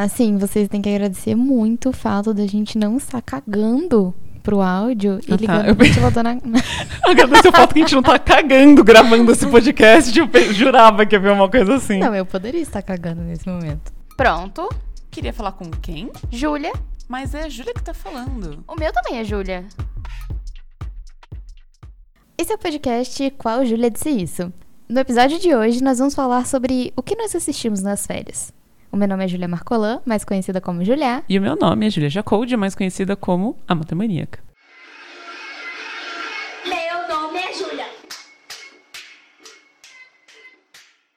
Assim, 0.00 0.38
vocês 0.38 0.68
têm 0.68 0.80
que 0.80 0.88
agradecer 0.88 1.34
muito 1.34 1.88
o 1.88 1.92
fato 1.92 2.32
da 2.32 2.46
gente 2.46 2.78
não 2.78 2.96
estar 2.96 3.20
cagando 3.20 4.14
pro 4.44 4.60
áudio 4.60 5.18
e 5.26 5.32
Ah, 5.32 5.36
tá. 5.36 5.36
ligando 5.36 5.66
Eu 5.66 5.72
o 5.72 5.76
ventilador 5.76 6.22
na. 6.22 6.38
Agradeço 7.02 7.48
o 7.48 7.50
fato 7.52 7.74
que 7.74 7.80
a 7.80 7.82
gente 7.82 7.94
não 7.96 8.02
tá 8.04 8.16
cagando 8.16 8.84
gravando 8.84 9.32
esse 9.32 9.44
podcast. 9.48 10.16
Eu 10.16 10.54
jurava 10.54 11.04
que 11.04 11.16
ia 11.16 11.18
ver 11.18 11.32
uma 11.32 11.50
coisa 11.50 11.74
assim. 11.74 11.98
Não, 11.98 12.14
eu 12.14 12.24
poderia 12.24 12.60
estar 12.62 12.80
cagando 12.80 13.22
nesse 13.22 13.48
momento. 13.48 13.92
Pronto. 14.16 14.68
Queria 15.10 15.32
falar 15.32 15.50
com 15.50 15.68
quem? 15.68 16.12
Júlia. 16.30 16.72
Mas 17.08 17.34
é 17.34 17.42
a 17.42 17.48
Júlia 17.48 17.74
que 17.74 17.82
tá 17.82 17.92
falando. 17.92 18.62
O 18.68 18.76
meu 18.76 18.92
também 18.92 19.18
é 19.18 19.24
Júlia. 19.24 19.64
Esse 22.38 22.52
é 22.52 22.54
o 22.54 22.58
podcast 22.58 23.30
Qual 23.32 23.66
Júlia 23.66 23.90
Disse 23.90 24.10
Isso. 24.10 24.52
No 24.88 25.00
episódio 25.00 25.40
de 25.40 25.52
hoje, 25.56 25.82
nós 25.82 25.98
vamos 25.98 26.14
falar 26.14 26.46
sobre 26.46 26.92
o 26.94 27.02
que 27.02 27.16
nós 27.16 27.34
assistimos 27.34 27.82
nas 27.82 28.06
férias. 28.06 28.56
O 28.90 28.96
meu 28.96 29.06
nome 29.06 29.24
é 29.24 29.28
Julia 29.28 29.46
Marcolan, 29.48 30.00
mais 30.04 30.24
conhecida 30.24 30.60
como 30.60 30.84
Julia. 30.84 31.22
E 31.28 31.38
o 31.38 31.42
meu 31.42 31.56
nome 31.56 31.86
é 31.86 31.90
Julia 31.90 32.08
Jacoldi, 32.08 32.56
mais 32.56 32.74
conhecida 32.74 33.14
como 33.14 33.56
a 33.68 33.74
Matemaníaca. 33.74 34.40
Meu 36.66 37.08
nome 37.08 37.38
é 37.38 37.52
Júlia. 37.52 37.84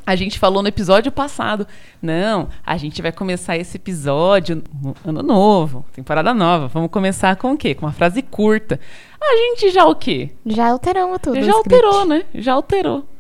A 0.05 0.15
gente 0.17 0.37
falou 0.37 0.61
no 0.61 0.67
episódio 0.67 1.13
passado. 1.13 1.65
Não, 2.01 2.49
a 2.65 2.75
gente 2.75 3.01
vai 3.01 3.13
começar 3.13 3.55
esse 3.55 3.77
episódio 3.77 4.61
no 4.81 4.93
ano 5.05 5.23
novo, 5.23 5.85
temporada 5.93 6.33
nova. 6.33 6.67
Vamos 6.67 6.91
começar 6.91 7.37
com 7.37 7.53
o 7.53 7.57
quê? 7.57 7.73
Com 7.73 7.85
uma 7.85 7.93
frase 7.93 8.21
curta. 8.21 8.77
A 9.21 9.35
gente 9.37 9.69
já 9.69 9.85
o 9.85 9.95
quê? 9.95 10.31
Já 10.45 10.69
alteramos 10.71 11.19
tudo. 11.21 11.35
já 11.35 11.51
script. 11.51 11.73
alterou, 11.73 12.05
né? 12.05 12.25
Já 12.35 12.53
alterou. 12.53 13.10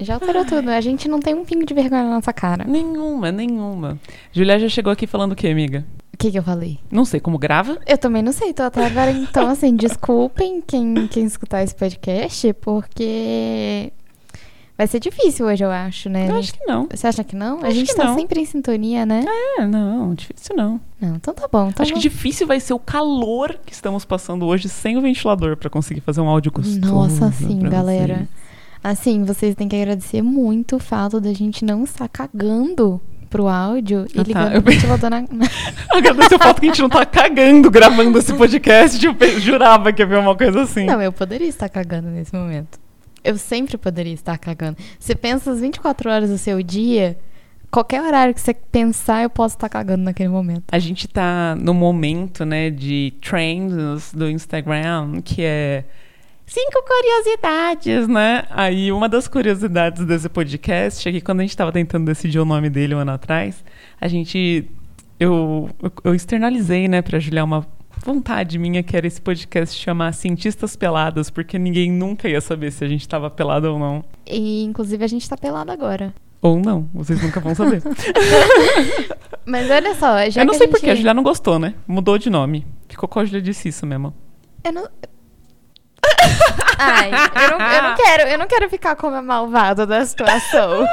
Já 0.00 0.14
alterou 0.14 0.44
tudo. 0.44 0.68
A 0.70 0.80
gente 0.80 1.08
não 1.08 1.20
tem 1.20 1.34
um 1.34 1.44
pingo 1.44 1.64
de 1.64 1.72
vergonha 1.74 2.04
na 2.04 2.10
nossa 2.10 2.32
cara. 2.32 2.64
Nenhuma, 2.64 3.32
nenhuma. 3.32 3.98
Julia 4.32 4.58
já 4.58 4.68
chegou 4.68 4.92
aqui 4.92 5.06
falando 5.06 5.32
o 5.32 5.36
quê, 5.36 5.48
amiga? 5.48 5.84
O 6.12 6.16
que, 6.18 6.30
que 6.30 6.38
eu 6.38 6.42
falei? 6.42 6.78
Não 6.90 7.04
sei 7.04 7.20
como 7.20 7.38
grava. 7.38 7.78
Eu 7.86 7.98
também 7.98 8.22
não 8.22 8.32
sei, 8.32 8.52
tô 8.54 8.62
até 8.62 8.84
agora. 8.86 9.10
Então, 9.10 9.48
assim, 9.48 9.76
desculpem 9.76 10.62
quem, 10.66 11.06
quem 11.08 11.24
escutar 11.24 11.62
esse 11.62 11.74
podcast, 11.74 12.52
porque 12.54 13.92
vai 14.78 14.86
ser 14.86 14.98
difícil 15.00 15.46
hoje, 15.46 15.62
eu 15.62 15.70
acho, 15.70 16.08
né? 16.08 16.30
Eu 16.30 16.36
acho 16.36 16.54
que 16.54 16.64
não. 16.66 16.88
Você 16.90 17.06
acha 17.06 17.22
que 17.22 17.36
não? 17.36 17.62
a 17.62 17.70
gente 17.70 17.90
que 17.90 17.96
tá 17.96 18.04
não. 18.04 18.14
sempre 18.14 18.40
em 18.40 18.44
sintonia, 18.46 19.04
né? 19.04 19.24
É, 19.58 19.66
não, 19.66 20.14
difícil 20.14 20.56
não. 20.56 20.80
Não, 21.00 21.16
então 21.16 21.34
tá 21.34 21.46
bom. 21.52 21.68
Então 21.68 21.82
Acho 21.82 21.92
que 21.92 21.98
vamos- 21.98 22.02
difícil 22.02 22.46
vai 22.46 22.60
ser 22.60 22.72
o 22.72 22.78
calor 22.78 23.58
que 23.66 23.72
estamos 23.74 24.04
passando 24.06 24.46
hoje 24.46 24.68
sem 24.70 24.96
o 24.96 25.02
ventilador 25.02 25.56
pra 25.56 25.68
conseguir 25.68 26.00
fazer 26.00 26.20
um 26.22 26.28
áudio 26.28 26.50
gostoso. 26.50 26.80
Nossa, 26.80 27.30
sim, 27.32 27.58
galera. 27.60 28.14
vocês. 28.14 28.45
Assim, 28.88 29.24
vocês 29.24 29.54
têm 29.56 29.66
que 29.68 29.74
agradecer 29.74 30.22
muito 30.22 30.76
o 30.76 30.78
fato 30.78 31.20
da 31.20 31.32
gente 31.32 31.64
não 31.64 31.82
estar 31.84 32.08
cagando 32.08 33.00
pro 33.28 33.48
áudio 33.48 34.06
e 34.14 34.20
Ah, 34.20 34.22
tá. 34.22 34.22
ligando 34.22 34.52
Eu 34.54 34.60
o 34.60 34.62
ventilador 34.62 35.10
na. 35.10 35.24
Agradeço 35.92 36.36
o 36.36 36.38
fato 36.38 36.60
que 36.60 36.66
a 36.66 36.68
gente 36.68 36.82
não 36.82 36.88
tá 36.88 37.04
cagando 37.04 37.68
gravando 37.70 38.16
esse 38.18 38.32
podcast. 38.32 39.04
Eu 39.04 39.14
pe- 39.14 39.40
jurava 39.40 39.92
que 39.92 40.02
ia 40.02 40.06
ver 40.06 40.18
uma 40.18 40.36
coisa 40.36 40.62
assim. 40.62 40.84
Não, 40.84 41.02
eu 41.02 41.10
poderia 41.12 41.48
estar 41.48 41.68
cagando 41.68 42.08
nesse 42.08 42.32
momento. 42.32 42.78
Eu 43.24 43.36
sempre 43.36 43.76
poderia 43.76 44.14
estar 44.14 44.38
cagando. 44.38 44.76
Você 45.00 45.16
pensa 45.16 45.50
as 45.50 45.60
24 45.60 46.08
horas 46.08 46.30
do 46.30 46.38
seu 46.38 46.62
dia, 46.62 47.18
qualquer 47.72 48.00
horário 48.00 48.32
que 48.32 48.40
você 48.40 48.54
pensar, 48.54 49.24
eu 49.24 49.30
posso 49.30 49.56
estar 49.56 49.68
cagando 49.68 50.04
naquele 50.04 50.28
momento. 50.28 50.62
A 50.70 50.78
gente 50.78 51.08
tá 51.08 51.56
no 51.60 51.74
momento, 51.74 52.44
né, 52.44 52.70
de 52.70 53.12
trends 53.20 54.12
do 54.14 54.30
Instagram, 54.30 55.20
que 55.24 55.42
é 55.42 55.84
cinco 56.46 56.82
curiosidades, 56.86 58.08
né? 58.08 58.44
Aí 58.50 58.90
uma 58.92 59.08
das 59.08 59.28
curiosidades 59.28 60.04
desse 60.06 60.28
podcast 60.28 61.08
é 61.08 61.12
que 61.12 61.20
quando 61.20 61.40
a 61.40 61.42
gente 61.42 61.56
tava 61.56 61.72
tentando 61.72 62.06
decidir 62.06 62.38
o 62.38 62.44
nome 62.44 62.70
dele 62.70 62.94
um 62.94 62.98
ano 62.98 63.12
atrás, 63.12 63.64
a 64.00 64.08
gente 64.08 64.70
eu, 65.18 65.68
eu, 66.04 66.14
externalizei, 66.14 66.88
né, 66.88 67.02
pra 67.02 67.18
Juliar 67.18 67.44
uma 67.44 67.66
vontade 68.04 68.58
minha 68.58 68.82
que 68.82 68.96
era 68.96 69.06
esse 69.06 69.20
podcast 69.20 69.78
chamar 69.78 70.12
Cientistas 70.12 70.76
Peladas, 70.76 71.30
porque 71.30 71.58
ninguém 71.58 71.90
nunca 71.90 72.28
ia 72.28 72.40
saber 72.40 72.70
se 72.70 72.84
a 72.84 72.88
gente 72.88 73.08
tava 73.08 73.30
pelado 73.30 73.72
ou 73.72 73.78
não. 73.78 74.04
E, 74.26 74.62
inclusive, 74.62 75.02
a 75.02 75.08
gente 75.08 75.28
tá 75.28 75.36
pelado 75.36 75.72
agora. 75.72 76.14
Ou 76.42 76.60
não, 76.60 76.88
vocês 76.92 77.20
nunca 77.22 77.40
vão 77.40 77.54
saber. 77.54 77.82
Mas 79.46 79.70
olha 79.70 79.94
só, 79.94 80.28
já 80.28 80.42
eu 80.42 80.46
não 80.46 80.54
sei 80.54 80.66
a 80.66 80.70
porque, 80.70 80.86
a 80.86 80.90
gente... 80.90 80.98
Julia 80.98 81.14
não 81.14 81.22
gostou, 81.22 81.58
né? 81.58 81.74
Mudou 81.88 82.18
de 82.18 82.28
nome. 82.28 82.66
Ficou 82.88 83.08
com 83.08 83.18
a 83.18 83.24
Julia 83.24 83.40
disse 83.40 83.68
isso 83.68 83.86
mesmo. 83.86 84.14
Eu 84.62 84.72
não... 84.72 84.88
Ai, 86.78 87.10
eu 87.10 87.58
não, 87.58 87.66
eu 87.66 87.82
não 87.82 87.94
quero, 87.96 88.22
eu 88.28 88.38
não 88.38 88.46
quero 88.46 88.68
ficar 88.68 88.96
como 88.96 89.16
a 89.16 89.22
malvada 89.22 89.86
da 89.86 90.04
situação. 90.04 90.86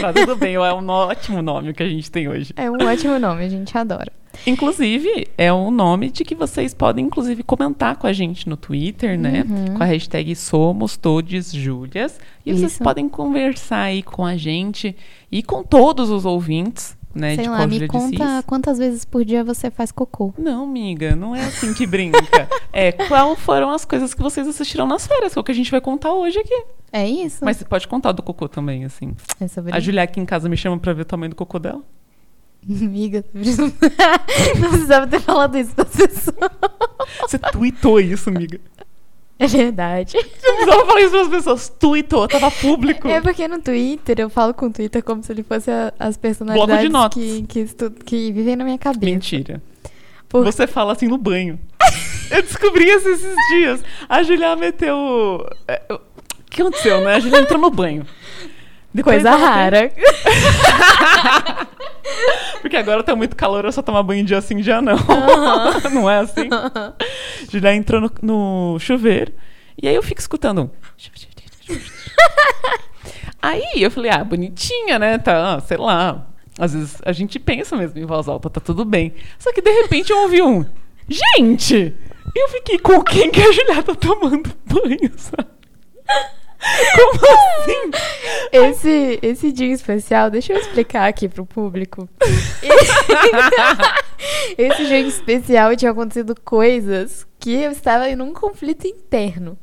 Tá 0.00 0.12
tudo 0.12 0.36
bem, 0.36 0.54
é 0.54 0.72
um 0.72 0.88
ótimo 0.88 1.42
nome 1.42 1.72
que 1.72 1.82
a 1.82 1.88
gente 1.88 2.10
tem 2.10 2.28
hoje. 2.28 2.52
É 2.56 2.70
um 2.70 2.76
ótimo 2.86 3.18
nome, 3.18 3.44
a 3.44 3.48
gente 3.48 3.76
adora. 3.76 4.12
Inclusive, 4.46 5.28
é 5.36 5.52
um 5.52 5.70
nome 5.70 6.10
de 6.10 6.24
que 6.24 6.34
vocês 6.34 6.72
podem, 6.72 7.06
inclusive, 7.06 7.42
comentar 7.42 7.96
com 7.96 8.06
a 8.06 8.12
gente 8.12 8.48
no 8.48 8.56
Twitter, 8.56 9.18
né? 9.18 9.44
Uhum. 9.48 9.74
Com 9.76 9.82
a 9.82 9.86
hashtag 9.86 10.34
Somos 10.34 10.96
Todes 10.96 11.52
Júlias. 11.52 12.18
E 12.46 12.52
vocês 12.52 12.72
Isso. 12.72 12.82
podem 12.82 13.08
conversar 13.08 13.82
aí 13.82 14.02
com 14.02 14.24
a 14.24 14.36
gente 14.36 14.96
e 15.30 15.42
com 15.42 15.62
todos 15.62 16.10
os 16.10 16.24
ouvintes, 16.24 16.96
né? 17.14 17.34
Sei 17.34 17.44
de 17.44 17.50
lá, 17.50 17.66
me 17.66 17.86
conta 17.88 18.42
quantas 18.46 18.78
vezes 18.78 19.04
por 19.04 19.24
dia 19.24 19.42
você 19.42 19.70
faz 19.70 19.90
cocô. 19.90 20.32
Não, 20.38 20.64
amiga, 20.64 21.16
não 21.16 21.34
é 21.34 21.44
assim 21.44 21.74
que 21.74 21.86
brinca. 21.86 22.18
é, 22.72 22.92
qual 22.92 23.34
foram 23.36 23.70
as 23.70 23.84
coisas 23.84 24.14
que 24.14 24.22
vocês 24.22 24.46
assistiram 24.46 24.86
nas 24.86 25.06
férias, 25.06 25.32
que 25.32 25.38
é 25.38 25.40
o 25.40 25.44
que 25.44 25.52
a 25.52 25.54
gente 25.54 25.70
vai 25.70 25.80
contar 25.80 26.12
hoje 26.12 26.38
aqui. 26.38 26.64
É 26.92 27.08
isso? 27.08 27.44
Mas 27.44 27.56
você 27.56 27.64
pode 27.64 27.86
contar 27.86 28.12
do 28.12 28.22
cocô 28.22 28.48
também, 28.48 28.84
assim. 28.84 29.14
é 29.40 29.48
sobre 29.48 29.74
A 29.74 29.80
Julia 29.80 30.02
aqui 30.02 30.20
em 30.20 30.26
casa 30.26 30.48
me 30.48 30.56
chama 30.56 30.78
pra 30.78 30.92
ver 30.92 31.02
o 31.02 31.04
tamanho 31.04 31.30
do 31.30 31.36
cocô 31.36 31.58
dela. 31.58 31.82
Amiga, 32.68 33.24
não 33.32 34.70
precisava 34.70 35.06
ter 35.06 35.20
falado 35.20 35.56
isso 35.56 35.74
pra 35.74 35.84
pessoa. 35.84 36.50
Você 37.22 37.38
tweetou 37.38 37.98
isso, 37.98 38.28
amiga. 38.28 38.60
É 39.40 39.46
verdade. 39.46 40.12
Você 40.38 40.52
precisava 40.52 40.86
falar 40.86 41.00
isso 41.00 41.10
para 41.10 41.20
as 41.22 41.28
pessoas. 41.28 41.68
Tweetou, 41.80 42.28
tava 42.28 42.50
público. 42.50 43.08
É 43.08 43.20
porque 43.22 43.48
no 43.48 43.60
Twitter 43.60 44.20
eu 44.20 44.28
falo 44.30 44.52
com 44.52 44.66
o 44.66 44.70
Twitter 44.72 45.02
como 45.02 45.22
se 45.22 45.32
ele 45.32 45.42
fosse 45.42 45.70
a- 45.70 45.92
as 45.98 46.16
personalidades 46.18 46.92
que, 47.14 47.42
que, 47.48 47.60
estu- 47.60 47.90
que 47.90 48.30
vivem 48.32 48.54
na 48.54 48.64
minha 48.64 48.76
cabeça. 48.78 49.04
Mentira. 49.06 49.62
Por- 50.28 50.44
Você 50.44 50.66
fala 50.66 50.92
assim 50.92 51.08
no 51.08 51.16
banho. 51.18 51.58
Eu 52.30 52.42
descobri 52.42 52.84
isso 52.88 53.08
esses 53.08 53.34
dias. 53.50 53.82
A 54.08 54.22
Julia 54.22 54.54
meteu. 54.54 55.44
é, 55.66 55.82
O 55.90 55.98
que 56.48 56.60
aconteceu, 56.62 57.00
né? 57.00 57.14
A 57.14 57.20
Julia 57.20 57.40
entrou 57.40 57.60
no 57.60 57.70
banho. 57.70 58.06
Depois 58.94 59.22
Coisa 59.22 59.36
rara. 59.36 59.90
Porque 62.60 62.76
agora 62.76 63.02
tá 63.02 63.16
muito 63.16 63.36
calor, 63.36 63.64
eu 63.64 63.72
só 63.72 63.82
tomar 63.82 64.02
banho 64.02 64.24
dia 64.24 64.40
sim, 64.40 64.56
dia 64.58 64.80
não. 64.80 64.96
não 65.92 66.10
é 66.10 66.18
assim? 66.18 66.48
Julia 67.50 67.74
entrou 67.74 68.00
no, 68.00 68.10
no 68.22 68.78
chuveiro. 68.78 69.32
E 69.80 69.88
aí 69.88 69.94
eu 69.94 70.02
fico 70.02 70.20
escutando 70.20 70.62
um. 70.62 70.70
Aí 73.42 73.72
eu 73.76 73.90
falei, 73.90 74.10
ah, 74.10 74.22
bonitinha, 74.22 74.98
né? 74.98 75.16
Tá, 75.18 75.60
sei 75.60 75.78
lá. 75.78 76.26
Às 76.58 76.74
vezes 76.74 76.98
a 77.04 77.12
gente 77.12 77.38
pensa 77.38 77.74
mesmo 77.76 77.98
em 77.98 78.04
voz 78.04 78.28
alta, 78.28 78.50
tá 78.50 78.60
tudo 78.60 78.84
bem. 78.84 79.14
Só 79.38 79.52
que 79.52 79.62
de 79.62 79.70
repente 79.70 80.10
eu 80.10 80.18
ouvi 80.18 80.42
um. 80.42 80.64
Gente! 81.08 81.94
Eu 82.36 82.48
fiquei 82.50 82.78
com 82.78 83.02
quem 83.02 83.30
que 83.30 83.40
a 83.40 83.50
Julia 83.50 83.82
tá 83.82 83.94
tomando 83.94 84.54
banho, 84.66 85.12
sabe? 85.16 85.48
Como 86.96 87.20
assim? 87.60 87.90
Esse, 88.52 89.18
esse 89.22 89.52
dia 89.52 89.72
especial, 89.72 90.30
deixa 90.30 90.52
eu 90.52 90.58
explicar 90.58 91.08
aqui 91.08 91.28
pro 91.28 91.46
público. 91.46 92.08
esse 94.58 94.86
dia 94.86 95.00
especial 95.00 95.74
tinha 95.76 95.90
acontecido 95.90 96.34
coisas 96.44 97.26
que 97.38 97.54
eu 97.54 97.70
estava 97.70 98.08
em 98.08 98.20
um 98.20 98.32
conflito 98.32 98.86
interno. 98.86 99.58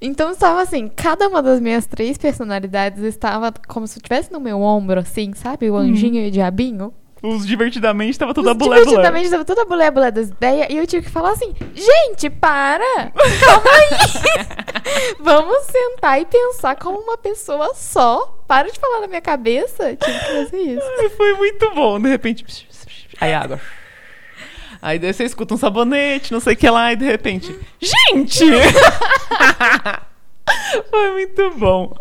Então 0.00 0.30
estava 0.30 0.62
assim, 0.62 0.88
cada 0.88 1.26
uma 1.26 1.42
das 1.42 1.60
minhas 1.60 1.86
três 1.86 2.18
personalidades 2.18 3.02
estava 3.02 3.52
como 3.66 3.86
se 3.86 3.98
estivesse 3.98 4.32
no 4.32 4.38
meu 4.38 4.60
ombro, 4.60 5.00
assim, 5.00 5.32
sabe? 5.34 5.70
O 5.70 5.76
anjinho 5.76 6.22
e 6.22 6.28
o 6.28 6.30
diabinho. 6.30 6.92
Os 7.22 7.46
divertidamente 7.46 8.18
tava 8.18 8.34
toda 8.34 8.52
bulé. 8.52 8.80
Divertidamente 8.80 9.24
estava 9.24 9.44
toda 9.44 9.64
bulé 9.64 9.90
bulé 9.90 10.10
das 10.10 10.28
ideias 10.28 10.66
e 10.70 10.76
eu 10.76 10.86
tive 10.86 11.06
que 11.06 11.10
falar 11.10 11.30
assim: 11.30 11.54
gente, 11.74 12.28
para! 12.28 13.10
Calma 13.10 13.70
aí! 13.70 15.16
Vamos 15.20 15.64
sentar 15.64 16.20
e 16.20 16.26
pensar 16.26 16.76
como 16.76 16.98
uma 16.98 17.16
pessoa 17.16 17.74
só. 17.74 18.34
Para 18.46 18.70
de 18.70 18.78
falar 18.78 19.00
na 19.00 19.08
minha 19.08 19.20
cabeça. 19.20 19.96
Tive 19.96 20.18
que 20.18 20.24
fazer 20.24 20.58
isso. 20.58 20.86
Ai, 21.00 21.08
Foi 21.10 21.32
muito 21.34 21.70
bom. 21.74 21.98
De 21.98 22.08
repente. 22.08 22.68
Aí 23.20 23.32
água. 23.32 23.60
Aí 24.80 24.98
daí 24.98 25.12
você 25.12 25.24
escuta 25.24 25.54
um 25.54 25.56
sabonete, 25.56 26.32
não 26.32 26.38
sei 26.38 26.52
o 26.52 26.56
que 26.56 26.68
lá, 26.68 26.92
e 26.92 26.96
de 26.96 27.04
repente. 27.04 27.58
Gente! 27.80 28.44
Foi 30.90 31.12
muito 31.12 31.50
bom. 31.58 31.94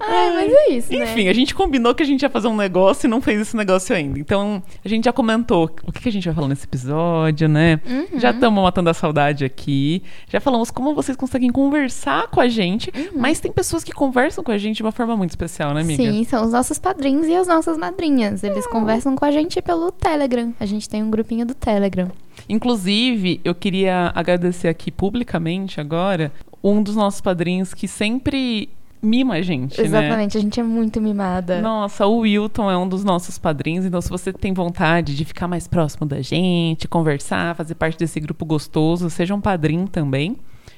Ai, 0.00 0.32
mas 0.34 0.52
é 0.52 0.72
isso, 0.72 0.92
né? 0.92 1.04
Enfim, 1.04 1.28
a 1.28 1.32
gente 1.32 1.54
combinou 1.54 1.94
que 1.94 2.02
a 2.02 2.06
gente 2.06 2.22
ia 2.22 2.30
fazer 2.30 2.48
um 2.48 2.56
negócio 2.56 3.06
e 3.06 3.10
não 3.10 3.20
fez 3.20 3.40
esse 3.40 3.56
negócio 3.56 3.94
ainda. 3.94 4.18
Então, 4.18 4.62
a 4.84 4.88
gente 4.88 5.04
já 5.04 5.12
comentou 5.12 5.70
o 5.86 5.92
que 5.92 6.00
que 6.00 6.08
a 6.08 6.12
gente 6.12 6.24
vai 6.24 6.34
falar 6.34 6.48
nesse 6.48 6.64
episódio, 6.64 7.48
né? 7.48 7.80
Uhum. 7.86 8.18
Já 8.18 8.30
estamos 8.30 8.62
matando 8.62 8.90
a 8.90 8.94
saudade 8.94 9.44
aqui. 9.44 10.02
Já 10.28 10.40
falamos 10.40 10.70
como 10.70 10.94
vocês 10.94 11.16
conseguem 11.16 11.50
conversar 11.50 12.28
com 12.28 12.40
a 12.40 12.48
gente. 12.48 12.92
Mas 13.14 13.40
tem 13.40 13.52
pessoas 13.52 13.84
que 13.84 13.92
conversam 13.92 14.42
com 14.42 14.52
a 14.52 14.58
gente 14.58 14.76
de 14.76 14.82
uma 14.82 14.92
forma 14.92 15.16
muito 15.16 15.30
especial, 15.30 15.74
né, 15.74 15.80
amiga? 15.82 16.02
Sim, 16.02 16.24
são 16.24 16.44
os 16.44 16.52
nossos 16.52 16.78
padrinhos 16.78 17.26
e 17.26 17.34
as 17.34 17.46
nossas 17.46 17.76
madrinhas. 17.76 18.42
Eles 18.42 18.66
conversam 18.66 19.14
com 19.14 19.24
a 19.24 19.30
gente 19.30 19.60
pelo 19.60 19.90
Telegram. 19.90 20.54
A 20.58 20.66
gente 20.66 20.88
tem 20.88 21.02
um 21.02 21.10
grupinho 21.10 21.44
do 21.44 21.54
Telegram. 21.54 22.10
Inclusive, 22.48 23.40
eu 23.44 23.54
queria 23.54 24.12
agradecer 24.14 24.68
aqui 24.68 24.90
publicamente 24.90 25.80
agora 25.80 26.32
um 26.62 26.82
dos 26.82 26.96
nossos 26.96 27.20
padrinhos 27.20 27.72
que 27.74 27.86
sempre 27.88 28.68
mima 29.02 29.34
a 29.36 29.42
gente, 29.42 29.80
né? 29.80 29.86
Exatamente, 29.86 30.36
a 30.36 30.40
gente 30.40 30.60
é 30.60 30.62
muito 30.62 31.00
mimada. 31.00 31.60
Nossa, 31.62 32.06
o 32.06 32.18
Wilton 32.18 32.70
é 32.70 32.76
um 32.76 32.86
dos 32.86 33.02
nossos 33.02 33.38
padrinhos, 33.38 33.86
então 33.86 34.00
se 34.00 34.10
você 34.10 34.30
tem 34.32 34.52
vontade 34.52 35.16
de 35.16 35.24
ficar 35.24 35.48
mais 35.48 35.66
próximo 35.66 36.06
da 36.06 36.20
gente, 36.20 36.86
conversar, 36.86 37.54
fazer 37.56 37.74
parte 37.76 37.96
desse 37.98 38.20
grupo 38.20 38.44
gostoso, 38.44 39.08
seja 39.08 39.34
um 39.34 39.40
padrinho 39.40 39.88
também. 39.88 40.36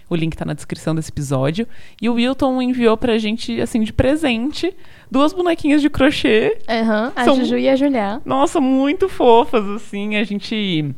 O 0.08 0.14
link 0.14 0.36
tá 0.36 0.44
na 0.44 0.52
descrição 0.52 0.94
desse 0.94 1.08
episódio. 1.10 1.66
E 2.00 2.06
o 2.08 2.14
Wilton 2.14 2.60
enviou 2.60 2.96
pra 2.98 3.16
gente, 3.18 3.58
assim, 3.60 3.80
de 3.80 3.92
presente, 3.94 4.72
duas 5.10 5.32
bonequinhas 5.32 5.80
de 5.80 5.88
crochê. 5.88 6.58
Aham, 6.68 7.12
a 7.16 7.24
São- 7.24 7.36
Juju 7.36 7.56
e 7.56 7.66
a 7.68 7.74
Julia. 7.76 8.20
Nossa, 8.24 8.60
muito 8.60 9.08
fofas, 9.08 9.66
assim. 9.70 10.16
A 10.16 10.24
gente. 10.24 10.94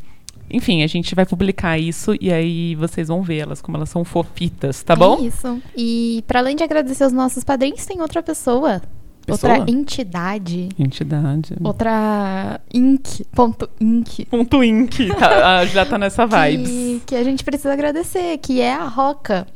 Enfim, 0.51 0.83
a 0.83 0.87
gente 0.87 1.15
vai 1.15 1.27
publicar 1.27 1.79
isso 1.79 2.15
e 2.21 2.33
aí 2.33 2.75
vocês 2.75 3.09
vão 3.09 3.23
ver 3.23 3.39
elas, 3.39 3.61
como 3.61 3.77
elas 3.77 3.89
são 3.89 4.05
fofitas, 4.05 4.83
tá 4.83 4.95
bom? 4.95 5.19
É 5.19 5.23
isso. 5.23 5.63
E 5.77 6.23
para 6.27 6.41
além 6.41 6.57
de 6.57 6.63
agradecer 6.63 7.05
os 7.05 7.13
nossos 7.13 7.45
padrinhos, 7.45 7.85
tem 7.85 8.01
outra 8.01 8.23
pessoa. 8.23 8.81
Pessoa? 9.27 9.55
Outra 9.55 9.73
entidade. 9.73 10.69
Entidade. 10.79 11.55
Outra 11.63 12.61
Inc. 12.73 13.25
Ponto 13.33 13.69
Inc. 13.81 14.27
Ponto 14.27 14.63
Inc. 14.63 15.09
Tá, 15.19 15.65
já 15.67 15.87
tá 15.87 15.97
nessa 15.97 16.27
vibes. 16.27 16.69
Que, 16.69 17.03
que 17.07 17.17
a 17.17 17.25
gente 17.25 17.43
precisa 17.43 17.73
agradecer, 17.73 18.37
que 18.39 18.61
é 18.61 18.75
a 18.75 18.85
Roca. 18.85 19.47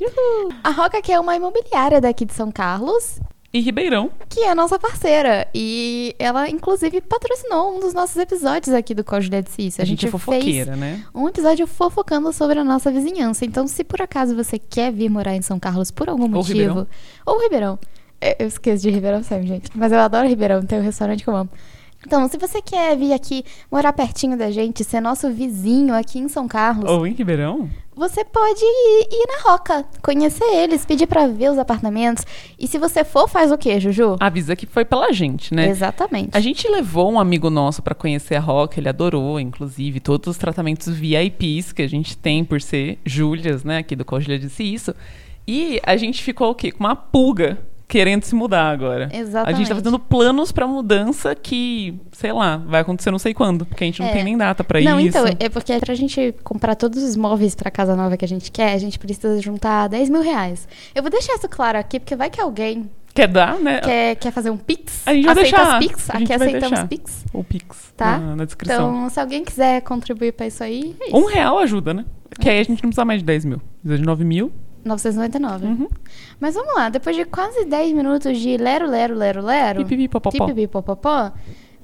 A 0.65 0.71
Roca 0.71 1.03
que 1.03 1.13
é 1.13 1.21
uma 1.21 1.37
imobiliária 1.37 2.01
daqui 2.01 2.25
de 2.25 2.33
São 2.33 2.51
Carlos, 2.51 3.21
E 3.53 3.61
Ribeirão. 3.61 4.11
que 4.29 4.41
é 4.41 4.55
nossa 4.55 4.79
parceira. 4.79 5.49
E 5.55 6.15
ela, 6.19 6.51
inclusive, 6.51 7.01
patrocinou 7.01 7.77
um 7.77 7.81
dos 7.81 7.95
nossos 7.95 8.17
episódios 8.17 8.75
aqui 8.75 8.95
do 8.95 9.03
Código 9.03 9.43
de 9.43 9.51
Cício. 9.51 9.83
A, 9.83 9.87
gente, 9.87 10.07
é 10.07 10.11
fez 10.11 10.23
fofoqueira, 10.23 10.77
né? 10.77 11.03
um 11.15 11.27
episódio 11.29 11.67
fofocando 11.67 12.31
sobre 12.33 12.59
a 12.59 12.65
nossa 12.65 12.91
vizinhança. 12.91 13.47
Então, 13.47 13.67
se 13.67 13.83
por 13.85 14.03
acaso 14.03 14.37
você 14.37 14.59
quer 14.59 14.93
vir 14.93 15.09
morar 15.09 15.35
em 15.35 15.41
São 15.41 15.59
Carlos 15.59 15.91
por 15.91 16.11
algum 16.11 16.29
motivo. 16.29 16.59
Ribeirão. 16.59 16.87
Ou 17.25 17.41
Ribeirão. 17.41 17.79
Eu 18.21 18.37
eu 18.41 18.49
esqueço 18.49 18.83
de 18.83 18.91
Ribeirão 18.91 19.23
sempre, 19.23 19.47
gente. 19.47 19.71
Mas 19.75 19.93
eu 19.93 19.99
adoro 19.99 20.29
Ribeirão, 20.29 20.63
tem 20.63 20.79
um 20.79 20.83
restaurante 20.83 21.25
que 21.25 21.31
eu 21.31 21.37
amo. 21.37 21.51
Então, 22.09 22.27
se 22.27 22.39
você 22.39 22.63
quer 22.63 22.97
vir 22.97 23.13
aqui 23.13 23.45
morar 23.71 23.93
pertinho 23.93 24.35
da 24.35 24.51
gente, 24.51 24.83
ser 24.83 24.99
nosso 24.99 25.31
vizinho 25.31 25.95
aqui 25.95 26.19
em 26.19 26.27
São 26.27 26.49
Carlos, 26.49 26.91
Ou 26.91 27.07
em 27.07 27.13
Ribeirão? 27.13 27.69
você 27.95 28.25
pode 28.25 28.63
ir, 28.63 29.09
ir 29.13 29.27
na 29.27 29.51
Roca, 29.51 29.85
conhecer 30.03 30.43
eles, 30.55 30.87
pedir 30.87 31.07
pra 31.07 31.27
ver 31.27 31.51
os 31.51 31.59
apartamentos. 31.59 32.25
E 32.59 32.67
se 32.67 32.79
você 32.79 33.05
for, 33.05 33.29
faz 33.29 33.53
o 33.53 33.59
quê, 33.59 33.79
Juju? 33.79 34.17
Avisa 34.21 34.57
que 34.57 34.65
foi 34.65 34.87
pela 34.87 35.13
gente, 35.13 35.53
né? 35.53 35.69
Exatamente. 35.69 36.31
A 36.33 36.41
gente 36.41 36.67
levou 36.67 37.13
um 37.13 37.21
amigo 37.21 37.51
nosso 37.51 37.83
pra 37.83 37.95
conhecer 37.95 38.37
a 38.37 38.41
Rock, 38.41 38.81
ele 38.81 38.89
adorou, 38.89 39.39
inclusive, 39.39 40.01
todos 40.01 40.29
os 40.29 40.39
tratamentos 40.39 40.89
VIPs 40.89 41.73
que 41.75 41.83
a 41.83 41.89
gente 41.89 42.17
tem 42.17 42.43
por 42.43 42.63
ser 42.63 42.99
Júlias, 43.05 43.65
né? 43.65 43.77
Aqui 43.79 43.95
do 43.95 44.07
Cogilha 44.07 44.39
disse 44.39 44.63
isso. 44.63 44.95
E 45.47 45.79
a 45.85 45.95
gente 45.99 46.23
ficou 46.23 46.53
o 46.53 46.55
quê? 46.55 46.73
Com 46.73 46.85
uma 46.85 46.97
pulga 46.97 47.59
querendo 47.89 48.23
se 48.25 48.35
mudar 48.35 48.69
agora. 48.71 49.09
Exatamente. 49.13 49.55
A 49.55 49.59
gente 49.59 49.69
tá 49.69 49.75
fazendo 49.75 49.99
planos 49.99 50.53
pra 50.53 50.67
mudança 50.67 51.35
que, 51.35 51.99
sei 52.13 52.33
lá, 52.33 52.59
vai 52.59 52.83
acontecer 52.83 53.11
não 53.11 53.19
sei 53.19 53.33
quando, 53.33 53.65
porque 53.65 53.83
a 53.83 53.87
gente 53.87 54.01
não 54.01 54.09
É. 54.09 54.13
tem 54.13 54.23
nem 54.25 54.37
data 54.37 54.63
pra 54.63 54.79
Não, 54.81 55.01
isso. 55.01 55.09
então, 55.17 55.25
é 55.41 55.49
porque 55.49 55.79
pra 55.79 55.95
gente 55.95 56.35
comprar 56.45 56.75
todos 56.75 57.03
os 57.03 57.17
móveis 57.17 57.55
pra 57.55 57.71
casa 57.71 57.97
nova 57.97 58.17
que 58.17 58.25
a 58.25 58.29
gente 58.29 58.53
quer, 58.53 58.75
a 58.75 58.79
gente 58.79 58.99
precisa 58.99 59.41
juntar 59.41 59.89
10 59.89 60.11
mil 60.11 60.21
reais. 60.23 60.69
Eu 60.95 61.03
vou 61.03 61.11
deixar 61.11 61.35
isso 61.35 61.49
claro 61.49 61.79
aqui, 61.79 61.99
porque 61.99 62.15
vai 62.15 62.29
que 62.29 62.41
alguém 62.41 62.91
Quer 63.15 63.27
dar, 63.27 63.59
né? 63.59 63.81
quer, 63.81 64.15
quer 64.17 64.31
fazer 64.33 64.51
um 64.51 64.57
Pix. 64.59 65.03
A 65.07 65.15
gente 65.15 65.25
vai 65.25 65.33
Aceita 65.33 65.57
deixar. 65.57 65.79
Pix? 65.81 66.11
A 66.11 66.19
Aqui 66.19 66.33
aceitamos. 66.33 66.83
Pix. 66.85 67.25
O 67.33 67.43
Pix 67.43 67.93
Tá? 67.97 68.19
na, 68.19 68.37
na 68.37 68.45
descrição. 68.45 68.91
Então, 68.97 69.09
se 69.09 69.19
alguém 69.19 69.43
quiser 69.43 69.81
contribuir 69.81 70.33
pra 70.35 70.47
isso 70.47 70.63
aí, 70.63 70.95
é 71.01 71.07
isso. 71.09 71.17
Um 71.17 71.25
real 71.25 71.59
ajuda, 71.59 71.93
né? 71.95 72.05
Que 72.39 72.49
aí 72.51 72.59
a 72.61 72.63
gente 72.63 72.83
não 72.83 72.91
precisa 72.91 73.05
mais 73.05 73.21
de 73.21 73.25
10 73.25 73.45
mil. 73.47 73.61
Precisa 73.81 73.99
de 73.99 74.05
9 74.07 74.25
mil. 74.25 74.53
999. 74.89 75.67
Uhum. 75.67 75.89
Mas 76.41 76.55
vamos 76.55 76.75
lá, 76.75 76.89
depois 76.89 77.15
de 77.15 77.25
quase 77.25 77.65
10 77.65 77.93
minutos 77.93 78.39
de 78.39 78.57
lero, 78.57 78.89
lero, 78.89 79.15
lero, 79.15 79.43
lero. 79.43 79.85
Pipipi, 79.85 80.09
popopó. 80.09 81.33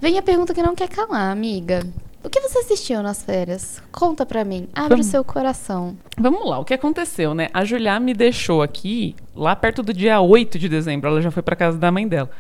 vem 0.00 0.18
a 0.18 0.22
pergunta 0.22 0.52
que 0.52 0.62
não 0.62 0.74
quer 0.74 0.88
calar, 0.88 1.30
amiga. 1.30 1.86
O 2.24 2.30
que 2.30 2.40
você 2.40 2.60
assistiu 2.60 3.02
nas 3.02 3.22
férias? 3.22 3.82
Conta 3.92 4.24
pra 4.24 4.44
mim. 4.44 4.66
Abre 4.74 4.90
Vamos. 4.90 5.08
o 5.08 5.10
seu 5.10 5.22
coração. 5.22 5.94
Vamos 6.18 6.48
lá, 6.48 6.58
o 6.58 6.64
que 6.64 6.72
aconteceu, 6.72 7.34
né? 7.34 7.48
A 7.52 7.66
Julia 7.66 8.00
me 8.00 8.14
deixou 8.14 8.62
aqui 8.62 9.14
lá 9.36 9.54
perto 9.54 9.82
do 9.82 9.92
dia 9.92 10.18
8 10.20 10.58
de 10.58 10.66
dezembro. 10.66 11.10
Ela 11.10 11.20
já 11.20 11.30
foi 11.30 11.42
pra 11.42 11.54
casa 11.54 11.76
da 11.76 11.92
mãe 11.92 12.08
dela. 12.08 12.30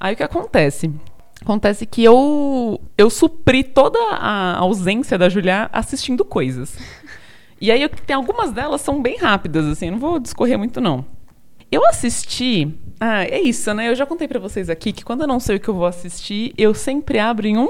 Aí 0.00 0.14
o 0.14 0.16
que 0.16 0.22
acontece? 0.22 0.90
Acontece 1.42 1.84
que 1.84 2.02
eu 2.02 2.80
eu 2.96 3.10
supri 3.10 3.62
toda 3.62 3.98
a 4.12 4.56
ausência 4.56 5.18
da 5.18 5.28
Julia 5.28 5.68
assistindo 5.70 6.24
coisas. 6.24 6.78
E 7.60 7.70
aí 7.70 7.88
tem 7.88 8.14
algumas 8.14 8.52
delas 8.52 8.80
são 8.80 9.00
bem 9.00 9.16
rápidas 9.18 9.66
assim, 9.66 9.90
não 9.90 9.98
vou 9.98 10.18
discorrer 10.18 10.58
muito 10.58 10.80
não. 10.80 11.04
Eu 11.70 11.86
assisti, 11.86 12.72
ah, 13.00 13.24
é 13.24 13.40
isso, 13.40 13.72
né? 13.74 13.88
Eu 13.88 13.94
já 13.94 14.06
contei 14.06 14.28
pra 14.28 14.38
vocês 14.38 14.70
aqui 14.70 14.92
que 14.92 15.04
quando 15.04 15.22
eu 15.22 15.26
não 15.26 15.40
sei 15.40 15.56
o 15.56 15.60
que 15.60 15.68
eu 15.68 15.74
vou 15.74 15.86
assistir, 15.86 16.54
eu 16.56 16.72
sempre 16.74 17.18
abro 17.18 17.46
em 17.46 17.58
um 17.58 17.68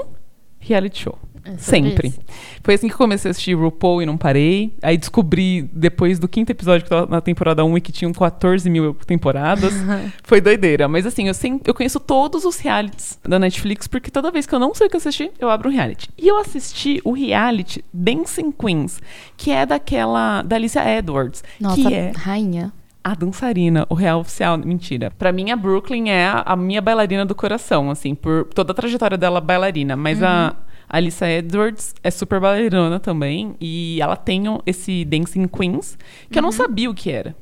reality 0.59 1.03
show. 1.03 1.17
É 1.53 1.57
Sempre. 1.57 2.09
isso. 2.09 2.19
Foi 2.63 2.73
assim 2.73 2.87
que 2.87 2.95
comecei 2.95 3.29
a 3.29 3.31
assistir 3.31 3.53
RuPaul 3.53 4.01
e 4.01 4.05
não 4.05 4.17
parei. 4.17 4.73
Aí 4.81 4.97
descobri, 4.97 5.69
depois 5.73 6.19
do 6.19 6.27
quinto 6.27 6.51
episódio 6.51 6.83
que 6.83 6.89
tava 6.89 7.05
na 7.09 7.21
temporada 7.21 7.63
1 7.63 7.77
e 7.77 7.81
que 7.81 7.91
tinham 7.91 8.11
14 8.11 8.69
mil 8.69 8.93
temporadas. 9.05 9.73
Foi 10.23 10.41
doideira. 10.41 10.87
Mas 10.87 11.05
assim, 11.05 11.27
eu, 11.27 11.33
sempre, 11.33 11.69
eu 11.69 11.73
conheço 11.73 11.99
todos 11.99 12.45
os 12.45 12.57
realities 12.57 13.17
da 13.23 13.39
Netflix, 13.39 13.87
porque 13.87 14.11
toda 14.11 14.31
vez 14.31 14.45
que 14.45 14.53
eu 14.53 14.59
não 14.59 14.73
sei 14.73 14.87
o 14.87 14.89
que 14.89 14.97
assistir, 14.97 15.31
eu 15.39 15.49
abro 15.49 15.69
um 15.69 15.71
reality. 15.71 16.09
E 16.17 16.27
eu 16.27 16.37
assisti 16.37 17.01
o 17.03 17.11
reality 17.11 17.83
Dancing 17.93 18.51
Queens, 18.51 19.01
que 19.35 19.51
é 19.51 19.65
daquela. 19.65 20.41
da 20.41 20.55
Alicia 20.55 20.97
Edwards. 20.97 21.43
Nossa, 21.59 21.75
que 21.75 21.93
é 21.93 22.11
rainha. 22.15 22.71
A 23.07 23.15
dançarina, 23.15 23.87
o 23.89 23.93
real 23.93 24.19
oficial, 24.19 24.57
mentira. 24.57 25.11
Pra 25.17 25.31
mim, 25.31 25.49
a 25.49 25.55
Brooklyn 25.55 26.09
é 26.09 26.29
a, 26.45 26.57
minha 26.57 26.81
bailarina 26.81 27.25
do 27.25 27.33
coração, 27.33 27.89
assim, 27.89 28.13
por 28.13 28.43
toda 28.53 28.73
a 28.73 28.75
trajetória 28.75 29.17
dela 29.17 29.39
bailarina. 29.39 29.95
Mas 29.95 30.21
a 30.21 30.53
Alissa 30.89 31.25
Edwards 31.29 31.95
é 32.03 32.11
super 32.11 32.41
bailarina 32.41 32.99
também. 32.99 33.55
E 33.61 33.97
ela 34.01 34.17
tem 34.17 34.43
esse 34.65 35.05
Dancing 35.05 35.47
Queens, 35.47 35.97
que 36.29 36.37
eu 36.37 36.41
não 36.41 36.51
sabia 36.51 36.89
o 36.89 36.93
que 36.93 37.09
era. 37.09 37.33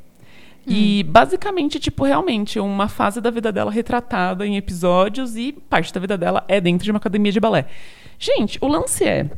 E 0.68 1.04
basicamente, 1.04 1.80
tipo, 1.80 2.04
realmente, 2.04 2.60
uma 2.60 2.88
fase 2.88 3.20
da 3.20 3.32
vida 3.32 3.52
dela 3.52 3.72
retratada 3.72 4.46
em 4.46 4.58
episódios 4.58 5.36
e 5.36 5.52
parte 5.52 5.92
da 5.92 6.00
vida 6.00 6.16
dela 6.16 6.46
é 6.48 6.62
dentro 6.62 6.86
de 6.86 6.92
uma 6.92 6.98
academia 6.98 7.32
de 7.32 7.40
balé. 7.40 7.66
Gente, 8.20 8.60
o 8.62 8.68
lance 8.68 9.04
é. 9.04 9.32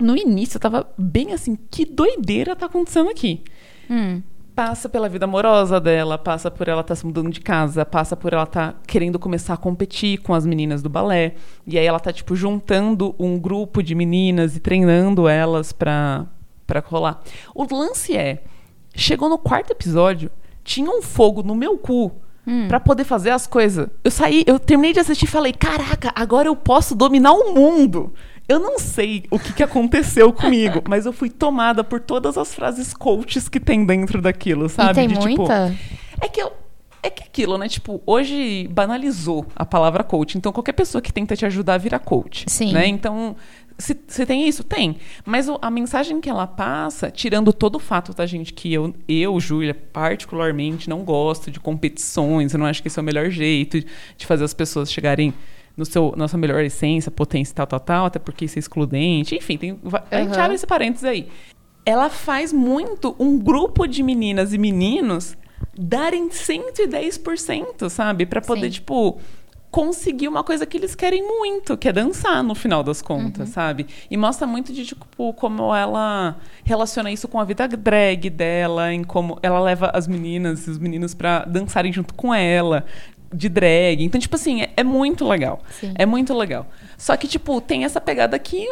No 0.00 0.16
início 0.16 0.56
eu 0.56 0.60
tava 0.60 0.88
bem 0.98 1.32
assim, 1.32 1.56
que 1.70 1.84
doideira 1.84 2.56
tá 2.56 2.66
acontecendo 2.66 3.10
aqui? 3.10 3.44
Hum. 3.88 4.22
Passa 4.60 4.90
pela 4.90 5.08
vida 5.08 5.24
amorosa 5.24 5.80
dela, 5.80 6.18
passa 6.18 6.50
por 6.50 6.68
ela 6.68 6.82
estar 6.82 6.94
se 6.94 7.06
mudando 7.06 7.30
de 7.30 7.40
casa, 7.40 7.82
passa 7.82 8.14
por 8.14 8.34
ela 8.34 8.42
estar 8.42 8.78
querendo 8.86 9.18
começar 9.18 9.54
a 9.54 9.56
competir 9.56 10.18
com 10.18 10.34
as 10.34 10.44
meninas 10.44 10.82
do 10.82 10.90
balé. 10.90 11.32
E 11.66 11.78
aí 11.78 11.86
ela 11.86 11.98
tá, 11.98 12.12
tipo, 12.12 12.36
juntando 12.36 13.14
um 13.18 13.38
grupo 13.38 13.82
de 13.82 13.94
meninas 13.94 14.54
e 14.54 14.60
treinando 14.60 15.26
elas 15.26 15.72
pra, 15.72 16.26
pra 16.66 16.80
rolar. 16.80 17.22
O 17.54 17.64
lance 17.74 18.14
é, 18.14 18.42
chegou 18.94 19.30
no 19.30 19.38
quarto 19.38 19.70
episódio, 19.70 20.30
tinha 20.62 20.90
um 20.90 21.00
fogo 21.00 21.42
no 21.42 21.54
meu 21.54 21.78
cu 21.78 22.12
pra 22.68 22.78
poder 22.78 23.04
fazer 23.04 23.30
as 23.30 23.46
coisas. 23.46 23.88
Eu 24.04 24.10
saí, 24.10 24.44
eu 24.46 24.58
terminei 24.58 24.92
de 24.92 25.00
assistir 25.00 25.24
e 25.24 25.28
falei, 25.28 25.54
caraca, 25.54 26.12
agora 26.14 26.48
eu 26.48 26.54
posso 26.56 26.94
dominar 26.94 27.32
o 27.32 27.54
mundo. 27.54 28.12
Eu 28.50 28.58
não 28.58 28.78
sei 28.78 29.24
o 29.30 29.38
que, 29.38 29.52
que 29.52 29.62
aconteceu 29.62 30.32
comigo, 30.32 30.82
mas 30.88 31.06
eu 31.06 31.12
fui 31.12 31.30
tomada 31.30 31.84
por 31.84 32.00
todas 32.00 32.36
as 32.36 32.52
frases 32.54 32.92
coaches 32.92 33.48
que 33.48 33.60
tem 33.60 33.84
dentro 33.86 34.20
daquilo, 34.20 34.68
sabe? 34.68 34.90
e 34.90 34.94
tem 34.94 35.08
De, 35.08 35.14
tipo, 35.14 35.26
muita? 35.42 35.74
é 36.20 36.28
que 36.28 36.42
eu. 36.42 36.52
É 37.02 37.08
que 37.08 37.22
aquilo, 37.22 37.56
né? 37.56 37.66
Tipo, 37.66 38.02
hoje 38.04 38.68
banalizou 38.70 39.46
a 39.56 39.64
palavra 39.64 40.04
coach. 40.04 40.36
Então, 40.36 40.52
qualquer 40.52 40.72
pessoa 40.74 41.00
que 41.00 41.10
tenta 41.10 41.34
te 41.34 41.46
ajudar 41.46 41.78
vira 41.78 41.98
coach. 41.98 42.44
Sim. 42.46 42.74
Né? 42.74 42.86
Então, 42.88 43.34
se, 43.78 43.96
se 44.06 44.26
tem 44.26 44.46
isso? 44.46 44.62
Tem. 44.62 44.96
Mas 45.24 45.48
o- 45.48 45.58
a 45.62 45.70
mensagem 45.70 46.20
que 46.20 46.28
ela 46.28 46.46
passa, 46.46 47.10
tirando 47.10 47.54
todo 47.54 47.76
o 47.76 47.78
fato 47.78 48.12
da 48.12 48.26
gente 48.26 48.52
que 48.52 48.70
eu, 48.70 48.92
eu, 49.08 49.40
Júlia, 49.40 49.72
particularmente, 49.74 50.90
não 50.90 51.02
gosto 51.02 51.50
de 51.50 51.58
competições, 51.58 52.52
eu 52.52 52.58
não 52.58 52.66
acho 52.66 52.82
que 52.82 52.88
esse 52.88 52.98
é 52.98 53.02
o 53.02 53.04
melhor 53.04 53.30
jeito 53.30 53.80
de 54.18 54.26
fazer 54.26 54.44
as 54.44 54.52
pessoas 54.52 54.92
chegarem 54.92 55.32
no 55.80 55.86
seu, 55.86 56.14
na 56.16 56.28
sua 56.28 56.38
melhor 56.38 56.62
essência, 56.62 57.10
potência, 57.10 57.54
tal, 57.54 57.66
tal, 57.66 57.80
tal, 57.80 58.06
até 58.06 58.18
porque 58.18 58.44
isso 58.44 58.58
é 58.58 58.60
excludente. 58.60 59.34
Enfim, 59.34 59.56
tem, 59.56 59.80
a 60.10 60.22
gente 60.22 60.38
abre 60.38 60.54
esse 60.54 60.66
parênteses 60.66 61.04
aí. 61.04 61.26
Ela 61.84 62.10
faz 62.10 62.52
muito 62.52 63.16
um 63.18 63.38
grupo 63.38 63.86
de 63.86 64.02
meninas 64.02 64.52
e 64.52 64.58
meninos 64.58 65.36
darem 65.76 66.28
110%, 66.28 67.88
sabe? 67.88 68.26
Pra 68.26 68.40
poder, 68.40 68.66
Sim. 68.66 68.70
tipo, 68.72 69.18
conseguir 69.70 70.28
uma 70.28 70.42
coisa 70.44 70.66
que 70.66 70.76
eles 70.76 70.94
querem 70.94 71.22
muito, 71.26 71.76
que 71.76 71.88
é 71.88 71.92
dançar 71.92 72.42
no 72.42 72.54
final 72.54 72.82
das 72.82 73.00
contas, 73.00 73.48
Uhum. 73.48 73.54
sabe? 73.54 73.86
E 74.10 74.16
mostra 74.16 74.46
muito 74.46 74.72
de, 74.72 74.84
tipo, 74.84 75.32
como 75.34 75.74
ela 75.74 76.36
relaciona 76.64 77.10
isso 77.10 77.26
com 77.28 77.38
a 77.40 77.44
vida 77.44 77.66
drag 77.68 78.28
dela, 78.28 78.92
em 78.92 79.02
como 79.04 79.38
ela 79.42 79.60
leva 79.60 79.90
as 79.94 80.06
meninas 80.06 80.66
e 80.66 80.70
os 80.70 80.78
meninos 80.78 81.14
pra 81.14 81.44
dançarem 81.44 81.92
junto 81.92 82.12
com 82.14 82.34
ela. 82.34 82.84
De 83.32 83.48
drag. 83.48 84.02
Então, 84.02 84.20
tipo 84.20 84.34
assim, 84.36 84.62
é, 84.62 84.70
é 84.76 84.82
muito 84.82 85.26
legal. 85.26 85.60
Sim. 85.70 85.92
É 85.94 86.04
muito 86.04 86.34
legal. 86.34 86.66
Só 86.98 87.16
que, 87.16 87.28
tipo, 87.28 87.60
tem 87.60 87.84
essa 87.84 88.00
pegada 88.00 88.38
que 88.38 88.68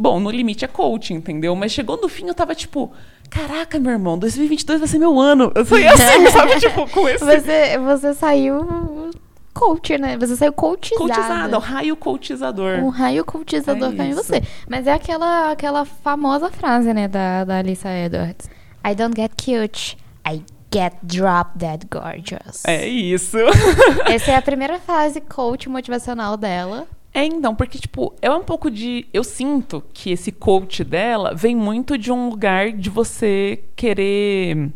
Bom, 0.00 0.18
no 0.18 0.30
limite 0.30 0.64
é 0.64 0.68
coaching, 0.68 1.16
entendeu? 1.16 1.54
Mas 1.54 1.72
chegou 1.72 2.00
no 2.00 2.08
fim, 2.08 2.26
eu 2.26 2.32
tava 2.32 2.54
tipo, 2.54 2.90
caraca, 3.28 3.78
meu 3.78 3.92
irmão, 3.92 4.18
2022 4.18 4.78
vai 4.80 4.88
ser 4.88 4.98
meu 4.98 5.20
ano. 5.20 5.52
Eu 5.54 5.62
saí 5.62 5.84
assim, 5.92 6.30
sabe? 6.30 6.58
Tipo, 6.58 6.88
com 6.88 7.06
esse 7.06 7.22
Você, 7.22 7.76
você 7.76 8.14
saiu 8.14 9.10
coach, 9.52 9.98
né? 9.98 10.16
Você 10.16 10.36
saiu 10.36 10.54
coachizada. 10.54 11.14
coachizado, 11.14 11.56
o 11.56 11.60
raio 11.60 11.96
coachizador. 11.96 12.78
Um 12.78 12.88
raio 12.88 13.22
coachizador 13.26 13.92
É 13.92 13.96
caiu 13.96 14.12
em 14.12 14.14
você. 14.14 14.42
Mas 14.66 14.86
é 14.86 14.92
aquela, 14.94 15.50
aquela 15.50 15.84
famosa 15.84 16.50
frase, 16.50 16.94
né, 16.94 17.06
da, 17.06 17.44
da 17.44 17.58
Alissa 17.58 17.90
Edwards. 17.90 18.48
I 18.82 18.94
don't 18.94 19.14
get 19.14 19.32
cute, 19.36 19.98
I 20.26 20.42
get 20.72 20.94
drop 21.02 21.58
dead 21.58 21.86
gorgeous. 21.90 22.64
É 22.64 22.86
isso. 22.86 23.36
Essa 24.06 24.32
é 24.32 24.36
a 24.36 24.42
primeira 24.42 24.78
frase 24.78 25.20
coach 25.20 25.68
motivacional 25.68 26.36
dela. 26.36 26.86
É, 27.12 27.24
então, 27.24 27.54
porque, 27.54 27.78
tipo, 27.78 28.14
é 28.22 28.30
um 28.30 28.42
pouco 28.42 28.70
de. 28.70 29.06
Eu 29.12 29.24
sinto 29.24 29.82
que 29.92 30.10
esse 30.10 30.30
coach 30.30 30.84
dela 30.84 31.34
vem 31.34 31.56
muito 31.56 31.98
de 31.98 32.12
um 32.12 32.28
lugar 32.28 32.70
de 32.70 32.88
você 32.88 33.64
querer 33.74 34.70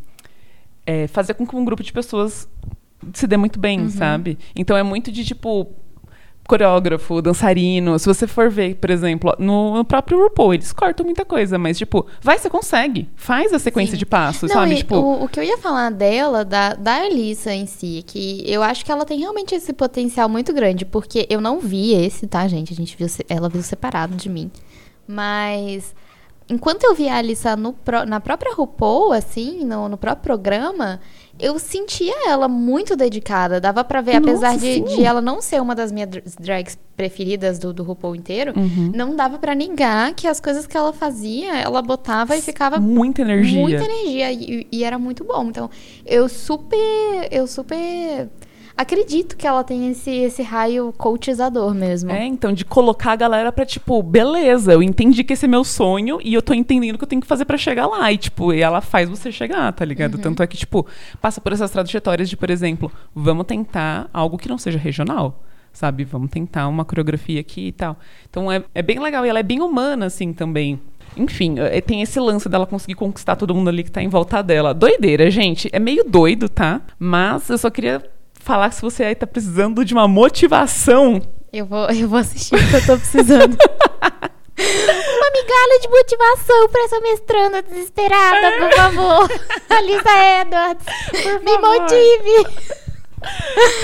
é, 0.85 1.07
fazer 1.07 1.35
com 1.35 1.47
que 1.47 1.55
um 1.55 1.65
grupo 1.65 1.83
de 1.83 1.93
pessoas 1.93 2.49
se 3.13 3.27
dê 3.27 3.37
muito 3.37 3.59
bem, 3.59 3.89
sabe? 3.89 4.39
Então 4.57 4.77
é 4.77 4.83
muito 4.83 5.13
de, 5.13 5.25
tipo, 5.25 5.73
coreógrafo, 6.47 7.23
dançarino. 7.23 7.99
Se 7.99 8.07
você 8.07 8.27
for 8.27 8.51
ver, 8.51 8.77
por 8.77 8.91
exemplo, 8.91 9.35
no, 9.39 9.77
no 9.77 9.85
próprio 9.85 10.23
RuPaul, 10.23 10.55
eles 10.55 10.73
cortam 10.73 11.05
muita 11.05 11.25
coisa, 11.25 11.59
mas, 11.59 11.79
tipo, 11.79 12.07
vai, 12.21 12.39
você 12.39 12.51
consegue. 12.51 13.09
Faz 13.17 13.53
a 13.53 13.59
sequência 13.59 13.93
Sim. 13.93 13.99
de 13.99 14.07
passos, 14.07 14.51
Não, 14.51 14.61
sabe? 14.61 14.77
Tipo, 14.77 14.97
o, 14.97 15.25
o 15.25 15.29
que 15.29 15.41
eu 15.41 15.45
ia 15.45 15.59
falar 15.59 15.91
dela, 15.91 16.45
da, 16.45 16.75
da 16.75 17.03
Alissa 17.03 17.53
em 17.53 17.67
si, 17.67 17.99
é 17.99 18.03
que 18.03 18.45
eu 18.47 18.63
acho 18.63 18.85
que 18.85 18.93
ela 18.93 19.05
tem 19.05 19.19
realmente 19.19 19.55
esse 19.55 19.73
potencial 19.73 20.29
muito 20.29 20.53
grande, 20.53 20.85
porque 20.85 21.27
eu 21.31 21.41
não 21.41 21.61
vi 21.61 21.95
esse, 21.95 22.27
tá, 22.27 22.47
gente? 22.47 22.73
A 22.73 22.77
gente 22.77 22.97
viu, 22.97 23.07
ela 23.29 23.49
viu 23.49 23.63
separado 23.63 24.15
de 24.15 24.29
mim. 24.29 24.51
Mas 25.07 25.95
enquanto 26.49 26.85
eu 26.85 26.95
vi 26.95 27.09
a 27.09 27.17
Alissa 27.17 27.57
no 27.57 27.75
na 28.07 28.21
própria 28.21 28.55
RuPaul, 28.55 29.13
assim, 29.13 29.65
no, 29.65 29.89
no 29.89 29.97
próprio 29.97 30.23
programa, 30.23 31.01
eu 31.39 31.59
sentia 31.59 32.15
ela 32.29 32.47
muito 32.49 32.95
dedicada. 32.97 33.61
Dava 33.61 33.83
pra 33.85 34.01
ver, 34.01 34.17
apesar 34.17 34.53
Nossa, 34.53 34.65
de, 34.65 34.75
sim. 34.75 34.85
de 34.85 35.05
ela 35.05 35.21
não 35.21 35.41
ser 35.43 35.61
uma 35.61 35.75
das 35.75 35.91
minhas 35.93 36.09
dr- 36.09 36.23
drags 36.41 36.79
preferidas 36.97 37.59
do, 37.59 37.73
do 37.73 37.83
RuPaul 37.83 38.15
inteiro, 38.15 38.53
Uhum. 38.57 38.93
não 38.95 39.17
dava 39.17 39.39
pra 39.39 39.55
negar 39.55 40.15
que 40.15 40.27
as 40.29 40.41
coisas 40.41 40.67
que 40.67 40.77
ela 40.77 40.93
fazia, 40.93 41.57
ela 41.59 41.83
botava 41.83 42.37
e 42.37 42.41
ficava 42.41 42.79
muita 42.79 43.23
energia. 43.23 43.61
Muita 43.61 43.85
energia 43.85 44.33
e, 44.33 44.67
e 44.71 44.85
era 44.85 44.99
muito 44.99 45.25
bom. 45.25 45.45
Então, 45.49 45.69
eu 46.07 46.29
super, 46.29 46.79
eu 47.31 47.47
super 47.47 48.29
acredito 48.77 49.37
que 49.37 49.47
ela 49.47 49.63
tem 49.63 49.89
esse, 49.91 50.11
esse 50.11 50.43
raio 50.43 50.93
coachizador 50.97 51.75
mesmo. 51.75 52.11
É, 52.11 52.25
então, 52.27 52.53
de 52.53 52.65
colocar 52.65 53.13
a 53.13 53.17
galera 53.17 53.53
pra, 53.53 53.65
tipo, 53.65 54.03
beleza, 54.03 54.73
eu 54.73 54.83
entendi 54.83 55.23
que 55.23 55.33
esse 55.33 55.45
é 55.45 55.49
meu 55.49 55.65
sonho 55.65 56.19
e 56.23 56.35
eu 56.35 56.43
tô 56.43 56.53
entendendo 56.53 56.97
o 56.97 56.99
que 56.99 57.05
eu 57.05 57.09
tenho 57.09 57.23
que 57.23 57.29
fazer 57.29 57.45
pra 57.45 57.57
chegar 57.57 57.87
lá. 57.87 58.11
E, 58.13 58.19
tipo, 58.19 58.53
e 58.53 58.61
ela 58.61 58.81
faz 58.81 59.09
você 59.09 59.31
chegar, 59.31 59.73
tá 59.73 59.85
ligado? 59.85 60.19
Tanto 60.19 60.43
é 60.43 60.47
que, 60.47 60.57
tipo, 60.57 60.87
passa 61.21 61.41
por 61.41 61.53
essas 61.53 61.71
trajetórias 61.71 62.29
de, 62.29 62.37
por 62.37 62.51
exemplo, 62.51 62.91
vamos 63.15 63.47
tentar 63.47 64.09
algo 64.13 64.39
que 64.39 64.49
não 64.49 64.59
seja 64.59 64.79
regional. 64.79 65.41
Sabe? 65.73 66.05
Vamos 66.05 66.31
tentar 66.31 66.69
uma 66.69 66.85
coreografia 66.85 67.41
aqui 67.41 67.67
e 67.67 67.73
tal. 67.73 67.99
Então 68.31 68.51
é, 68.51 68.63
é 68.73 68.81
bem 68.81 69.01
legal. 69.01 69.27
E 69.27 69.29
ela 69.29 69.41
é 69.41 69.43
bem 69.43 69.61
humana, 69.61 70.07
assim, 70.07 70.33
também. 70.33 70.81
Enfim, 71.17 71.57
é, 71.59 71.81
tem 71.81 72.01
esse 72.01 72.19
lance 72.21 72.49
dela 72.49 72.65
conseguir 72.65 72.95
conquistar 72.95 73.35
todo 73.35 73.53
mundo 73.53 73.69
ali 73.69 73.83
que 73.83 73.91
tá 73.91 74.01
em 74.01 74.09
volta 74.09 74.41
dela. 74.41 74.73
Doideira, 74.73 75.29
gente. 75.33 75.69
É 75.73 75.81
meio 75.81 76.05
doido, 76.05 76.49
tá? 76.49 76.81
Mas 76.97 77.51
eu 77.51 77.59
só 77.59 77.71
queria 77.71 78.01
falar 78.45 78.69
que 78.69 78.77
se 78.77 78.83
você 78.83 79.05
aí 79.05 79.15
tá 79.15 79.27
precisando 79.27 79.85
de 79.85 79.93
uma 79.95 80.07
motivação 80.07 81.21
Eu 81.53 81.67
vou, 81.67 81.87
eu 81.91 82.09
vou 82.09 82.19
assistir 82.19 82.57
porque 82.59 82.77
eu 82.77 82.87
tô 82.87 82.97
precisando. 82.99 83.57
Uma 84.57 85.31
migalha 85.31 85.81
de 85.83 85.89
motivação 85.89 86.69
pra 86.69 86.85
essa 86.85 87.01
mestranda 87.01 87.63
desesperada, 87.63 88.53
por 88.59 88.73
favor. 88.73 89.29
Alisa 89.69 90.43
Edwards, 90.43 90.87
me 91.43 91.53
favor. 91.55 91.81
motive. 91.81 92.75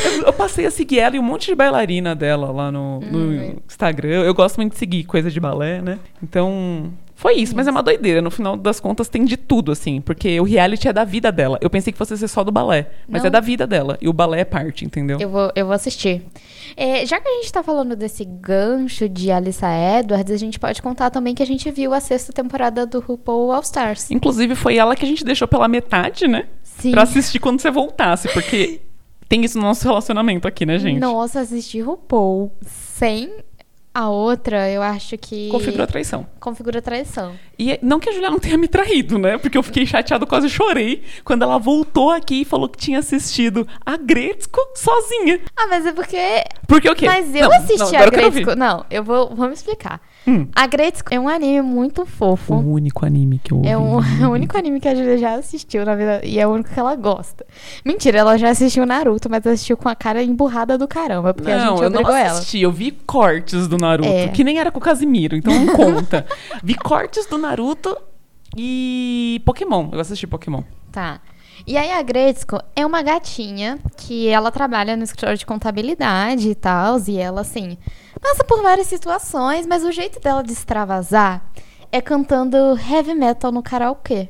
Eu, 0.05 0.23
eu 0.27 0.33
passei 0.33 0.67
a 0.67 0.71
seguir 0.71 1.01
ela 1.01 1.17
e 1.17 1.19
um 1.19 1.23
monte 1.23 1.47
de 1.47 1.55
bailarina 1.57 2.15
dela 2.15 2.53
lá 2.53 2.71
no, 2.71 3.01
no 3.01 3.19
Hum. 3.19 3.57
Instagram. 3.69 4.23
Eu 4.23 4.35
gosto 4.35 4.57
muito 4.59 4.73
de 4.75 4.79
seguir 4.79 5.05
coisa 5.05 5.31
de 5.31 5.41
balé, 5.41 5.81
né? 5.83 5.99
Então, 6.23 6.93
foi 7.21 7.35
isso. 7.35 7.55
Mas 7.55 7.67
é 7.67 7.71
uma 7.71 7.83
doideira. 7.83 8.23
No 8.23 8.31
final 8.31 8.57
das 8.57 8.81
contas, 8.81 9.07
tem 9.07 9.27
de 9.27 9.37
tudo, 9.37 9.71
assim. 9.71 10.01
Porque 10.01 10.41
o 10.41 10.43
reality 10.43 10.89
é 10.89 10.93
da 10.93 11.05
vida 11.05 11.31
dela. 11.31 11.59
Eu 11.61 11.69
pensei 11.69 11.93
que 11.93 11.99
fosse 11.99 12.17
ser 12.17 12.29
só 12.29 12.43
do 12.43 12.51
balé. 12.51 12.87
Mas 13.07 13.21
Não. 13.21 13.27
é 13.27 13.31
da 13.31 13.41
vida 13.41 13.67
dela. 13.67 13.99
E 14.01 14.09
o 14.09 14.13
balé 14.13 14.41
é 14.41 14.45
parte, 14.47 14.87
entendeu? 14.87 15.21
Eu 15.21 15.29
vou, 15.29 15.53
eu 15.55 15.67
vou 15.67 15.75
assistir. 15.75 16.23
É, 16.75 17.05
já 17.05 17.21
que 17.21 17.29
a 17.29 17.33
gente 17.35 17.53
tá 17.53 17.63
falando 17.63 17.95
desse 17.95 18.25
gancho 18.25 19.07
de 19.07 19.31
Alissa 19.31 19.67
Edwards, 19.99 20.33
a 20.33 20.39
gente 20.39 20.59
pode 20.59 20.81
contar 20.81 21.11
também 21.11 21.35
que 21.35 21.43
a 21.43 21.47
gente 21.47 21.71
viu 21.71 21.93
a 21.93 22.01
sexta 22.01 22.33
temporada 22.33 22.87
do 22.87 23.01
RuPaul 23.01 23.53
All 23.53 23.61
Stars. 23.61 24.11
Inclusive, 24.11 24.55
foi 24.55 24.79
ela 24.79 24.97
que 24.97 25.05
a 25.05 25.09
gente 25.09 25.23
deixou 25.23 25.47
pela 25.47 25.69
metade, 25.69 26.27
né? 26.27 26.47
Sim. 26.63 26.91
Pra 26.91 27.03
assistir 27.03 27.39
quando 27.39 27.61
você 27.61 27.71
voltasse. 27.71 28.33
Porque 28.33 28.81
tem 29.29 29.45
isso 29.45 29.59
no 29.59 29.65
nosso 29.65 29.87
relacionamento 29.87 30.49
aqui, 30.49 30.65
né, 30.65 30.79
gente? 30.79 30.99
Nossa, 30.99 31.41
assistir 31.41 31.83
RuPaul 31.83 32.51
sem 32.65 33.31
a 34.01 34.09
outra, 34.09 34.71
eu 34.71 34.83
acho 34.83 35.19
que. 35.19 35.49
Configurou 35.51 35.85
a 35.85 35.87
traição. 35.87 36.27
Configura 36.41 36.81
traição. 36.81 37.35
E 37.59 37.79
não 37.83 38.01
que 38.01 38.09
a 38.09 38.13
Julia 38.13 38.31
não 38.31 38.39
tenha 38.39 38.57
me 38.57 38.67
traído, 38.67 39.19
né? 39.19 39.37
Porque 39.37 39.59
eu 39.59 39.63
fiquei 39.63 39.85
chateado, 39.85 40.27
quase 40.27 40.49
chorei 40.49 41.03
quando 41.23 41.43
ela 41.43 41.59
voltou 41.59 42.11
aqui 42.11 42.41
e 42.41 42.45
falou 42.47 42.67
que 42.67 42.79
tinha 42.79 42.99
assistido 42.99 43.69
a 43.85 43.99
Gretzko 43.99 44.59
sozinha. 44.75 45.41
Ah, 45.55 45.67
mas 45.67 45.85
é 45.85 45.93
porque. 45.93 46.17
Porque 46.67 46.89
o 46.89 46.95
quê? 46.95 47.07
Mas 47.07 47.35
eu 47.35 47.49
Não, 47.49 47.57
assisti 47.57 47.93
não, 47.93 48.03
a 48.03 48.07
Gretzko. 48.07 48.57
Não, 48.57 48.87
eu 48.91 49.05
vou. 49.05 49.35
Vamos 49.35 49.59
explicar. 49.59 50.01
Hum. 50.27 50.47
A 50.55 50.67
Gretzko 50.67 51.13
é 51.15 51.19
um 51.19 51.29
anime 51.29 51.63
muito 51.63 52.05
fofo. 52.05 52.55
O 52.55 52.73
único 52.75 53.07
anime 53.07 53.41
que 53.43 53.53
eu 53.53 53.57
ouvi. 53.59 53.69
É 53.69 53.79
um- 53.79 53.97
o 54.29 54.33
único 54.33 54.57
anime 54.59 54.79
que 54.79 54.87
a 54.89 54.95
Julia 54.95 55.17
já 55.17 55.35
assistiu 55.35 55.85
na 55.85 55.95
vida. 55.97 56.21
E 56.25 56.39
é 56.39 56.47
o 56.47 56.51
único 56.51 56.69
que 56.69 56.79
ela 56.79 56.95
gosta. 56.95 57.45
Mentira, 57.85 58.19
ela 58.19 58.37
já 58.37 58.51
assistiu 58.51 58.85
Naruto, 58.85 59.31
mas 59.31 59.47
assistiu 59.47 59.77
com 59.77 59.89
a 59.89 59.95
cara 59.95 60.23
emburrada 60.23 60.77
do 60.77 60.87
caramba. 60.87 61.33
Porque 61.33 61.51
a 61.51 61.57
Não, 61.65 61.77
gente 61.77 61.85
eu 61.85 61.91
não 61.91 62.01
obrigou 62.01 62.15
ela. 62.15 62.39
assisti. 62.39 62.61
Eu 62.61 62.71
vi 62.71 62.91
cortes 62.91 63.67
do 63.67 63.79
Naruto, 63.79 64.09
É. 64.09 64.29
que 64.29 64.45
nem 64.45 64.59
era 64.59 64.71
com 64.71 64.79
o 64.79 64.83
Casimiro, 64.83 65.37
então 65.37 65.53
não 65.53 65.75
conta. 65.75 66.27
vi 66.63 66.75
cortes 66.75 67.27
do 67.27 67.39
Naruto 67.39 67.97
e 68.57 69.41
Pokémon. 69.45 69.89
Eu 69.93 70.01
assisti 70.01 70.27
Pokémon. 70.27 70.63
Tá. 70.93 71.21
E 71.67 71.77
aí 71.77 71.93
a 71.93 72.03
Gretzko 72.03 72.59
é 72.75 72.85
uma 72.87 73.03
gatinha 73.03 73.79
que 73.97 74.29
ela 74.29 74.51
trabalha 74.51 74.97
no 74.97 75.05
escritório 75.05 75.37
de 75.37 75.45
contabilidade 75.45 76.49
e 76.49 76.55
tal, 76.55 76.97
e 77.07 77.19
ela 77.19 77.43
assim 77.43 77.77
passa 78.21 78.45
por 78.45 78.63
várias 78.63 78.87
situações, 78.87 79.67
mas 79.67 79.85
o 79.85 79.93
jeito 79.93 80.21
dela 80.21 80.43
de 80.43 80.53
extravasar 80.53 81.43
é 81.91 82.01
cantando 82.01 82.57
heavy 82.79 83.15
metal 83.15 83.51
no 83.51 83.63
karaokê. 83.63 84.29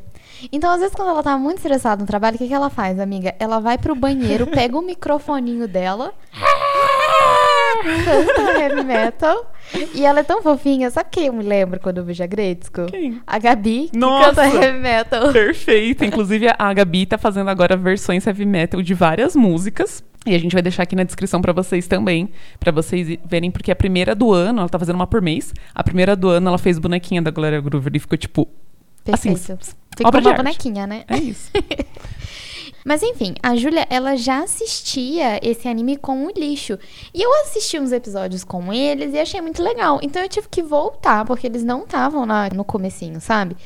Então, 0.51 0.71
às 0.71 0.81
vezes, 0.81 0.95
quando 0.95 1.11
ela 1.11 1.23
tá 1.23 1.37
muito 1.37 1.59
estressada 1.59 2.01
no 2.01 2.07
trabalho, 2.07 2.37
o 2.37 2.39
que, 2.39 2.49
que 2.49 2.55
ela 2.55 2.71
faz, 2.71 2.99
amiga? 2.99 3.35
Ela 3.39 3.61
vai 3.61 3.77
pro 3.77 3.95
banheiro, 3.95 4.47
pega 4.47 4.79
o 4.79 4.83
microfoninho 4.83 5.69
dela, 5.69 6.15
metal, 8.83 9.53
e 9.95 10.05
ela 10.05 10.21
é 10.21 10.23
tão 10.23 10.43
fofinha. 10.43 10.91
Sabe 10.91 11.09
quem 11.11 11.27
eu 11.27 11.33
me 11.33 11.43
lembro 11.45 11.79
quando 11.81 11.99
eu 11.99 12.05
vejo 12.05 12.23
a 12.23 12.27
Gretzko? 12.27 12.87
Quem? 12.87 13.21
A 13.27 13.39
Gabi, 13.39 13.89
que 13.93 13.99
Nossa! 13.99 14.43
canta 14.43 14.65
heavy 14.67 14.79
metal. 14.79 15.33
Perfeito. 15.33 16.05
Inclusive, 16.05 16.47
a 16.59 16.73
Gabi 16.75 17.07
tá 17.07 17.17
fazendo 17.19 17.49
agora 17.51 17.77
versões 17.77 18.27
heavy 18.27 18.45
metal 18.47 18.81
de 18.83 18.95
várias 18.95 19.35
músicas. 19.37 20.03
E 20.27 20.35
a 20.35 20.39
gente 20.39 20.53
vai 20.53 20.61
deixar 20.61 20.83
aqui 20.83 20.95
na 20.95 21.03
descrição 21.03 21.41
pra 21.41 21.51
vocês 21.53 21.87
também, 21.87 22.29
pra 22.59 22.71
vocês 22.71 23.19
verem, 23.25 23.51
porque 23.51 23.71
a 23.73 23.77
primeira 23.77 24.15
do 24.15 24.33
ano, 24.35 24.59
ela 24.61 24.69
tá 24.69 24.79
fazendo 24.79 24.97
uma 24.97 25.07
por 25.07 25.23
mês. 25.23 25.55
A 25.75 25.83
primeira 25.83 26.15
do 26.15 26.29
ano, 26.29 26.49
ela 26.49 26.59
fez 26.59 26.79
bonequinha 26.79 27.23
da 27.23 27.31
Glória 27.31 27.59
Groover 27.61 27.93
e 27.95 27.99
ficou 27.99 28.19
tipo. 28.19 28.47
Assim, 29.11 29.31
Perfeito. 29.31 29.63
s- 29.63 29.75
Ficou 29.97 30.21
uma 30.21 30.35
bonequinha, 30.35 30.87
né? 30.87 31.05
É 31.09 31.17
isso. 31.17 31.51
Mas 32.85 33.03
enfim, 33.03 33.35
a 33.43 33.55
Júlia, 33.57 33.87
ela 33.91 34.17
já 34.17 34.43
assistia 34.43 35.39
esse 35.43 35.69
anime 35.69 35.97
com 35.97 36.27
o 36.27 36.31
lixo. 36.31 36.79
E 37.13 37.21
eu 37.23 37.33
assisti 37.43 37.79
uns 37.79 37.93
episódios 37.93 38.43
com 38.45 38.73
eles 38.73 39.13
e 39.15 39.19
achei 39.19 39.41
muito 39.41 39.63
legal. 39.63 39.99
Então 40.03 40.23
eu 40.23 40.29
tive 40.29 40.49
que 40.49 40.63
voltar, 40.63 41.25
porque 41.25 41.47
eles 41.47 41.63
não 41.63 41.83
estavam 41.85 42.27
no 42.55 42.65
comecinho, 42.65 43.21
sabe? 43.21 43.57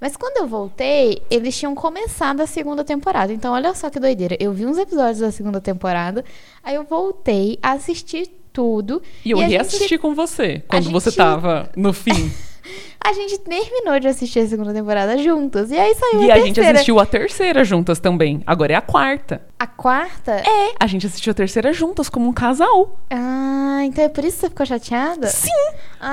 Mas 0.00 0.16
quando 0.16 0.38
eu 0.38 0.48
voltei, 0.48 1.22
eles 1.30 1.56
tinham 1.56 1.74
começado 1.74 2.40
a 2.40 2.46
segunda 2.46 2.82
temporada. 2.82 3.32
Então 3.32 3.52
olha 3.52 3.72
só 3.74 3.88
que 3.88 4.00
doideira. 4.00 4.36
Eu 4.40 4.52
vi 4.52 4.66
uns 4.66 4.78
episódios 4.78 5.18
da 5.20 5.30
segunda 5.30 5.60
temporada, 5.60 6.24
aí 6.62 6.74
eu 6.74 6.82
voltei, 6.84 7.58
assisti 7.62 8.26
tudo. 8.52 9.00
E 9.24 9.30
eu 9.30 9.38
a 9.38 9.44
reassisti 9.46 9.88
gente- 9.88 9.98
com 10.00 10.14
você, 10.14 10.62
quando 10.66 10.84
gente- 10.84 10.92
você 10.92 11.12
tava 11.12 11.70
no 11.76 11.92
fim. 11.92 12.32
A 13.04 13.12
gente 13.14 13.38
terminou 13.40 13.98
de 13.98 14.06
assistir 14.06 14.38
a 14.40 14.46
segunda 14.46 14.72
temporada 14.72 15.18
juntas. 15.18 15.70
E 15.70 15.76
aí 15.78 15.94
saiu 15.94 16.22
E 16.22 16.30
a 16.30 16.34
a 16.34 16.38
gente 16.40 16.60
assistiu 16.60 17.00
a 17.00 17.06
terceira 17.06 17.64
juntas 17.64 17.98
também. 17.98 18.42
Agora 18.46 18.72
é 18.72 18.76
a 18.76 18.80
quarta. 18.80 19.42
A 19.58 19.66
quarta? 19.66 20.32
É, 20.32 20.72
a 20.78 20.86
gente 20.86 21.06
assistiu 21.06 21.32
a 21.32 21.34
terceira 21.34 21.72
juntas 21.72 22.08
como 22.08 22.28
um 22.28 22.32
casal. 22.32 23.00
Ah, 23.10 23.80
então 23.84 24.04
é 24.04 24.08
por 24.08 24.24
isso 24.24 24.36
que 24.36 24.40
você 24.42 24.48
ficou 24.50 24.66
chateada? 24.66 25.26
Sim. 25.26 25.50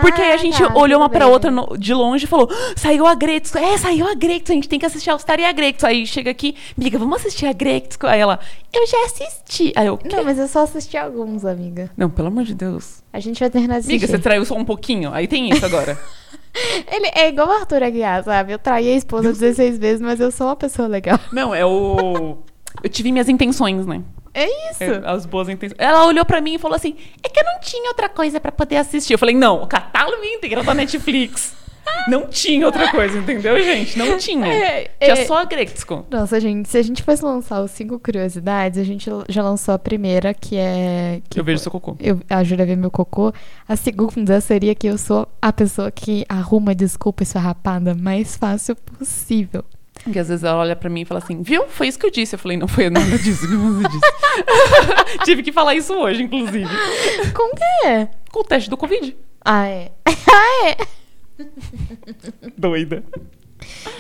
Porque 0.02 0.22
aí 0.22 0.32
a 0.32 0.36
Ah, 0.36 0.38
gente 0.38 0.58
tá, 0.58 0.76
olhou 0.76 1.00
uma 1.00 1.08
tudo 1.08 1.18
pra 1.18 1.26
bem. 1.26 1.34
outra 1.34 1.52
no- 1.52 1.78
de 1.78 1.94
longe 1.94 2.26
e 2.26 2.28
falou: 2.28 2.48
"Ah, 2.52 2.74
saiu 2.76 3.06
a 3.06 3.14
Gretzko. 3.16 3.58
É, 3.58 3.78
saiu 3.78 4.08
a 4.08 4.14
Gretzko. 4.16 4.52
A 4.52 4.56
gente 4.56 4.70
tem 4.70 4.80
que 4.80 4.86
assistir 4.86 5.10
a 5.10 5.14
All-Star 5.14 5.40
e 5.40 5.46
a 5.46 5.52
Gretzko. 5.52 5.86
Aí 5.86 6.06
chega 6.08 6.32
aqui, 6.32 6.56
amiga, 6.78 6.98
vamos 6.98 7.20
assistir 7.20 7.46
a 7.46 7.54
Gretzko. 7.54 8.08
Aí 8.08 8.20
ela, 8.20 8.40
eu 8.74 8.86
já 8.88 8.98
assisti. 9.06 9.74
Aí 9.76 9.88
eu, 9.88 9.98
"Quê?" 9.98 10.10
Não, 10.16 10.24
mas 10.24 10.38
eu 10.40 10.48
só 10.48 10.64
assisti 10.64 10.98
alguns, 10.98 11.46
amiga. 11.46 11.90
Não, 11.98 12.10
pelo 12.10 12.28
amor 12.30 12.44
de 12.44 12.54
Deus. 12.56 13.04
A 13.14 13.20
gente 13.20 13.40
vai 13.40 13.50
terminar 13.50 13.76
de 13.76 13.80
assistir. 13.82 13.94
Amiga, 13.96 14.08
você 14.08 14.20
traiu 14.20 14.46
só 14.46 14.56
um 14.56 14.66
pouquinho. 14.66 15.12
Aí 15.14 15.28
tem 15.28 15.50
isso 15.50 15.66
agora. 15.66 15.98
Ele 16.92 17.08
é 17.16 17.30
igual 17.30 17.48
o 17.48 17.52
Arthur 17.52 17.84
Aguiar, 17.84 18.24
sabe? 18.24 18.54
Eu 18.54 18.60
traí 18.60 18.90
a 18.90 18.96
esposa 18.96 19.32
16 19.32 19.78
vezes, 19.78 20.02
mas 20.02 20.20
eu 20.20 20.32
sou 20.32 20.48
uma 20.48 20.56
pessoa 20.56 20.88
legal. 20.88 21.20
Não, 21.32 21.54
é 21.54 21.66
o. 21.66 22.38
Eu 22.84 22.90
tive 22.90 23.12
minhas 23.12 23.30
intenções, 23.30 23.86
né? 23.86 24.02
É 24.34 24.46
isso. 24.72 24.84
É, 24.84 25.02
as 25.06 25.26
boas 25.26 25.50
intenções. 25.50 25.80
Ela 25.80 26.06
olhou 26.06 26.24
pra 26.24 26.40
mim 26.40 26.56
e 26.56 26.60
falou 26.60 26.76
assim: 26.76 26.96
é 27.24 27.28
que 27.28 27.40
eu 27.40 27.44
não 27.44 27.60
tinha 27.60 27.90
outra 27.90 28.08
coisa 28.08 28.40
pra 28.40 28.52
poder 28.52 28.78
assistir. 28.78 29.14
Eu 29.14 29.18
falei: 29.18 29.36
não, 29.36 29.64
o 29.64 29.68
catálogo 29.68 30.24
inteiro 30.24 30.64
da 30.64 30.74
Netflix. 30.74 31.56
Não 32.08 32.28
tinha 32.28 32.66
outra 32.66 32.90
coisa, 32.92 33.18
entendeu, 33.18 33.62
gente? 33.62 33.98
Não 33.98 34.18
tinha. 34.18 34.48
É, 34.48 34.92
Tinha 35.00 35.14
é. 35.14 35.26
só 35.26 35.38
a 35.38 35.46
Gretzko. 35.46 36.06
Nossa, 36.10 36.40
gente, 36.40 36.68
se 36.70 36.78
a 36.78 36.82
gente 36.82 37.04
fosse 37.04 37.24
lançar 37.24 37.62
os 37.62 37.72
cinco 37.72 38.00
curiosidades, 38.00 38.80
a 38.80 38.84
gente 38.84 39.10
já 39.28 39.44
lançou 39.44 39.74
a 39.74 39.80
primeira, 39.80 40.34
que 40.34 40.58
é. 40.58 41.22
Que 41.30 41.40
Eu 41.40 41.44
vejo 41.44 41.60
seu 41.62 41.72
cocô. 41.72 41.96
eu, 42.00 42.20
a 42.30 42.44
Júlia 42.44 42.66
vê 42.66 42.76
meu 42.76 42.92
cocô. 42.92 43.34
A 43.68 43.76
segunda 43.76 44.42
seria 44.42 44.74
que 44.74 44.88
eu 44.88 44.98
sou 44.98 45.28
a 45.42 45.54
pessoa 45.54 45.92
que 45.92 46.26
arruma 46.28 46.74
desculpa 46.74 47.24
esfarrapada 47.24 47.94
mais 47.94 48.36
fácil 48.36 48.76
possível. 48.76 49.64
Porque 50.04 50.18
às 50.18 50.30
vezes 50.30 50.44
ela 50.44 50.58
olha 50.58 50.76
pra 50.76 50.90
mim 50.90 51.02
e 51.02 51.06
fala 51.06 51.20
assim: 51.20 51.42
viu? 51.42 51.66
Foi 51.68 51.88
isso 51.88 52.00
que 52.00 52.06
eu 52.06 52.12
disse. 52.12 52.36
Eu 52.36 52.40
falei: 52.40 52.58
não 52.58 52.68
foi 52.68 52.90
nada 52.90 53.18
disso 53.18 53.48
que 53.48 53.56
você 53.56 53.88
disse. 53.90 55.20
Tive 55.26 55.44
que 55.44 55.52
falar 55.52 55.76
isso 55.76 55.94
hoje, 55.94 56.24
inclusive. 56.24 56.66
Com 57.34 57.54
o 57.54 57.56
quê? 57.56 58.08
Com 58.32 58.40
o 58.40 58.44
teste 58.44 58.70
do 58.70 58.78
Covid. 58.78 59.16
Ah, 59.44 59.68
é. 59.68 59.92
ah, 60.06 60.68
é. 60.68 60.99
Doida. 62.58 63.04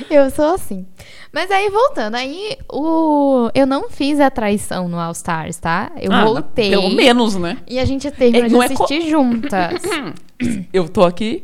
Eu 0.10 0.30
sou 0.30 0.54
assim. 0.54 0.86
Mas 1.34 1.52
aí, 1.52 1.70
voltando, 1.70 2.16
aí 2.16 2.58
o... 2.72 3.50
eu 3.54 3.68
não 3.68 3.90
fiz 3.90 4.20
a 4.20 4.30
traição 4.32 4.88
no 4.88 4.98
All 4.98 5.12
Stars, 5.12 5.58
tá? 5.58 5.92
Eu 6.00 6.12
Ah, 6.14 6.24
voltei. 6.24 6.70
Pelo 6.70 6.90
menos, 6.90 7.36
né? 7.36 7.58
E 7.68 7.78
a 7.78 7.86
gente 7.86 8.10
terminou 8.12 8.64
É, 8.64 8.68
de 8.68 8.74
é 8.74 8.76
co- 8.78 8.84
assistir 8.86 9.10
juntas. 9.10 9.82
Eu 10.72 10.88
tô 10.88 11.04
aqui 11.04 11.44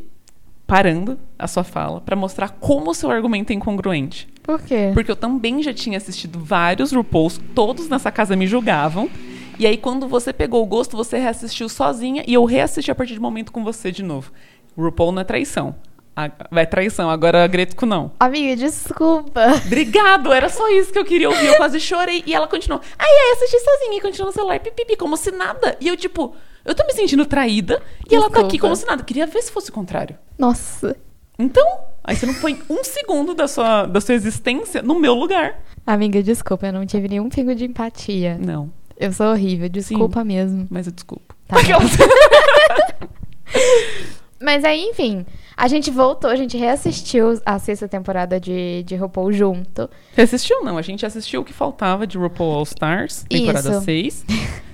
parando 0.66 1.18
a 1.38 1.46
sua 1.46 1.62
fala 1.62 2.00
pra 2.00 2.16
mostrar 2.16 2.48
como 2.58 2.90
o 2.90 2.94
seu 2.94 3.10
argumento 3.10 3.50
é 3.50 3.54
incongruente. 3.54 4.26
Por 4.42 4.60
quê? 4.62 4.90
Porque 4.94 5.10
eu 5.10 5.16
também 5.16 5.62
já 5.62 5.74
tinha 5.74 5.98
assistido 5.98 6.38
vários 6.40 6.92
RuPaul's, 6.92 7.38
todos 7.54 7.88
nessa 7.88 8.10
casa 8.10 8.34
me 8.34 8.46
julgavam. 8.46 9.10
E 9.58 9.66
aí, 9.66 9.76
quando 9.76 10.06
você 10.08 10.32
pegou 10.32 10.62
o 10.62 10.66
gosto, 10.66 10.96
você 10.96 11.18
reassistiu 11.18 11.68
sozinha 11.68 12.22
e 12.26 12.34
eu 12.34 12.44
reassisti 12.44 12.90
a 12.90 12.94
partir 12.94 13.14
do 13.14 13.20
momento 13.22 13.52
com 13.52 13.62
você 13.64 13.90
de 13.92 14.02
novo. 14.02 14.32
RuPaul 14.76 15.12
não 15.12 15.22
é 15.22 15.24
traição. 15.24 15.74
A- 16.14 16.30
vai 16.50 16.66
traição, 16.66 17.10
agora 17.10 17.44
a 17.44 17.86
não. 17.86 18.10
Amiga, 18.18 18.56
desculpa. 18.56 19.40
Obrigado, 19.66 20.32
era 20.32 20.48
só 20.48 20.66
isso 20.70 20.90
que 20.90 20.98
eu 20.98 21.04
queria 21.04 21.28
ouvir. 21.28 21.44
Eu 21.46 21.56
quase 21.56 21.78
chorei. 21.78 22.22
E 22.26 22.34
ela 22.34 22.48
continuou. 22.48 22.80
Aí, 22.98 23.06
aí, 23.06 23.32
assisti 23.36 23.58
sozinha 23.60 23.98
e 23.98 24.00
continuou 24.00 24.28
no 24.28 24.32
celular, 24.32 24.58
pipipi, 24.60 24.96
como 24.96 25.14
se 25.16 25.30
nada. 25.30 25.76
E 25.78 25.88
eu, 25.88 25.96
tipo, 25.96 26.34
eu 26.64 26.74
tô 26.74 26.84
me 26.86 26.92
sentindo 26.94 27.26
traída 27.26 27.82
e 28.10 28.14
ela 28.14 28.30
tá 28.30 28.40
aqui 28.40 28.52
Desculpa. 28.52 28.60
como 28.62 28.76
se 28.76 28.86
nada. 28.86 29.02
Queria 29.04 29.26
ver 29.26 29.42
se 29.42 29.52
fosse 29.52 29.68
o 29.68 29.72
contrário. 29.74 30.16
Nossa. 30.38 30.96
Então, 31.38 31.66
aí 32.02 32.16
você 32.16 32.24
não 32.24 32.32
põe 32.34 32.58
um 32.70 32.82
segundo 32.82 33.34
da 33.34 33.46
sua, 33.46 33.84
da 33.84 34.00
sua 34.00 34.14
existência 34.14 34.80
no 34.80 34.98
meu 34.98 35.12
lugar. 35.12 35.60
Amiga, 35.86 36.22
desculpa, 36.22 36.68
eu 36.68 36.72
não 36.72 36.86
tive 36.86 37.08
nenhum 37.08 37.28
pingo 37.28 37.54
de 37.54 37.66
empatia. 37.66 38.38
Não, 38.42 38.72
Eu 38.98 39.12
sou 39.12 39.26
horrível, 39.26 39.68
desculpa 39.68 40.24
mesmo. 40.24 40.66
mas 40.70 40.86
eu 40.86 40.92
desculpo. 40.94 41.36
Tá 41.46 41.56
Mas 44.40 44.64
aí, 44.64 44.82
enfim, 44.82 45.24
a 45.56 45.66
gente 45.66 45.90
voltou, 45.90 46.28
a 46.30 46.36
gente 46.36 46.56
reassistiu 46.56 47.40
a 47.44 47.58
sexta 47.58 47.88
temporada 47.88 48.38
de, 48.38 48.82
de 48.82 48.94
RuPaul 48.96 49.32
junto. 49.32 49.88
Você 50.14 50.20
assistiu? 50.22 50.62
Não, 50.62 50.76
a 50.76 50.82
gente 50.82 51.06
assistiu 51.06 51.40
o 51.40 51.44
que 51.44 51.52
faltava 51.52 52.06
de 52.06 52.18
RuPaul 52.18 52.52
All 52.52 52.62
Stars, 52.64 53.24
temporada 53.28 53.70
Isso. 53.70 53.80
6. 53.82 54.26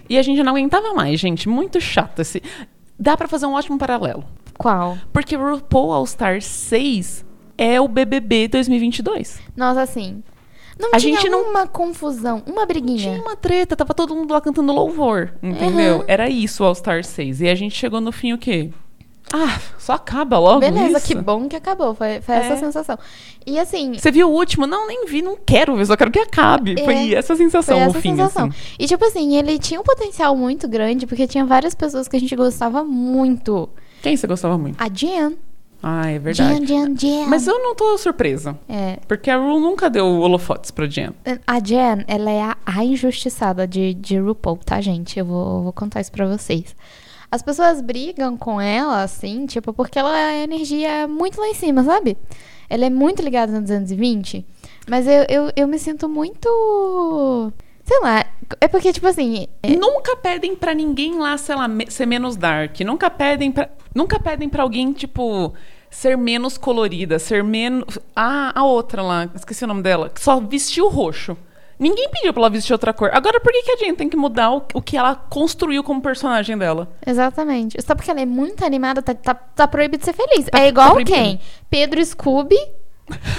e 0.09 0.19
a 0.19 0.23
gente 0.23 0.43
não 0.43 0.53
aguentava 0.53 0.93
mais, 0.95 1.21
gente. 1.21 1.49
Muito 1.49 1.81
chato 1.81 2.21
esse. 2.21 2.43
Dá 2.99 3.17
pra 3.17 3.29
fazer 3.29 3.47
um 3.47 3.53
ótimo 3.55 3.79
paralelo. 3.79 4.25
Qual? 4.59 4.99
Porque 5.13 5.37
RuPaul 5.37 5.93
All 5.93 6.05
Stars 6.05 6.45
6 6.45 7.25
é 7.57 7.81
o 7.81 7.87
BBB 7.87 8.49
2022. 8.49 9.41
Nossa, 9.57 9.83
assim. 9.83 10.23
Não 10.79 10.91
A 10.93 10.97
tinha 10.97 11.17
gente 11.21 11.29
não- 11.29 11.51
uma 11.51 11.67
confusão, 11.67 12.43
uma 12.47 12.67
briguinha. 12.67 12.99
Tinha 12.99 13.21
uma 13.23 13.37
treta, 13.37 13.77
tava 13.77 13.95
todo 13.95 14.15
mundo 14.17 14.33
lá 14.33 14.41
cantando 14.41 14.73
louvor, 14.73 15.33
entendeu? 15.43 15.99
Uhum. 15.99 16.05
Era 16.09 16.29
isso 16.29 16.65
o 16.65 16.67
All 16.67 16.73
Stars 16.73 17.07
6. 17.09 17.41
E 17.43 17.49
a 17.49 17.55
gente 17.55 17.77
chegou 17.77 18.01
no 18.01 18.11
fim 18.11 18.33
o 18.33 18.39
quê? 18.39 18.71
Ah, 19.33 19.59
só 19.79 19.95
acaba 19.95 20.39
logo 20.39 20.61
Beleza, 20.61 20.99
isso. 20.99 21.07
que 21.07 21.15
bom 21.15 21.49
que 21.49 21.57
acabou. 21.57 21.95
Foi, 21.95 22.21
foi 22.21 22.35
essa 22.35 22.55
É. 22.55 22.57
sensação. 22.57 22.99
E 23.47 23.59
assim, 23.59 23.95
Você 23.95 24.11
viu 24.11 24.29
o 24.29 24.33
último? 24.33 24.67
Não, 24.67 24.87
nem 24.87 25.07
vi, 25.07 25.23
não 25.23 25.37
quero 25.37 25.75
ver, 25.75 25.87
só 25.87 25.97
quero 25.97 26.11
que 26.11 26.19
acabe. 26.19 26.75
É, 26.79 26.85
Foi 26.85 27.15
essa 27.15 27.35
sensação 27.35 27.77
foi 27.79 27.87
essa 27.89 28.01
fim, 28.01 28.11
sensação. 28.11 28.47
assim. 28.49 28.57
E 28.79 28.87
tipo 28.87 29.05
assim, 29.05 29.37
ele 29.37 29.59
tinha 29.59 29.81
um 29.81 29.85
potencial 29.85 30.37
muito 30.37 30.69
grande, 30.69 31.07
porque 31.07 31.27
tinha 31.27 31.45
várias 31.47 31.75
pessoas 31.75 32.07
que 32.07 32.17
a 32.17 32.21
gente 32.21 32.37
gostava 32.37 32.85
muito. 32.85 33.69
Quem 34.03 34.17
você 34.17 34.27
gostava 34.27 34.59
muito? 34.59 34.81
A 34.81 34.89
Jan. 34.93 35.33
Ah, 35.85 36.09
é 36.09 36.19
verdade. 36.19 36.65
Jan, 36.65 36.67
Jan, 36.67 36.95
Jan. 36.97 37.27
Mas 37.27 37.47
eu 37.49 37.59
não 37.59 37.75
tô 37.75 37.99
surpresa. 37.99 38.57
É, 38.69 38.99
Porque 39.09 39.29
a 39.29 39.37
Ru 39.37 39.59
nunca 39.59 39.91
deu 39.91 40.07
holofotes 40.07 40.71
pra 40.71 40.87
Jen. 40.87 41.11
a 41.45 41.59
Jan, 41.59 42.05
ela 42.07 42.31
é 42.31 42.41
a, 42.43 42.57
a 42.65 42.85
injustiçada 42.85 43.67
de, 43.67 43.93
de 43.95 44.17
RuPaul, 44.19 44.59
tá, 44.59 44.81
gente? 44.81 45.19
Eu 45.19 45.25
vou, 45.25 45.63
vou 45.65 45.73
contar 45.73 46.01
isso 46.01 46.13
pra 46.13 46.25
vocês. 46.27 46.77
As 47.33 47.41
pessoas 47.43 47.81
brigam 47.81 48.37
com 48.37 48.61
ela, 48.61 49.03
assim, 49.03 49.47
tipo, 49.47 49.73
porque 49.73 49.99
ela 49.99 50.15
é 50.17 50.43
energia 50.43 51.09
muito 51.09 51.41
lá 51.41 51.49
em 51.49 51.55
cima, 51.55 51.83
sabe? 51.83 52.19
Ela 52.69 52.85
é 52.85 52.91
muito 52.91 53.23
ligada 53.23 53.51
no 53.51 53.63
220. 53.63 54.45
Mas 54.87 55.07
eu, 55.07 55.25
eu, 55.31 55.53
eu 55.57 55.67
me 55.67 55.79
sinto 55.79 56.09
muito. 56.11 57.53
Sei 57.85 57.99
lá. 58.01 58.25
É 58.61 58.69
porque, 58.69 58.93
tipo 58.93 59.07
assim. 59.07 59.47
é- 59.63 59.77
Nunca 59.77 60.15
pedem 60.17 60.55
pra 60.55 60.75
ninguém 60.75 61.19
lá, 61.19 61.37
sei 61.39 61.55
lá, 61.55 61.67
ser 61.89 62.05
menos 62.07 62.37
dark. 62.37 62.79
Nunca 62.81 63.09
pedem 63.09 63.51
pra, 63.51 63.71
nunca 63.95 64.21
pedem 64.21 64.49
pra 64.49 64.63
alguém, 64.63 64.93
tipo, 64.93 65.55
ser 65.91 66.17
menos 66.19 66.59
colorida, 66.59 67.19
ser 67.19 67.43
menos. 67.43 67.99
Ah, 68.15 68.53
a 68.55 68.63
outra 68.65 69.03
lá, 69.03 69.29
esqueci 69.35 69.65
o 69.65 69.69
nome 69.69 69.83
dela, 69.83 70.11
que 70.11 70.21
só 70.23 70.39
vestiu 70.39 70.89
roxo. 70.91 71.35
Ninguém 71.79 72.09
pediu 72.11 72.33
pra 72.33 72.43
ela 72.43 72.51
vestir 72.51 72.73
outra 72.73 72.93
cor. 72.93 73.11
Agora, 73.13 73.41
por 73.41 73.53
que, 73.53 73.63
que 73.63 73.73
a 73.73 73.77
gente 73.77 73.97
tem 73.97 74.09
que 74.09 74.17
mudar 74.17 74.51
o, 74.53 74.63
o 74.75 74.83
que 74.83 74.97
ela 74.97 75.15
construiu 75.15 75.83
como 75.83 76.01
personagem 76.01 76.57
dela? 76.57 76.89
Exatamente. 77.07 77.77
Só 77.83 77.95
porque 77.95 78.11
ela 78.11 78.21
é 78.21 78.27
muito 78.27 78.65
animada, 78.65 79.03
tá, 79.03 79.15
tá, 79.15 79.35
tá 79.35 79.67
proibido 79.67 79.99
de 79.99 80.05
ser 80.05 80.13
feliz. 80.13 80.47
Tá- 80.47 80.59
é 80.61 80.69
igual 80.69 80.97
tá 80.97 81.05
quem? 81.05 81.41
Pedro 81.69 82.05
Scooby 82.05 82.57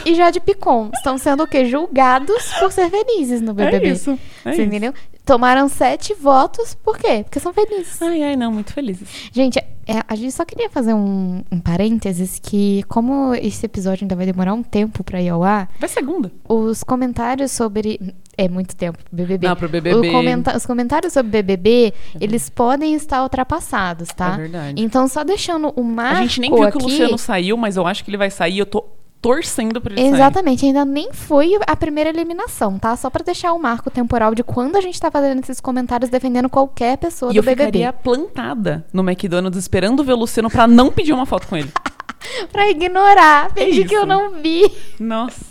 e 0.06 0.13
Jade 0.15 0.39
Picon. 0.39 0.89
Estão 0.93 1.17
sendo 1.17 1.43
o 1.43 1.48
quê? 1.48 1.65
Julgados 1.65 2.54
por 2.60 2.72
ser 2.72 2.89
felizes 2.89 3.41
no 3.41 3.54
BBB. 3.54 3.88
É 3.88 3.91
isso. 3.91 4.12
É 4.12 4.50
Você 4.50 4.52
isso. 4.52 4.62
entendeu? 4.62 4.93
Tomaram 5.26 5.69
sete 5.69 6.13
votos, 6.13 6.76
por 6.76 6.98
quê? 6.98 7.24
Porque 7.24 7.39
são 7.39 7.54
felizes. 7.54 8.02
Ai, 8.02 8.22
ai, 8.24 8.36
não, 8.36 8.52
muito 8.52 8.74
felizes. 8.74 9.08
Gente, 9.32 9.58
é, 9.58 10.02
a 10.06 10.15
gente 10.15 10.34
só 10.34 10.43
queria 10.43 10.69
fazer 10.69 10.93
um, 10.93 11.41
um 11.50 11.60
parênteses 11.62 12.39
que, 12.43 12.84
como 12.89 13.34
esse 13.36 13.65
episódio 13.65 14.04
ainda 14.04 14.17
vai 14.17 14.26
demorar 14.26 14.54
um 14.54 14.62
tempo 14.62 15.02
pra 15.02 15.22
ir 15.22 15.30
ao 15.30 15.41
ar, 15.41 15.69
Vai 15.80 15.88
segunda. 15.88 16.30
os 16.48 16.84
comentários 16.84 17.52
sobre. 17.54 18.13
É 18.38 18.50
muito 18.50 18.76
tempo 18.76 18.98
pro 18.98 19.15
BBB. 19.15 19.48
Não, 19.48 19.56
pro 19.56 19.69
BBB. 19.69 20.12
Comenta- 20.12 20.58
Os 20.58 20.65
comentários 20.65 21.13
sobre 21.13 21.30
BBB, 21.32 21.93
eles 22.19 22.50
podem 22.50 22.96
estar 22.96 23.22
ultrapassados, 23.22 24.10
tá? 24.10 24.34
É 24.34 24.38
verdade. 24.38 24.82
Então, 24.82 25.08
só 25.08 25.24
deixando 25.24 25.72
o 25.76 25.84
marco 25.84 26.17
A 26.17 26.22
gente 26.24 26.41
nem 26.41 26.50
viu 26.54 26.63
aqui, 26.63 26.78
que 26.78 26.84
o 26.84 26.88
Luciano 26.88 27.17
saiu, 27.17 27.56
mas 27.58 27.78
eu 27.78 27.86
acho 27.86 28.04
que 28.04 28.10
ele 28.10 28.17
vai 28.17 28.32
sair. 28.32 28.58
Eu 28.58 28.65
tô 28.65 28.84
torcendo 29.22 29.80
pra 29.80 29.93
ele 29.93 30.02
sair. 30.02 30.13
Exatamente, 30.15 30.65
ainda 30.65 30.84
nem 30.84 31.13
foi 31.13 31.58
a 31.67 31.76
primeira 31.76 32.10
eliminação, 32.10 32.78
tá? 32.80 32.96
Só 32.96 33.10
pra 33.10 33.24
deixar 33.24 33.54
o 33.54 33.60
marco 33.60 33.89
temporal 33.91 34.34
de 34.36 34.43
quando 34.43 34.76
a 34.78 34.82
gente 34.82 35.00
tá 35.00 35.10
fazendo 35.12 35.39
esses 35.41 35.62
comentários 35.62 36.10
defendendo 36.10 36.50
qualquer 36.50 36.98
pessoa 36.98 37.32
E 37.32 37.36
do 37.36 37.38
eu 37.39 37.43
BBB. 37.43 37.65
ficaria 37.67 37.93
plantada 37.93 38.84
no 38.91 39.02
McDonald's 39.08 39.58
esperando 39.60 40.04
ver 40.04 40.13
o 40.13 40.17
Luciano 40.17 40.50
pra 40.50 40.67
não 40.67 40.91
pedir 40.91 41.13
uma 41.13 41.26
foto 41.26 41.48
com 41.48 41.56
ele. 41.56 41.72
Pra 42.52 42.69
ignorar, 42.69 43.52
fingir 43.54 43.86
que 43.88 43.93
isso. 43.93 44.04
eu 44.04 44.06
não 44.06 44.32
vi. 44.41 44.63
Nossa, 45.00 45.43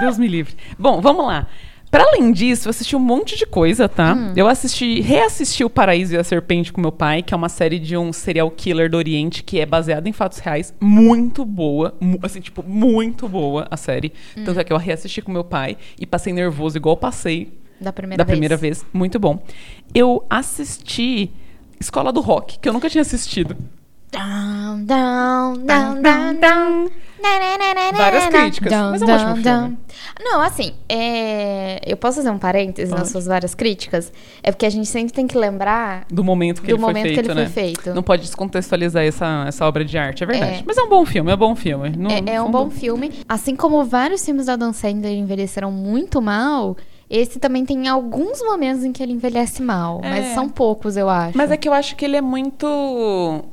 Deus 0.00 0.18
me 0.18 0.28
livre. 0.28 0.54
Bom, 0.78 1.00
vamos 1.00 1.26
lá. 1.26 1.46
Pra 1.90 2.04
além 2.04 2.30
disso, 2.32 2.68
eu 2.68 2.70
assisti 2.70 2.94
um 2.94 2.98
monte 3.00 3.36
de 3.36 3.46
coisa, 3.46 3.88
tá? 3.88 4.12
Hum. 4.14 4.32
Eu 4.36 4.46
assisti, 4.46 5.00
reassisti 5.00 5.64
O 5.64 5.70
Paraíso 5.70 6.14
e 6.14 6.18
a 6.18 6.24
Serpente 6.24 6.72
com 6.72 6.80
meu 6.80 6.92
pai, 6.92 7.22
que 7.22 7.32
é 7.32 7.36
uma 7.36 7.48
série 7.48 7.78
de 7.78 7.96
um 7.96 8.12
serial 8.12 8.50
killer 8.50 8.90
do 8.90 8.96
Oriente 8.98 9.42
que 9.42 9.58
é 9.58 9.64
baseada 9.64 10.06
em 10.08 10.12
fatos 10.12 10.38
reais. 10.38 10.74
Muito 10.80 11.44
boa. 11.44 11.94
mu- 12.00 12.18
assim, 12.22 12.40
tipo, 12.40 12.62
muito 12.62 13.26
boa 13.28 13.66
a 13.70 13.76
série. 13.76 14.12
Hum. 14.36 14.44
Tanto 14.44 14.60
é 14.60 14.64
que 14.64 14.72
eu 14.72 14.76
reassisti 14.76 15.22
com 15.22 15.32
meu 15.32 15.44
pai 15.44 15.76
e 15.98 16.04
passei 16.06 16.32
nervoso 16.32 16.76
igual 16.76 16.96
passei 16.96 17.52
Da 17.80 17.92
primeira 17.92 18.18
da 18.18 18.24
vez. 18.24 18.34
primeira 18.34 18.56
vez. 18.56 18.84
Muito 18.92 19.18
bom. 19.18 19.42
Eu 19.94 20.24
assisti 20.28 21.30
Escola 21.80 22.12
do 22.12 22.20
Rock, 22.20 22.58
que 22.58 22.68
eu 22.68 22.72
nunca 22.72 22.90
tinha 22.90 23.02
assistido. 23.02 23.56
Down, 24.10 24.84
down, 24.84 25.58
down, 25.66 26.02
down, 26.02 26.34
down. 26.40 26.90
Várias 27.96 28.26
críticas, 28.28 28.72
mas 28.72 29.02
é 29.02 29.04
um 29.04 29.10
ótimo 29.10 29.36
filme. 29.42 29.78
Não, 30.20 30.40
assim, 30.40 30.72
é... 30.88 31.80
eu 31.84 31.96
posso 31.96 32.16
fazer 32.18 32.30
um 32.30 32.38
parêntese 32.38 32.90
nas 32.90 33.00
Pode. 33.00 33.12
suas 33.12 33.26
várias 33.26 33.54
críticas? 33.54 34.12
É 34.42 34.50
porque 34.52 34.64
a 34.64 34.70
gente 34.70 34.86
sempre 34.88 35.12
tem 35.12 35.26
que 35.26 35.36
lembrar 35.36 36.06
Do 36.10 36.22
momento 36.24 36.62
que 36.62 36.68
do 36.68 36.74
ele 36.74 36.78
foi 36.80 36.86
momento 36.88 37.02
feito, 37.02 37.22
que 37.22 37.30
ele 37.30 37.34
né? 37.40 37.46
foi 37.46 37.52
feito. 37.64 37.92
Não 37.94 38.02
pode 38.02 38.22
descontextualizar 38.22 39.04
essa, 39.04 39.44
essa 39.46 39.66
obra 39.66 39.84
de 39.84 39.98
arte, 39.98 40.22
é 40.22 40.26
verdade. 40.26 40.60
É. 40.60 40.62
Mas 40.64 40.78
é 40.78 40.82
um 40.82 40.88
bom 40.88 41.04
filme, 41.04 41.30
é 41.30 41.34
um 41.34 41.38
bom 41.38 41.54
filme. 41.56 41.90
No- 41.90 42.10
É, 42.10 42.22
é 42.26 42.40
um 42.40 42.46
fundo- 42.46 42.58
bom 42.58 42.70
filme. 42.70 43.12
Assim 43.28 43.54
como 43.56 43.84
vários 43.84 44.24
filmes 44.24 44.46
da 44.46 44.56
Dan 44.56 44.72
Sandler 44.72 45.12
envelheceram 45.12 45.70
muito 45.72 46.22
mal, 46.22 46.76
esse 47.10 47.38
também 47.38 47.64
tem 47.64 47.88
alguns 47.88 48.40
momentos 48.42 48.84
em 48.84 48.92
que 48.92 49.02
ele 49.02 49.12
envelhece 49.12 49.62
mal. 49.62 50.00
É. 50.04 50.10
Mas 50.10 50.26
são 50.34 50.48
poucos, 50.48 50.96
eu 50.96 51.08
acho. 51.08 51.36
Mas 51.36 51.50
é 51.50 51.56
que 51.56 51.68
eu 51.68 51.72
acho 51.72 51.96
que 51.96 52.04
ele 52.04 52.16
é 52.16 52.20
muito. 52.20 52.66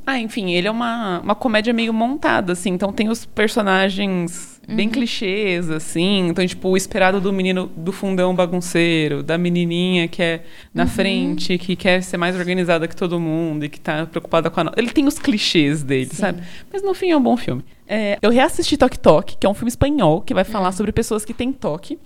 Ah, 0.06 0.18
enfim, 0.18 0.50
ele 0.52 0.68
é 0.68 0.70
uma, 0.70 1.20
uma 1.20 1.34
comédia 1.34 1.72
meio 1.72 1.92
montada, 1.94 2.52
assim. 2.52 2.70
Então 2.70 2.92
tem 2.92 3.08
os 3.08 3.24
personagens 3.26 4.54
Uhum. 4.68 4.74
bem 4.74 4.88
clichês, 4.88 5.70
assim. 5.70 6.26
Então, 6.28 6.44
tipo, 6.44 6.68
o 6.68 6.76
esperado 6.76 7.20
do 7.20 7.32
menino 7.32 7.70
do 7.76 7.92
fundão 7.92 8.34
bagunceiro, 8.34 9.22
da 9.22 9.38
menininha 9.38 10.08
que 10.08 10.20
é 10.20 10.42
na 10.74 10.82
Uhum. 10.82 10.88
frente, 10.88 11.56
que 11.56 11.76
quer 11.76 12.02
ser 12.02 12.16
mais 12.16 12.34
organizada 12.36 12.88
que 12.88 12.96
todo 12.96 13.20
mundo 13.20 13.64
e 13.64 13.68
que 13.68 13.78
tá 13.78 14.06
preocupada 14.06 14.50
com 14.50 14.60
a. 14.60 14.72
Ele 14.76 14.90
tem 14.90 15.06
os 15.06 15.20
clichês 15.20 15.84
dele, 15.84 16.06
Sim. 16.10 16.16
sabe? 16.16 16.42
Mas 16.72 16.82
no 16.82 16.94
fim 16.94 17.10
é 17.10 17.16
um 17.16 17.22
bom 17.22 17.36
filme. 17.36 17.64
É, 17.86 18.18
eu 18.20 18.30
reassisti 18.30 18.76
Tok 18.76 18.98
Tok, 18.98 19.36
que 19.38 19.46
é 19.46 19.48
um 19.48 19.54
filme 19.54 19.68
espanhol 19.68 20.20
que 20.20 20.34
vai 20.34 20.42
falar 20.42 20.72
sobre 20.72 20.90
pessoas 20.90 21.24
que 21.24 21.32
têm 21.32 21.52
toque. 21.52 21.96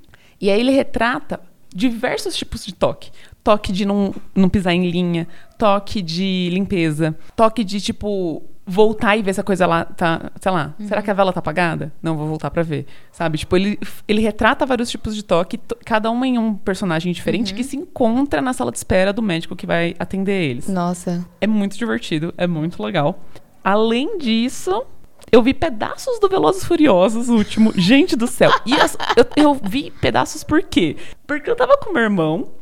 E 0.40 0.50
aí 0.50 0.60
ele 0.60 0.72
retrata 0.72 1.40
diversos 1.74 2.36
tipos 2.36 2.64
de 2.64 2.74
toque. 2.74 3.10
Toque 3.44 3.72
de 3.72 3.84
não, 3.84 4.14
não 4.34 4.48
pisar 4.48 4.72
em 4.74 4.90
linha, 4.90 5.26
toque 5.58 6.02
de 6.02 6.50
limpeza, 6.52 7.16
toque 7.34 7.64
de, 7.64 7.80
tipo, 7.80 8.42
voltar 8.66 9.16
e 9.16 9.22
ver 9.22 9.32
se 9.34 9.40
a 9.40 9.44
coisa 9.44 9.66
lá 9.66 9.84
tá, 9.84 10.30
sei 10.40 10.52
lá, 10.52 10.74
será 10.86 11.00
que 11.00 11.10
a 11.10 11.14
vela 11.14 11.32
tá 11.32 11.40
apagada? 11.40 11.90
Não, 12.02 12.16
vou 12.18 12.26
voltar 12.26 12.50
pra 12.50 12.62
ver, 12.62 12.86
sabe? 13.10 13.38
Tipo, 13.38 13.56
ele, 13.56 13.78
ele 14.06 14.20
retrata 14.20 14.66
vários 14.66 14.90
tipos 14.90 15.16
de 15.16 15.22
toque, 15.22 15.56
to- 15.56 15.76
cada 15.86 16.10
um 16.10 16.22
em 16.24 16.38
um 16.38 16.54
personagem 16.54 17.12
diferente 17.12 17.54
que 17.54 17.64
se 17.64 17.76
encontra 17.76 18.42
na 18.42 18.52
sala 18.52 18.70
de 18.70 18.76
espera 18.78 19.10
do 19.12 19.22
médico 19.22 19.56
que 19.56 19.66
vai 19.66 19.94
atender 19.98 20.42
eles. 20.50 20.68
Nossa. 20.68 21.26
É 21.40 21.46
muito 21.46 21.78
divertido, 21.78 22.34
é 22.36 22.46
muito 22.46 22.82
legal. 22.82 23.18
Além 23.64 24.18
disso, 24.18 24.84
eu 25.32 25.42
vi 25.42 25.54
pedaços 25.54 26.18
do 26.18 26.28
Velozes 26.28 26.64
Furiosos, 26.64 27.28
último. 27.28 27.72
Gente 27.74 28.16
do 28.16 28.26
céu. 28.26 28.50
E 28.66 28.74
as- 28.74 28.96
eu, 29.16 29.26
eu 29.44 29.54
vi 29.54 29.90
pedaços 29.90 30.42
por 30.44 30.62
quê? 30.62 30.96
Porque 31.26 31.48
eu 31.50 31.56
tava 31.56 31.76
com 31.76 31.92
meu 31.92 32.02
irmão 32.02 32.52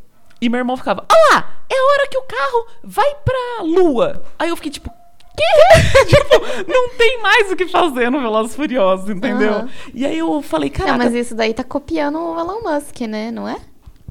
e 0.41 0.49
meu 0.49 0.59
irmão 0.59 0.77
ficava: 0.77 1.05
Olha 1.11 1.35
lá, 1.35 1.49
é 1.69 1.75
a 1.75 1.83
hora 1.93 2.07
que 2.09 2.17
o 2.17 2.23
carro 2.23 2.67
vai 2.83 3.15
pra 3.25 3.63
lua. 3.63 4.23
Aí 4.37 4.49
eu 4.49 4.55
fiquei 4.55 4.71
tipo. 4.71 4.89
Quê? 5.37 6.05
tipo, 6.05 6.69
não 6.71 6.89
tem 6.97 7.21
mais 7.21 7.49
o 7.51 7.55
que 7.55 7.65
fazer 7.67 8.09
no 8.09 8.19
Velozes 8.19 8.55
Furiosos, 8.55 9.09
entendeu? 9.09 9.53
Aham. 9.53 9.69
E 9.93 10.05
aí 10.05 10.17
eu 10.17 10.41
falei, 10.41 10.69
caraca. 10.69 10.97
mas 10.97 11.13
isso 11.13 11.33
daí 11.33 11.53
tá 11.53 11.63
copiando 11.63 12.19
o 12.19 12.37
Elon 12.39 12.61
Musk, 12.61 12.99
né? 13.01 13.31
Não 13.31 13.47
é? 13.47 13.55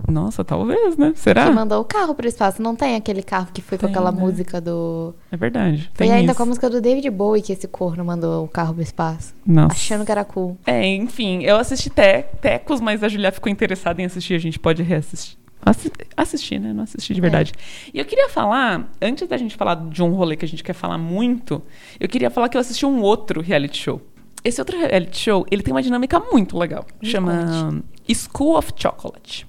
Nossa, 0.07 0.45
talvez, 0.45 0.97
né? 0.97 1.13
Será? 1.17 1.47
Que 1.47 1.51
mandou 1.51 1.81
o 1.81 1.85
carro 1.85 2.15
pro 2.15 2.27
espaço. 2.27 2.63
Não 2.63 2.77
tem 2.77 2.97
aquele 2.97 3.23
carro 3.23 3.49
que 3.53 3.61
foi 3.61 3.79
com 3.79 3.87
Tem, 3.87 3.95
aquela 3.95 4.13
né? 4.13 4.21
música 4.21 4.61
do. 4.61 5.15
É 5.31 5.37
verdade. 5.37 5.91
Foi 5.95 6.11
ainda 6.11 6.33
isso. 6.33 6.37
com 6.37 6.43
a 6.43 6.47
música 6.47 6.71
do 6.71 6.81
David 6.81 7.09
Bowie 7.11 7.43
que 7.43 7.53
esse 7.53 7.67
corno 7.67 8.05
mandou 8.05 8.45
o 8.45 8.49
carro 8.49 8.75
pro 8.75 8.83
espaço. 8.83 9.35
Nossa. 9.47 9.75
Achando 9.75 10.05
que 10.05 10.13
era 10.13 10.25
cool. 10.25 10.57
É, 10.67 10.87
enfim, 10.87 11.43
eu 11.43 11.57
assisti 11.57 11.91
te 11.91 12.23
Tecos, 12.41 12.81
mas 12.81 13.03
a 13.03 13.09
Julia 13.09 13.33
ficou 13.33 13.51
interessada 13.51 14.01
em 14.01 14.05
assistir, 14.05 14.35
a 14.35 14.39
gente 14.39 14.59
pode 14.59 14.83
reassistir. 14.83 15.39
Assi 15.65 15.91
assistir, 16.17 16.59
né? 16.59 16.73
Não 16.73 16.85
assisti 16.85 17.13
de 17.13 17.21
verdade. 17.21 17.53
E 17.93 17.99
eu 17.99 18.05
queria 18.05 18.29
falar, 18.29 18.89
antes 19.03 19.27
da 19.27 19.37
gente 19.37 19.57
falar 19.57 19.75
de 19.75 20.03
um 20.03 20.13
rolê 20.13 20.37
que 20.37 20.45
a 20.45 20.49
gente 20.49 20.63
quer 20.63 20.73
falar 20.73 20.99
muito, 20.99 21.61
eu 21.99 22.09
queria 22.09 22.31
falar 22.31 22.49
que 22.49 22.57
eu 22.57 22.61
assisti 22.61 22.87
um 22.87 23.01
outro 23.01 23.41
reality 23.41 23.77
show. 23.83 24.01
Esse 24.45 24.61
outro 24.61 24.79
reality 24.79 25.19
show, 25.19 25.45
ele 25.51 25.63
tem 25.63 25.75
uma 25.75 25.83
dinâmica 25.83 26.21
muito 26.21 26.57
legal. 26.57 26.87
Me 27.03 27.09
Chama 27.09 27.83
School 28.15 28.57
of 28.57 28.73
Chocolate. 28.77 29.47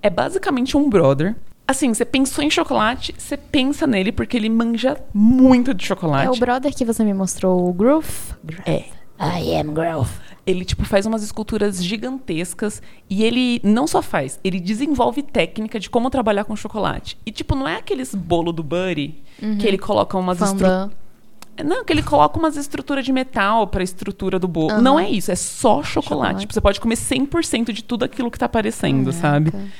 É 0.00 0.10
basicamente 0.10 0.76
um 0.76 0.88
brother. 0.88 1.36
Assim, 1.66 1.94
você 1.94 2.04
pensou 2.04 2.42
em 2.42 2.50
chocolate, 2.50 3.14
você 3.16 3.36
pensa 3.36 3.86
nele 3.86 4.12
porque 4.12 4.36
ele 4.36 4.48
manja 4.48 5.00
muito 5.14 5.72
de 5.72 5.84
chocolate. 5.86 6.26
É 6.26 6.30
o 6.30 6.36
brother 6.36 6.74
que 6.74 6.84
você 6.84 7.04
me 7.04 7.14
mostrou, 7.14 7.68
o 7.68 7.72
Groove? 7.72 8.34
É. 8.66 8.84
I 9.18 9.56
am 9.56 9.72
Groove. 9.72 10.10
Ele, 10.44 10.64
tipo, 10.64 10.84
faz 10.84 11.06
umas 11.06 11.22
esculturas 11.22 11.82
gigantescas 11.82 12.82
e 13.08 13.22
ele 13.22 13.60
não 13.62 13.86
só 13.86 14.02
faz, 14.02 14.40
ele 14.42 14.58
desenvolve 14.58 15.22
técnica 15.22 15.78
de 15.78 15.88
como 15.88 16.10
trabalhar 16.10 16.42
com 16.44 16.56
chocolate. 16.56 17.16
E, 17.24 17.30
tipo, 17.30 17.54
não 17.54 17.68
é 17.68 17.76
aqueles 17.76 18.12
bolo 18.12 18.52
do 18.52 18.64
Buddy 18.64 19.22
que 19.60 19.66
ele 19.66 19.78
coloca 19.78 20.18
umas 20.18 20.40
estruturas. 20.40 20.90
Não, 21.64 21.84
que 21.84 21.92
ele 21.92 22.02
coloca 22.02 22.38
umas 22.38 22.56
estruturas 22.56 23.04
de 23.04 23.12
metal 23.12 23.66
pra 23.66 23.82
estrutura 23.82 24.38
do 24.38 24.48
bolo. 24.48 24.70
Aham. 24.72 24.80
Não 24.80 24.98
é 24.98 25.10
isso, 25.10 25.30
é 25.30 25.36
só 25.36 25.82
chocolate. 25.82 26.08
Chocolate. 26.08 26.40
Tipo, 26.40 26.54
você 26.54 26.60
pode 26.60 26.80
comer 26.80 26.94
100% 26.96 27.72
de 27.72 27.84
tudo 27.84 28.04
aquilo 28.04 28.30
que 28.30 28.38
tá 28.38 28.46
aparecendo, 28.46 29.12
sabe? 29.12 29.50
Caraca. 29.50 29.70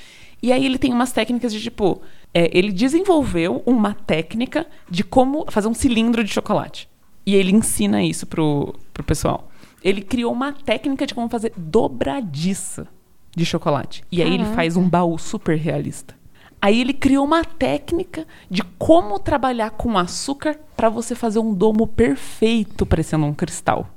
E 0.43 0.53
aí 0.53 0.67
ele 0.67 0.77
tem 0.77 0.93
umas 0.93 1.13
técnicas 1.13 1.53
de 1.53 1.61
tipo. 1.61 2.03
é, 2.35 2.51
ele 2.53 2.73
desenvolveu 2.73 3.63
uma 3.65 3.95
técnica 3.95 4.67
de 4.91 5.05
como 5.05 5.47
fazer 5.51 5.69
um 5.69 5.75
cilindro 5.75 6.25
de 6.25 6.33
chocolate. 6.33 6.89
E 7.25 7.37
ele 7.37 7.53
ensina 7.53 8.03
isso 8.03 8.27
pro, 8.27 8.75
pro 8.93 9.05
pessoal. 9.05 9.49
Ele 9.85 10.03
criou 10.03 10.33
uma 10.33 10.53
técnica 10.53 11.07
de 11.07 11.15
como 11.15 11.29
fazer 11.29 11.53
dobradiça 11.57 12.89
de 13.35 13.45
chocolate. 13.47 14.05
E 14.11 14.21
aí 14.21 14.29
ele 14.29 14.39
Caraca. 14.39 14.57
faz 14.57 14.77
um 14.77 14.89
baú 14.89 15.17
super 15.19 15.57
realista. 15.57 16.15
Aí 16.63 16.81
ele 16.81 16.93
criou 16.93 17.25
uma 17.25 17.45
técnica 17.45 18.25
de 18.49 18.63
como 18.79 19.19
trabalhar 19.19 19.71
com 19.71 19.99
açúcar 19.99 20.61
para 20.77 20.89
você 20.89 21.13
fazer 21.13 21.41
um 21.41 21.53
domo 21.53 21.89
perfeito, 21.89 22.87
parecendo 22.87 23.27
um 23.27 23.35
cristal. 23.35 23.89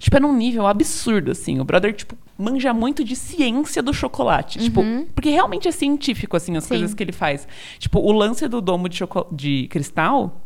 Tipo, 0.00 0.16
é 0.16 0.20
num 0.20 0.36
nível 0.36 0.66
absurdo, 0.66 1.30
assim. 1.30 1.60
O 1.60 1.64
brother, 1.64 1.94
tipo, 1.94 2.16
manja 2.36 2.74
muito 2.74 3.04
de 3.04 3.14
ciência 3.14 3.80
do 3.80 3.94
chocolate. 3.94 4.58
Tipo, 4.58 4.82
porque 5.14 5.30
realmente 5.30 5.68
é 5.68 5.70
científico, 5.70 6.36
assim, 6.36 6.56
as 6.56 6.64
Sim. 6.64 6.70
coisas 6.70 6.92
que 6.92 7.04
ele 7.04 7.12
faz. 7.12 7.46
Tipo, 7.78 8.00
o 8.00 8.10
lance 8.10 8.48
do 8.48 8.60
domo 8.60 8.88
de, 8.88 9.04
de 9.30 9.68
cristal 9.68 10.40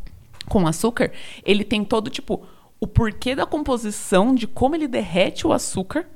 com 0.47 0.67
açúcar, 0.67 1.11
ele 1.43 1.65
tem 1.65 1.83
todo, 1.85 2.11
tipo, 2.11 2.43
o 2.79 2.87
porquê 2.87 3.35
da 3.35 3.47
composição, 3.47 4.35
de 4.35 4.47
como 4.47 4.75
ele 4.75 4.87
derrete 4.87 5.47
o 5.47 5.53
açúcar. 5.55 6.07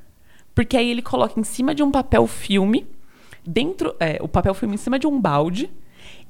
Porque 0.55 0.77
aí 0.77 0.90
ele 0.90 1.03
coloca 1.03 1.40
em 1.40 1.45
cima 1.45 1.75
de 1.75 1.83
um 1.83 1.90
papel 1.90 2.27
filme, 2.27 2.87
dentro, 3.46 3.94
é, 4.00 4.18
o 4.20 4.28
papel 4.28 4.54
filme 4.54 4.74
em 4.74 4.78
cima 4.78 4.98
de 4.98 5.06
um 5.06 5.20
balde, 5.20 5.70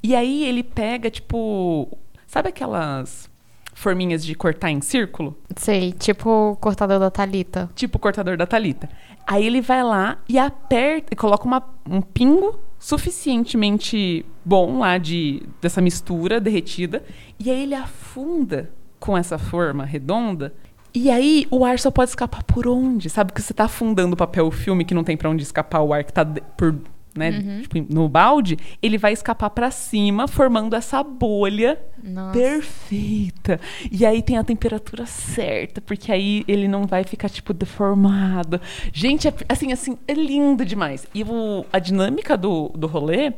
e 0.03 0.15
aí 0.15 0.45
ele 0.45 0.63
pega, 0.63 1.11
tipo, 1.11 1.97
sabe 2.27 2.49
aquelas 2.51 3.29
forminhas 3.75 4.25
de 4.25 4.35
cortar 4.35 4.71
em 4.71 4.81
círculo? 4.81 5.37
Sei, 5.57 5.93
tipo 5.93 6.31
o 6.53 6.57
cortador 6.57 6.99
da 6.99 7.11
Thalita. 7.11 7.69
tipo 7.75 7.99
o 7.99 8.01
cortador 8.01 8.37
da 8.37 8.47
Talita. 8.47 8.89
Aí 9.27 9.45
ele 9.45 9.61
vai 9.61 9.83
lá 9.83 10.19
e 10.29 10.39
aperta 10.39 11.13
e 11.13 11.17
coloca 11.17 11.45
uma- 11.45 11.63
um 11.89 12.01
pingo 12.01 12.59
suficientemente 12.79 14.25
bom 14.45 14.79
lá 14.79 14.99
de 14.99 15.43
dessa 15.61 15.81
mistura 15.81 16.41
derretida 16.41 17.03
e 17.39 17.51
aí 17.51 17.63
ele 17.65 17.75
afunda 17.75 18.71
com 19.01 19.17
essa 19.17 19.37
forma 19.39 19.85
redonda. 19.85 20.55
E 20.95 21.11
aí 21.11 21.47
o 21.51 21.65
ar 21.65 21.79
só 21.79 21.91
pode 21.91 22.11
escapar 22.11 22.43
por 22.45 22.67
onde? 22.67 23.11
Sabe 23.11 23.33
que 23.33 23.43
você 23.43 23.53
tá 23.53 23.65
afundando 23.65 24.15
o 24.15 24.17
papel 24.17 24.51
filme 24.51 24.85
que 24.85 24.95
não 24.95 25.05
tem 25.05 25.17
pra 25.17 25.29
onde 25.29 25.43
escapar 25.43 25.81
o 25.83 25.93
ar 25.93 26.05
que 26.05 26.13
tá 26.13 26.23
de- 26.25 26.41
por 26.57 26.75
né, 27.17 27.61
tipo, 27.63 27.93
no 27.93 28.09
balde, 28.09 28.57
ele 28.83 28.99
vai 28.99 29.13
escapar 29.13 29.51
pra 29.51 29.71
cima, 29.71 30.27
formando 30.29 30.75
essa 30.77 31.03
bolha 31.03 31.79
Nossa. 32.03 32.33
perfeita. 32.39 33.61
E 33.91 34.05
aí 34.05 34.23
tem 34.23 34.37
a 34.39 34.45
temperatura 34.45 35.07
certa, 35.07 35.81
porque 35.81 36.13
aí 36.13 36.45
ele 36.47 36.69
não 36.69 36.85
vai 36.85 37.05
ficar, 37.05 37.29
tipo, 37.29 37.53
deformado. 37.53 38.61
Gente, 38.93 39.29
é, 39.29 39.35
assim, 39.49 39.73
assim, 39.73 39.97
é 40.07 40.15
lindo 40.15 40.65
demais. 40.65 41.07
E 41.15 41.23
o- 41.25 41.65
a 41.73 41.79
dinâmica 41.79 42.37
do, 42.37 42.69
do 42.75 42.87
rolê 42.87 43.33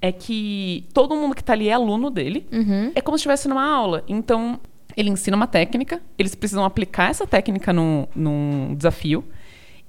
é 0.00 0.12
que 0.12 0.84
todo 0.92 1.14
mundo 1.16 1.34
que 1.34 1.42
tá 1.42 1.52
ali 1.52 1.68
é 1.68 1.72
aluno 1.72 2.10
dele. 2.10 2.46
Uhum. 2.52 2.92
É 2.94 3.00
como 3.00 3.16
se 3.16 3.20
estivesse 3.22 3.48
numa 3.48 3.64
aula. 3.64 4.04
Então, 4.08 4.60
ele 4.96 5.10
ensina 5.10 5.36
uma 5.36 5.46
técnica, 5.46 6.00
eles 6.18 6.34
precisam 6.34 6.64
aplicar 6.64 7.10
essa 7.10 7.26
técnica 7.26 7.72
num, 7.72 8.06
num 8.14 8.74
desafio. 8.74 9.24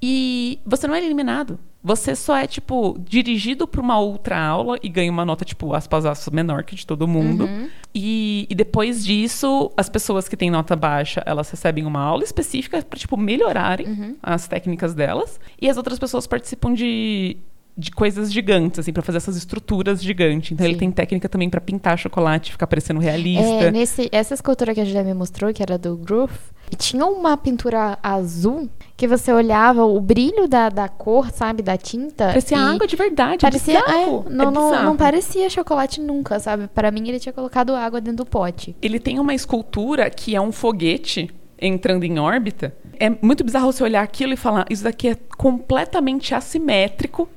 E 0.01 0.59
você 0.65 0.87
não 0.87 0.95
é 0.95 1.03
eliminado. 1.03 1.59
Você 1.83 2.15
só 2.15 2.35
é, 2.35 2.45
tipo, 2.45 2.97
dirigido 2.99 3.65
para 3.67 3.79
uma 3.79 3.97
outra 3.97 4.37
aula 4.37 4.77
e 4.83 4.89
ganha 4.89 5.09
uma 5.11 5.23
nota, 5.23 5.45
tipo, 5.45 5.73
aspas, 5.73 6.05
aspas, 6.05 6.33
menor 6.33 6.63
que 6.63 6.75
de 6.75 6.85
todo 6.85 7.07
mundo. 7.07 7.45
Uhum. 7.45 7.69
E, 7.95 8.45
e 8.49 8.55
depois 8.55 9.05
disso, 9.05 9.71
as 9.77 9.87
pessoas 9.87 10.27
que 10.27 10.35
têm 10.35 10.51
nota 10.51 10.75
baixa, 10.75 11.23
elas 11.25 11.49
recebem 11.49 11.85
uma 11.85 12.01
aula 12.01 12.23
específica 12.23 12.81
para, 12.83 12.99
tipo, 12.99 13.15
melhorarem 13.15 13.87
Uhum. 13.87 14.15
as 14.21 14.47
técnicas 14.47 14.93
delas. 14.93 15.39
E 15.61 15.69
as 15.69 15.77
outras 15.77 15.97
pessoas 15.97 16.27
participam 16.27 16.73
de, 16.73 17.37
de 17.77 17.91
coisas 17.91 18.33
gigantes, 18.33 18.79
assim, 18.79 18.91
para 18.91 19.03
fazer 19.03 19.17
essas 19.17 19.37
estruturas 19.37 20.01
gigantes. 20.01 20.51
Então, 20.51 20.65
ele 20.65 20.73
Sim. 20.73 20.79
tem 20.79 20.91
técnica 20.91 21.29
também 21.29 21.49
para 21.49 21.61
pintar 21.61 21.97
chocolate, 21.97 22.51
ficar 22.51 22.65
parecendo 22.65 22.99
realista. 22.99 23.65
É, 23.65 23.71
nesse, 23.71 24.09
essa 24.11 24.33
escultura 24.33 24.73
que 24.73 24.81
a 24.81 24.85
Julia 24.85 25.03
me 25.03 25.13
mostrou, 25.13 25.53
que 25.53 25.61
era 25.61 25.77
do 25.77 25.95
Groove, 25.95 26.33
tinha 26.77 27.05
uma 27.05 27.37
pintura 27.37 27.97
azul 28.01 28.67
que 28.97 29.07
você 29.07 29.31
olhava 29.31 29.85
o 29.85 30.01
brilho 30.01 30.47
da, 30.47 30.69
da 30.69 30.89
cor, 30.89 31.29
sabe, 31.31 31.61
da 31.61 31.77
tinta. 31.77 32.27
Parecia 32.27 32.57
água 32.57 32.87
de 32.87 32.95
verdade. 32.95 33.37
Parecia, 33.41 33.77
é 33.77 33.81
bizarro. 33.83 34.25
é, 34.27 34.33
não, 34.33 34.49
É 34.49 34.51
não, 34.51 34.83
não 34.83 34.97
parecia 34.97 35.49
chocolate 35.49 36.01
nunca, 36.01 36.39
sabe? 36.39 36.67
Para 36.67 36.89
mim 36.89 37.07
ele 37.07 37.19
tinha 37.19 37.31
colocado 37.31 37.75
água 37.75 38.01
dentro 38.01 38.17
do 38.17 38.25
pote. 38.25 38.75
Ele 38.81 38.99
tem 38.99 39.19
uma 39.19 39.33
escultura 39.35 40.09
que 40.09 40.35
é 40.35 40.41
um 40.41 40.51
foguete 40.51 41.29
entrando 41.59 42.03
em 42.03 42.19
órbita. 42.19 42.75
é 42.99 43.09
muito 43.21 43.43
bizarro 43.43 43.71
você 43.71 43.83
olhar 43.83 44.01
aquilo 44.01 44.33
e 44.33 44.37
falar: 44.37 44.65
isso 44.69 44.83
daqui 44.83 45.09
é 45.09 45.17
completamente 45.37 46.33
assimétrico. 46.35 47.29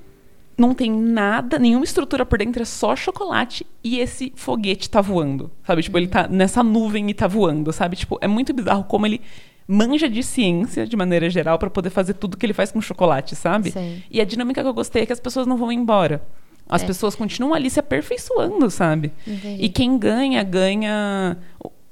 Não 0.60 0.74
tem 0.74 0.90
nada, 0.92 1.58
nenhuma 1.58 1.84
estrutura 1.84 2.26
por 2.26 2.38
dentro, 2.38 2.60
é 2.60 2.66
só 2.66 2.94
chocolate 2.94 3.66
e 3.82 3.98
esse 3.98 4.30
foguete 4.36 4.90
tá 4.90 5.00
voando. 5.00 5.50
Sabe? 5.66 5.82
Tipo, 5.82 5.96
ele 5.96 6.06
tá 6.08 6.28
nessa 6.28 6.62
nuvem 6.62 7.08
e 7.08 7.14
tá 7.14 7.26
voando, 7.26 7.72
sabe? 7.72 7.96
Tipo, 7.96 8.18
é 8.20 8.28
muito 8.28 8.52
bizarro 8.52 8.84
como 8.84 9.06
ele 9.06 9.22
manja 9.66 10.06
de 10.06 10.22
ciência 10.22 10.86
de 10.86 10.96
maneira 10.96 11.30
geral 11.30 11.58
para 11.58 11.70
poder 11.70 11.88
fazer 11.88 12.12
tudo 12.14 12.36
que 12.36 12.44
ele 12.44 12.52
faz 12.52 12.70
com 12.70 12.80
chocolate, 12.80 13.34
sabe? 13.34 13.70
Sim. 13.70 14.02
E 14.10 14.20
a 14.20 14.24
dinâmica 14.24 14.60
que 14.60 14.68
eu 14.68 14.74
gostei 14.74 15.02
é 15.02 15.06
que 15.06 15.12
as 15.14 15.20
pessoas 15.20 15.46
não 15.46 15.56
vão 15.56 15.72
embora. 15.72 16.20
As 16.68 16.82
É. 16.82 16.86
pessoas 16.86 17.14
continuam 17.14 17.54
ali 17.54 17.70
se 17.70 17.80
aperfeiçoando, 17.80 18.68
sabe? 18.70 19.12
Entendi. 19.26 19.62
E 19.64 19.68
quem 19.70 19.96
ganha, 19.98 20.42
ganha 20.42 21.38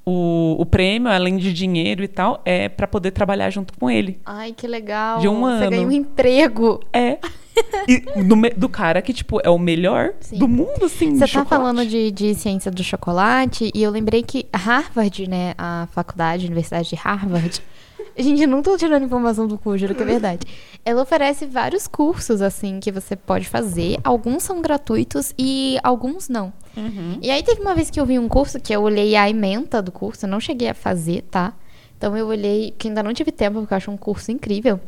o, 0.04 0.57
o 0.59 0.66
prêmio, 0.66 1.11
além 1.11 1.37
de 1.37 1.52
dinheiro 1.52 2.02
e 2.04 2.09
tal, 2.09 2.40
é 2.44 2.68
para 2.68 2.87
poder 2.87 3.12
trabalhar 3.12 3.48
junto 3.50 3.72
com 3.78 3.90
ele. 3.90 4.20
Ai, 4.26 4.52
que 4.57 4.66
legal. 4.66 5.20
De 5.20 5.28
um 5.28 5.40
Você 5.40 5.62
ano. 5.64 5.70
ganha 5.70 5.87
um 5.87 5.92
emprego. 5.92 6.81
É. 6.92 7.18
E 7.86 8.00
do, 8.22 8.36
do 8.56 8.68
cara 8.68 9.00
que, 9.00 9.12
tipo, 9.12 9.40
é 9.42 9.48
o 9.50 9.58
melhor 9.58 10.12
Sim. 10.20 10.38
do 10.38 10.46
mundo, 10.48 10.84
assim, 10.84 11.12
Você 11.14 11.20
tá 11.20 11.26
chocolate. 11.26 11.48
falando 11.48 11.86
de, 11.86 12.10
de 12.10 12.34
ciência 12.34 12.70
do 12.70 12.82
chocolate 12.84 13.70
e 13.74 13.82
eu 13.82 13.90
lembrei 13.90 14.22
que 14.22 14.46
Harvard, 14.54 15.28
né, 15.28 15.54
a 15.56 15.88
faculdade, 15.92 16.44
a 16.44 16.46
Universidade 16.46 16.88
de 16.90 16.96
Harvard, 16.96 17.62
gente, 18.18 18.42
eu 18.42 18.48
não 18.48 18.62
tô 18.62 18.76
tirando 18.76 19.04
informação 19.04 19.46
do 19.46 19.56
cu, 19.56 19.76
juro 19.78 19.94
que 19.94 20.02
é 20.02 20.06
verdade. 20.06 20.46
Ela 20.84 21.02
oferece 21.02 21.46
vários 21.46 21.86
cursos, 21.86 22.40
assim, 22.42 22.80
que 22.80 22.90
você 22.92 23.14
pode 23.16 23.48
fazer. 23.48 23.98
Alguns 24.04 24.42
são 24.42 24.60
gratuitos 24.62 25.34
e 25.38 25.78
alguns 25.82 26.28
não. 26.28 26.52
Uhum. 26.76 27.18
E 27.22 27.30
aí 27.30 27.42
teve 27.42 27.60
uma 27.60 27.74
vez 27.74 27.90
que 27.90 28.00
eu 28.00 28.06
vi 28.06 28.18
um 28.18 28.28
curso 28.28 28.60
que 28.60 28.72
eu 28.74 28.82
olhei 28.82 29.16
a 29.16 29.28
ementa 29.28 29.80
do 29.82 29.90
curso, 29.92 30.26
eu 30.26 30.30
não 30.30 30.40
cheguei 30.40 30.68
a 30.68 30.74
fazer, 30.74 31.22
tá? 31.30 31.52
Então 31.96 32.16
eu 32.16 32.26
olhei, 32.28 32.72
que 32.78 32.86
ainda 32.88 33.02
não 33.02 33.12
tive 33.12 33.32
tempo, 33.32 33.58
porque 33.60 33.74
eu 33.74 33.76
acho 33.76 33.90
um 33.90 33.96
curso 33.96 34.30
incrível, 34.30 34.78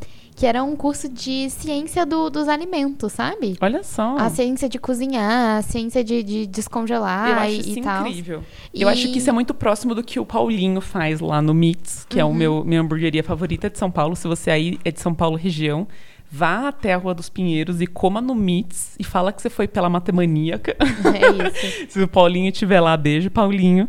que 0.41 0.47
era 0.47 0.65
um 0.65 0.75
curso 0.75 1.07
de 1.07 1.51
ciência 1.51 2.07
do- 2.07 2.31
dos 2.31 2.49
alimentos, 2.49 3.13
sabe? 3.13 3.59
Olha 3.61 3.83
só. 3.83 4.17
A 4.17 4.31
ciência 4.31 4.71
de 4.71 4.79
cozinhar, 4.79 5.59
a 5.59 5.63
ciência 5.63 6.03
de, 6.03 6.23
de 6.23 6.47
descongelar 6.47 7.29
eu 7.29 7.35
acho 7.41 7.53
e, 7.53 7.61
isso 7.61 7.79
e 7.79 7.83
tal. 7.83 8.07
incrível. 8.07 8.43
E- 8.73 8.81
Eu 8.81 8.89
acho 8.89 9.13
que 9.13 9.19
isso 9.19 9.29
é 9.29 9.33
muito 9.35 9.53
próximo 9.53 9.95
do 9.95 10.03
que 10.03 10.19
o 10.19 10.25
Paulinho 10.25 10.81
faz 10.81 11.21
lá 11.21 11.43
no 11.43 11.53
Mits, 11.53 12.07
que 12.09 12.19
é 12.19 12.25
Uhum. 12.25 12.31
o 12.31 12.35
meu 12.35 12.65
minha 12.65 12.81
hamburgueria 12.81 13.23
favorita 13.23 13.69
de 13.69 13.77
São 13.79 13.91
Paulo. 13.91 14.17
Se 14.17 14.27
você 14.27 14.51
aí 14.51 14.81
é 14.83 14.91
de 14.91 14.99
São 14.99 15.13
Paulo 15.15 15.37
região, 15.37 15.87
vá 16.33 16.69
até 16.69 16.95
a 16.95 16.97
Rua 16.97 17.13
dos 17.13 17.29
Pinheiros 17.29 17.83
e 17.83 17.87
coma 17.87 18.23
no 18.23 18.35
Mits 18.35 18.95
e 18.99 19.05
fala 19.05 19.33
que 19.35 19.43
você 19.43 19.51
foi 19.51 19.69
pela 19.69 19.91
matemaníaca. 19.91 20.75
É 20.81 21.49
isso. 21.49 21.91
Se 21.93 22.01
o 22.03 22.09
Paulinho 22.09 22.49
estiver 22.51 22.81
lá, 22.81 22.97
beijo, 22.97 23.31
Paulinho. 23.31 23.87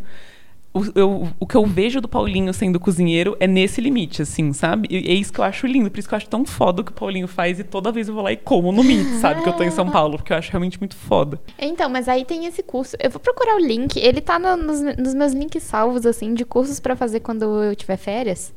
O, 0.74 0.82
eu- 0.94 1.28
o 1.38 1.46
que 1.46 1.54
eu 1.54 1.66
vejo 1.66 2.00
do 2.00 2.08
Paulinho 2.08 2.52
sendo 2.54 2.80
cozinheiro 2.80 3.36
é 3.38 3.46
nesse 3.46 3.80
limite, 3.80 4.22
assim, 4.22 4.52
sabe? 4.54 4.88
E 4.90 4.96
é 5.10 5.14
isso 5.14 5.30
que 5.32 5.38
eu 5.38 5.44
acho 5.44 5.66
lindo, 5.66 5.90
por 5.90 5.98
isso 5.98 6.08
que 6.08 6.14
eu 6.14 6.16
acho 6.16 6.28
tão 6.28 6.44
foda 6.46 6.80
o 6.80 6.84
que 6.84 6.92
o 6.92 6.94
Paulinho 6.94 7.28
faz 7.28 7.58
e 7.58 7.64
toda 7.64 7.92
vez 7.92 8.08
eu 8.08 8.14
vou 8.14 8.22
lá 8.22 8.32
e 8.32 8.36
como 8.38 8.72
no 8.72 8.82
Meet, 8.82 9.06
sabe? 9.20 9.42
Que 9.42 9.48
eu 9.50 9.52
tô 9.52 9.62
em 9.62 9.70
São 9.70 9.90
Paulo, 9.90 10.16
porque 10.16 10.32
eu 10.32 10.36
acho 10.38 10.50
realmente 10.50 10.78
muito 10.78 10.96
foda. 10.96 11.38
Então, 11.58 11.90
mas 11.90 12.08
aí 12.08 12.24
tem 12.24 12.46
esse 12.46 12.62
curso. 12.62 12.96
Eu 12.98 13.10
vou 13.10 13.20
procurar 13.20 13.56
o 13.56 13.60
link. 13.60 13.98
Ele 13.98 14.20
tá 14.22 14.38
no- 14.38 14.56
nos, 14.56 14.80
nos 14.96 15.14
meus 15.14 15.32
links 15.32 15.62
salvos, 15.62 16.06
assim, 16.06 16.32
de 16.32 16.44
cursos 16.44 16.80
pra 16.80 16.96
fazer 16.96 17.20
quando 17.20 17.42
eu 17.64 17.76
tiver 17.76 17.96
férias. 17.98 18.52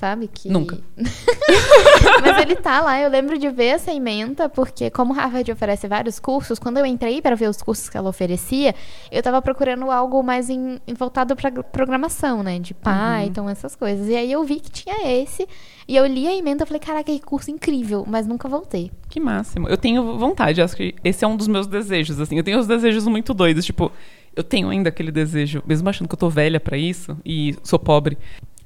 Sabe? 0.00 0.28
Que... 0.32 0.48
Nunca. 0.48 0.78
Mas 0.96 2.38
ele 2.40 2.56
tá 2.56 2.80
lá, 2.80 2.98
eu 2.98 3.10
lembro 3.10 3.36
de 3.36 3.50
ver 3.50 3.66
essa 3.66 3.92
ementa, 3.92 4.48
porque 4.48 4.88
como 4.88 5.12
Harvard 5.12 5.52
oferece 5.52 5.86
vários 5.86 6.18
cursos, 6.18 6.58
quando 6.58 6.78
eu 6.78 6.86
entrei 6.86 7.20
para 7.20 7.36
ver 7.36 7.50
os 7.50 7.60
cursos 7.60 7.90
que 7.90 7.98
ela 7.98 8.08
oferecia, 8.08 8.74
eu 9.12 9.22
tava 9.22 9.42
procurando 9.42 9.90
algo 9.90 10.22
mais 10.22 10.48
em, 10.48 10.80
voltado 10.96 11.36
pra 11.36 11.52
programação, 11.52 12.42
né? 12.42 12.58
De 12.58 12.72
Python, 12.72 13.50
essas 13.50 13.76
coisas. 13.76 14.08
E 14.08 14.16
aí 14.16 14.32
eu 14.32 14.42
vi 14.42 14.58
que 14.58 14.70
tinha 14.70 15.06
esse, 15.06 15.46
e 15.86 15.96
eu 15.96 16.06
li 16.06 16.26
a 16.26 16.34
ementa 16.34 16.64
e 16.64 16.66
falei, 16.66 16.80
caraca, 16.80 17.12
que 17.12 17.20
curso 17.20 17.50
incrível, 17.50 18.06
mas 18.08 18.26
nunca 18.26 18.48
voltei. 18.48 18.90
Que 19.10 19.20
máximo. 19.20 19.68
Eu 19.68 19.76
tenho 19.76 20.16
vontade, 20.16 20.62
acho 20.62 20.74
que 20.74 20.94
esse 21.04 21.26
é 21.26 21.28
um 21.28 21.36
dos 21.36 21.46
meus 21.46 21.66
desejos, 21.66 22.18
assim. 22.18 22.38
Eu 22.38 22.44
tenho 22.44 22.58
os 22.58 22.66
desejos 22.66 23.06
muito 23.06 23.34
doidos, 23.34 23.66
tipo, 23.66 23.92
eu 24.34 24.42
tenho 24.42 24.70
ainda 24.70 24.88
aquele 24.88 25.10
desejo, 25.10 25.62
mesmo 25.66 25.88
achando 25.90 26.08
que 26.08 26.14
eu 26.14 26.18
tô 26.18 26.30
velha 26.30 26.58
pra 26.58 26.78
isso 26.78 27.18
e 27.22 27.54
sou 27.62 27.78
pobre, 27.78 28.16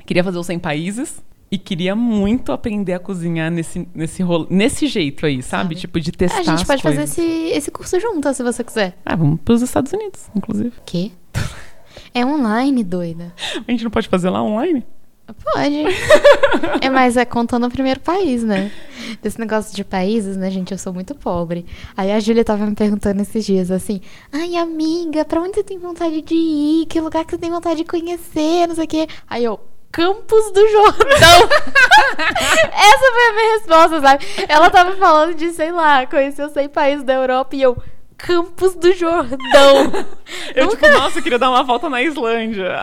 queria 0.07 0.25
fazer 0.25 0.38
os 0.38 0.47
100 0.47 0.59
países 0.59 1.23
e 1.51 1.59
queria 1.59 1.95
muito 1.95 2.53
aprender 2.53 2.95
a 2.95 2.99
cozinhar 2.99 3.51
nesse, 3.51 3.88
nesse, 3.95 4.23
rolo, 4.23 4.47
nesse 4.51 4.87
jeito 4.87 5.25
aí, 5.27 5.43
sabe? 5.43 5.62
Sabe. 5.62 5.75
Tipo, 5.77 6.01
de 6.01 6.12
testar 6.12 6.40
a 6.40 6.43
gente 6.43 6.67
pode 6.67 6.83
fazer 6.83 6.97
coisas. 6.97 7.19
esse, 7.19 7.49
esse 7.51 7.71
curso 7.71 8.01
junto, 8.01 8.33
se 8.35 8.43
você 8.43 8.64
quiser. 8.64 8.97
Ah, 9.05 9.14
vamos 9.14 9.40
pros 9.40 9.62
Estados 9.62 9.93
Unidos, 9.93 10.29
inclusive. 10.35 10.73
Quê? 10.85 11.12
É 12.12 12.25
online, 12.25 12.85
doida. 12.85 13.33
A 13.67 13.71
gente 13.71 13.83
não 13.83 13.90
pode 13.90 14.09
fazer 14.09 14.31
lá 14.31 14.43
online? 14.43 14.85
Pode. 15.27 15.85
é, 16.83 16.90
mas 16.90 17.17
é 17.17 17.25
contando 17.25 17.67
o 17.67 17.71
primeiro 17.71 17.99
país, 18.01 18.45
né? 18.45 18.71
Desse 19.23 19.40
negócio 19.40 19.75
de 19.75 19.83
países, 19.83 20.37
né, 20.37 20.51
gente? 20.51 20.71
Eu 20.71 20.79
sou 20.79 20.93
muito 20.93 21.14
pobre. 21.14 21.64
Aí 21.97 22.12
a 22.12 22.21
Júlia 22.21 22.45
tava 22.45 22.67
me 22.67 22.75
perguntando 22.75 23.23
esses 23.23 23.45
dias 23.45 23.71
assim: 23.71 24.01
Ai, 24.31 24.57
amiga, 24.57 25.25
pra 25.25 25.40
onde 25.40 25.55
você 25.55 25.64
tem 25.64 25.79
vontade 25.79 26.21
de 26.21 26.35
ir? 26.35 26.87
Que 26.87 27.01
lugar 27.01 27.25
que 27.25 27.33
você 27.33 27.38
tem 27.38 27.51
vontade 27.51 27.77
de 27.77 27.85
conhecer? 27.85 28.67
Não 28.69 28.75
sei 28.75 28.85
o 28.85 28.88
quê. 28.88 29.09
Aí 29.29 29.45
eu. 29.45 29.59
Campos 29.94 30.50
do 30.50 30.68
Jordão. 30.70 31.48
Essa 32.18 33.12
foi 33.12 33.28
a 33.28 33.33
minha 33.33 33.52
resposta, 33.52 34.00
sabe? 34.00 34.26
Ela 34.48 34.68
tava 34.68 34.96
falando 34.96 35.35
de, 35.35 35.52
sei 35.52 35.70
lá, 35.70 36.04
conhecer 36.04 36.44
os 36.44 36.52
100 36.52 36.68
países 36.70 37.04
da 37.04 37.14
Europa 37.14 37.54
e 37.54 37.62
eu. 37.62 37.80
Campos 38.16 38.74
do 38.74 38.92
Jordão. 38.92 39.38
Eu, 40.54 40.68
tipo, 40.68 40.88
nossa, 40.88 41.18
eu 41.18 41.22
queria 41.22 41.38
dar 41.38 41.50
uma 41.50 41.62
volta 41.62 41.90
na 41.90 42.00
Islândia. 42.00 42.80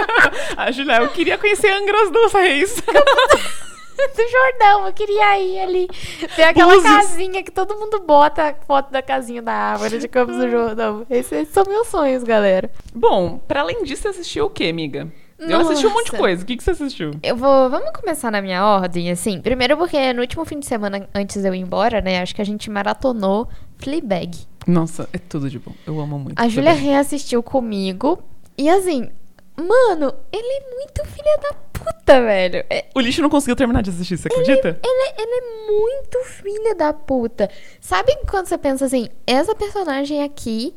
a 0.56 0.70
Julia, 0.70 0.98
eu 0.98 1.08
queria 1.08 1.36
conhecer 1.38 1.70
Angras 1.70 2.10
dos 2.10 2.32
Reis. 2.32 2.74
do 2.76 4.28
Jordão, 4.30 4.86
eu 4.86 4.92
queria 4.92 5.38
ir 5.40 5.58
ali. 5.60 5.88
Tem 6.36 6.44
aquela 6.44 6.74
Búzios. 6.74 6.94
casinha 6.94 7.42
que 7.42 7.50
todo 7.50 7.74
mundo 7.76 8.00
bota 8.00 8.50
a 8.50 8.54
foto 8.66 8.90
da 8.92 9.02
casinha 9.02 9.40
da 9.42 9.52
árvore 9.52 9.98
de 9.98 10.06
Campos 10.06 10.36
do 10.36 10.48
Jordão. 10.50 11.06
Esses, 11.10 11.32
esses 11.32 11.54
são 11.54 11.64
meus 11.66 11.88
sonhos, 11.88 12.22
galera. 12.22 12.70
Bom, 12.94 13.38
pra 13.38 13.60
além 13.60 13.82
disso, 13.84 14.02
você 14.02 14.08
assistiu 14.08 14.44
o 14.46 14.50
quê, 14.50 14.66
amiga? 14.66 15.10
Eu 15.48 15.60
assisti 15.60 15.86
um 15.86 15.90
monte 15.92 16.10
de 16.10 16.16
coisa. 16.16 16.42
O 16.42 16.46
que, 16.46 16.56
que 16.56 16.62
você 16.64 16.70
assistiu? 16.72 17.12
Eu 17.22 17.36
vou. 17.36 17.70
Vamos 17.70 17.90
começar 17.92 18.30
na 18.30 18.40
minha 18.42 18.64
ordem, 18.64 19.10
assim. 19.10 19.40
Primeiro 19.40 19.76
porque 19.76 20.12
no 20.12 20.20
último 20.20 20.44
fim 20.44 20.58
de 20.58 20.66
semana, 20.66 21.08
antes 21.14 21.40
de 21.42 21.48
eu 21.48 21.54
ir 21.54 21.60
embora, 21.60 22.00
né? 22.00 22.20
Acho 22.20 22.34
que 22.34 22.42
a 22.42 22.46
gente 22.46 22.70
maratonou 22.70 23.48
Fleabag. 23.78 24.36
Nossa, 24.66 25.08
é 25.12 25.18
tudo 25.18 25.50
de 25.50 25.58
bom. 25.58 25.72
Eu 25.86 26.00
amo 26.00 26.18
muito. 26.18 26.38
A 26.40 26.48
Júlia 26.48 26.72
reassistiu 26.72 27.42
comigo. 27.42 28.22
E 28.56 28.68
assim, 28.68 29.10
mano, 29.56 30.14
ele 30.32 30.46
é 30.46 30.74
muito 30.76 31.04
filha 31.06 31.38
da 31.42 31.52
puta, 31.72 32.20
velho. 32.22 32.64
É- 32.70 32.86
O 32.94 33.00
lixo 33.00 33.20
não 33.20 33.28
conseguiu 33.28 33.56
terminar 33.56 33.82
de 33.82 33.90
assistir, 33.90 34.16
você 34.16 34.28
acredita? 34.28 34.80
Ele, 34.82 35.12
ele 35.18 35.32
é 35.34 35.70
muito 35.70 36.18
filha 36.24 36.74
da 36.74 36.92
puta. 36.92 37.50
Sabe 37.80 38.16
quando 38.28 38.46
você 38.46 38.56
pensa 38.56 38.84
assim, 38.86 39.08
essa 39.26 39.54
personagem 39.54 40.22
aqui, 40.22 40.74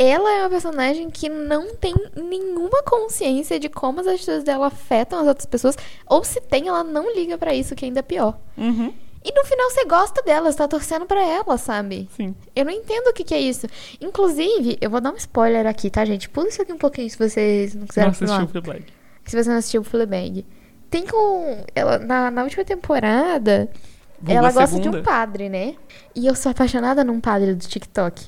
ela 0.00 0.30
é 0.32 0.40
uma 0.42 0.50
personagem 0.50 1.10
que 1.10 1.28
não 1.28 1.74
tem 1.74 1.92
nenhuma 2.14 2.82
consciência 2.84 3.58
de 3.58 3.68
como 3.68 4.00
as 4.00 4.06
atitudes 4.06 4.44
dela 4.44 4.68
afetam 4.68 5.18
as 5.18 5.26
outras 5.26 5.46
pessoas, 5.46 5.76
ou 6.06 6.22
se 6.22 6.40
tem, 6.40 6.68
ela 6.68 6.84
não 6.84 7.12
liga 7.14 7.36
pra 7.36 7.52
isso, 7.52 7.74
que 7.74 7.84
ainda 7.84 7.98
é 7.98 8.02
pior. 8.02 8.38
Uhum, 8.56 8.94
E 9.24 9.32
no 9.34 9.44
final 9.44 9.68
você 9.70 9.84
gosta 9.84 10.22
dela, 10.22 10.52
você 10.52 10.56
tá 10.58 10.68
torcendo 10.68 11.04
pra 11.04 11.20
ela, 11.20 11.58
sabe? 11.58 12.08
sim. 12.16 12.32
Eu 12.54 12.64
não 12.64 12.70
entendo 12.72 13.08
o 13.08 13.12
que, 13.12 13.24
que 13.24 13.34
é 13.34 13.40
isso. 13.40 13.66
Inclusive, 14.00 14.78
eu 14.80 14.88
vou 14.88 15.00
dar 15.00 15.12
um 15.12 15.16
spoiler 15.16 15.66
aqui, 15.66 15.90
tá, 15.90 16.04
gente? 16.04 16.28
Pula 16.28 16.48
isso 16.48 16.62
aqui 16.62 16.72
um 16.72 16.78
pouquinho 16.78 17.10
se 17.10 17.18
vocês 17.18 17.74
não 17.74 17.80
Não 17.80 17.88
quiserem 17.88 18.10
assistiu 18.10 18.26
pular. 18.28 18.44
o 18.44 18.48
Fleabag. 18.48 18.84
Se 19.24 19.42
você 19.42 19.50
não 19.50 19.56
assistiu 19.58 19.82
Fleabag. 19.84 20.46
Tem 20.88 21.04
com. 21.06 21.64
Ela, 21.74 21.98
na, 21.98 22.30
na 22.30 22.44
última 22.44 22.64
temporada, 22.64 23.68
Vulgo 24.20 24.32
ela 24.38 24.50
gosta 24.52 24.76
de 24.76 24.82
segunda? 24.84 25.00
um 25.00 25.02
padre, 25.02 25.48
né? 25.50 25.74
E 26.14 26.26
eu 26.26 26.34
sou 26.34 26.50
apaixonada 26.52 27.02
num 27.04 27.20
padre 27.20 27.54
do 27.54 27.66
TikTok. 27.66 28.24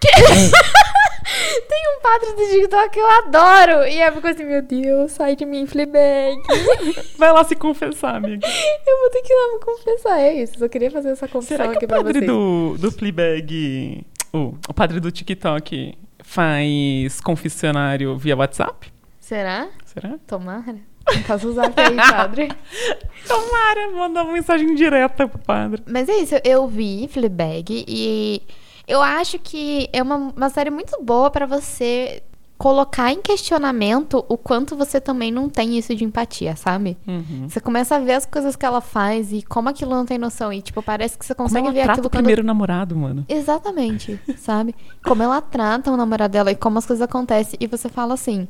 Tem 1.68 1.96
um 1.96 2.00
padre 2.00 2.32
do 2.32 2.52
TikTok 2.52 2.90
que 2.90 3.00
eu 3.00 3.10
adoro. 3.10 3.86
E 3.86 3.98
é 4.00 4.10
porque 4.10 4.28
assim, 4.28 4.44
meu 4.44 4.62
Deus, 4.62 5.12
sai 5.12 5.36
de 5.36 5.44
mim, 5.44 5.66
Fleabag. 5.66 6.40
Vai 7.18 7.32
lá 7.32 7.44
se 7.44 7.54
confessar, 7.54 8.16
amiga. 8.16 8.46
eu 8.46 8.98
vou 9.00 9.10
ter 9.10 9.22
que 9.22 9.32
ir 9.32 9.36
lá 9.36 9.54
me 9.54 9.60
confessar. 9.60 10.20
É 10.20 10.34
isso, 10.34 10.58
só 10.58 10.68
queria 10.68 10.90
fazer 10.90 11.10
essa 11.10 11.28
confissão 11.28 11.56
Será 11.56 11.68
que 11.70 11.76
aqui 11.76 11.84
o 11.84 11.88
pra 11.88 11.98
padre 11.98 12.12
vocês. 12.20 12.26
do, 12.26 12.76
do 12.78 12.92
Fleabag... 12.92 14.04
O, 14.30 14.54
o 14.68 14.74
padre 14.74 15.00
do 15.00 15.10
TikTok 15.10 15.96
faz 16.22 17.18
confessionário 17.20 18.16
via 18.18 18.36
WhatsApp? 18.36 18.92
Será? 19.18 19.68
Será? 19.86 20.18
Tomara. 20.26 20.76
Não 21.10 21.22
posso 21.22 21.48
usar 21.48 21.72
aí, 21.74 21.96
padre. 21.96 22.48
Tomara, 23.26 23.90
mandar 23.92 24.24
uma 24.24 24.34
mensagem 24.34 24.74
direta 24.74 25.26
pro 25.26 25.38
padre. 25.38 25.82
Mas 25.86 26.08
é 26.08 26.16
isso, 26.16 26.34
eu 26.44 26.68
vi 26.68 27.08
Fleabag 27.10 27.84
e 27.88 28.42
eu 28.88 29.02
acho 29.02 29.38
que 29.38 29.88
é 29.92 30.02
uma, 30.02 30.16
uma 30.34 30.48
série 30.48 30.70
muito 30.70 31.00
boa 31.02 31.30
pra 31.30 31.46
você 31.46 32.22
colocar 32.56 33.12
em 33.12 33.22
questionamento 33.22 34.24
o 34.28 34.36
quanto 34.36 34.74
você 34.74 35.00
também 35.00 35.30
não 35.30 35.48
tem 35.48 35.78
isso 35.78 35.94
de 35.94 36.02
empatia, 36.02 36.56
sabe? 36.56 36.98
Uhum. 37.06 37.48
Você 37.48 37.60
começa 37.60 37.94
a 37.94 37.98
ver 38.00 38.14
as 38.14 38.26
coisas 38.26 38.56
que 38.56 38.66
ela 38.66 38.80
faz 38.80 39.32
e 39.32 39.42
como 39.42 39.68
aquilo 39.68 39.92
não 39.92 40.04
tem 40.04 40.18
noção. 40.18 40.52
E, 40.52 40.60
tipo, 40.60 40.82
parece 40.82 41.16
que 41.16 41.24
você 41.24 41.36
Como 41.36 41.48
consegue 41.48 41.66
ela 41.66 41.74
ver 41.74 41.82
trata 41.84 41.92
aquilo 41.92 42.06
o 42.08 42.10
quando... 42.10 42.24
primeiro 42.24 42.42
namorado, 42.42 42.96
mano. 42.96 43.24
Exatamente, 43.28 44.20
sabe? 44.36 44.74
Como 45.04 45.22
ela 45.22 45.40
trata 45.40 45.92
o 45.92 45.96
namorado 45.96 46.32
dela 46.32 46.50
e 46.50 46.56
como 46.56 46.78
as 46.78 46.86
coisas 46.86 47.02
acontecem. 47.02 47.56
E 47.60 47.68
você 47.68 47.88
fala 47.88 48.14
assim, 48.14 48.48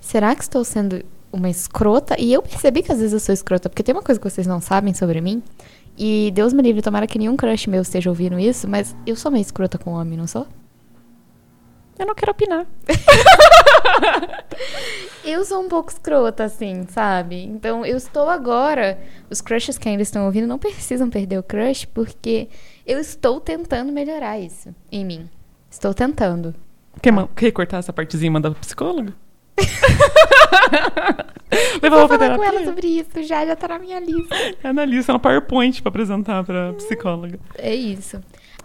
será 0.00 0.34
que 0.34 0.42
estou 0.42 0.64
sendo 0.64 1.04
uma 1.32 1.48
escrota. 1.48 2.16
E 2.18 2.32
eu 2.32 2.42
percebi 2.42 2.82
que 2.82 2.92
às 2.92 2.98
vezes 2.98 3.12
eu 3.12 3.20
sou 3.20 3.32
escrota, 3.32 3.68
porque 3.68 3.82
tem 3.82 3.94
uma 3.94 4.02
coisa 4.02 4.20
que 4.20 4.28
vocês 4.28 4.46
não 4.46 4.60
sabem 4.60 4.92
sobre 4.94 5.20
mim. 5.20 5.42
E 6.02 6.30
Deus 6.30 6.54
me 6.54 6.62
livre, 6.62 6.80
tomara 6.80 7.06
que 7.06 7.18
nenhum 7.18 7.36
crush 7.36 7.66
meu 7.66 7.82
esteja 7.82 8.08
ouvindo 8.08 8.38
isso, 8.38 8.66
mas 8.66 8.96
eu 9.06 9.14
sou 9.14 9.30
meio 9.30 9.42
escrota 9.42 9.76
com 9.76 9.90
homem, 9.90 10.16
não 10.16 10.26
sou? 10.26 10.46
Eu 11.98 12.06
não 12.06 12.14
quero 12.14 12.32
opinar. 12.32 12.66
Eu 15.22 15.44
sou 15.44 15.60
um 15.60 15.68
pouco 15.68 15.90
escrota, 15.90 16.44
assim, 16.44 16.86
sabe? 16.88 17.44
Então 17.44 17.84
eu 17.84 17.94
estou 17.96 18.30
agora. 18.30 18.98
Os 19.28 19.42
crushes 19.42 19.76
que 19.76 19.86
ainda 19.86 20.02
estão 20.02 20.24
ouvindo 20.24 20.46
não 20.46 20.58
precisam 20.58 21.10
perder 21.10 21.38
o 21.38 21.42
crush, 21.42 21.84
porque 21.84 22.48
eu 22.86 22.98
estou 22.98 23.38
tentando 23.38 23.92
melhorar 23.92 24.38
isso 24.40 24.74
em 24.90 25.04
mim. 25.04 25.28
Estou 25.70 25.92
tentando. 25.92 26.54
Quer, 27.02 27.12
quer 27.36 27.52
cortar 27.52 27.78
essa 27.78 27.92
partezinha 27.92 28.28
e 28.28 28.30
mandar 28.30 28.50
pra 28.50 28.60
psicóloga? 28.60 29.12
Levar 31.82 32.06
Vou 32.06 32.08
falar 32.08 32.36
com 32.36 32.44
ela 32.44 32.64
sobre 32.64 32.86
isso, 32.86 33.22
já, 33.22 33.44
já 33.44 33.56
tá 33.56 33.68
na 33.68 33.78
minha 33.78 33.98
lista. 33.98 34.34
Analista 34.62 35.12
no 35.12 35.18
PowerPoint 35.18 35.82
pra 35.82 35.88
apresentar 35.88 36.44
pra 36.44 36.72
psicóloga. 36.74 37.38
É 37.58 37.74
isso. 37.74 38.20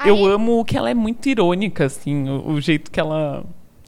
Eu 0.06 0.16
Aí- 0.16 0.26
amo 0.32 0.64
que 0.66 0.78
ela 0.78 0.90
é 0.90 0.94
muito 0.94 1.28
irônica, 1.28 1.86
assim, 1.86 2.30
o, 2.30 2.50
o 2.52 2.62
jeito 2.62 2.92
que 2.92 3.00
ela. 3.00 3.44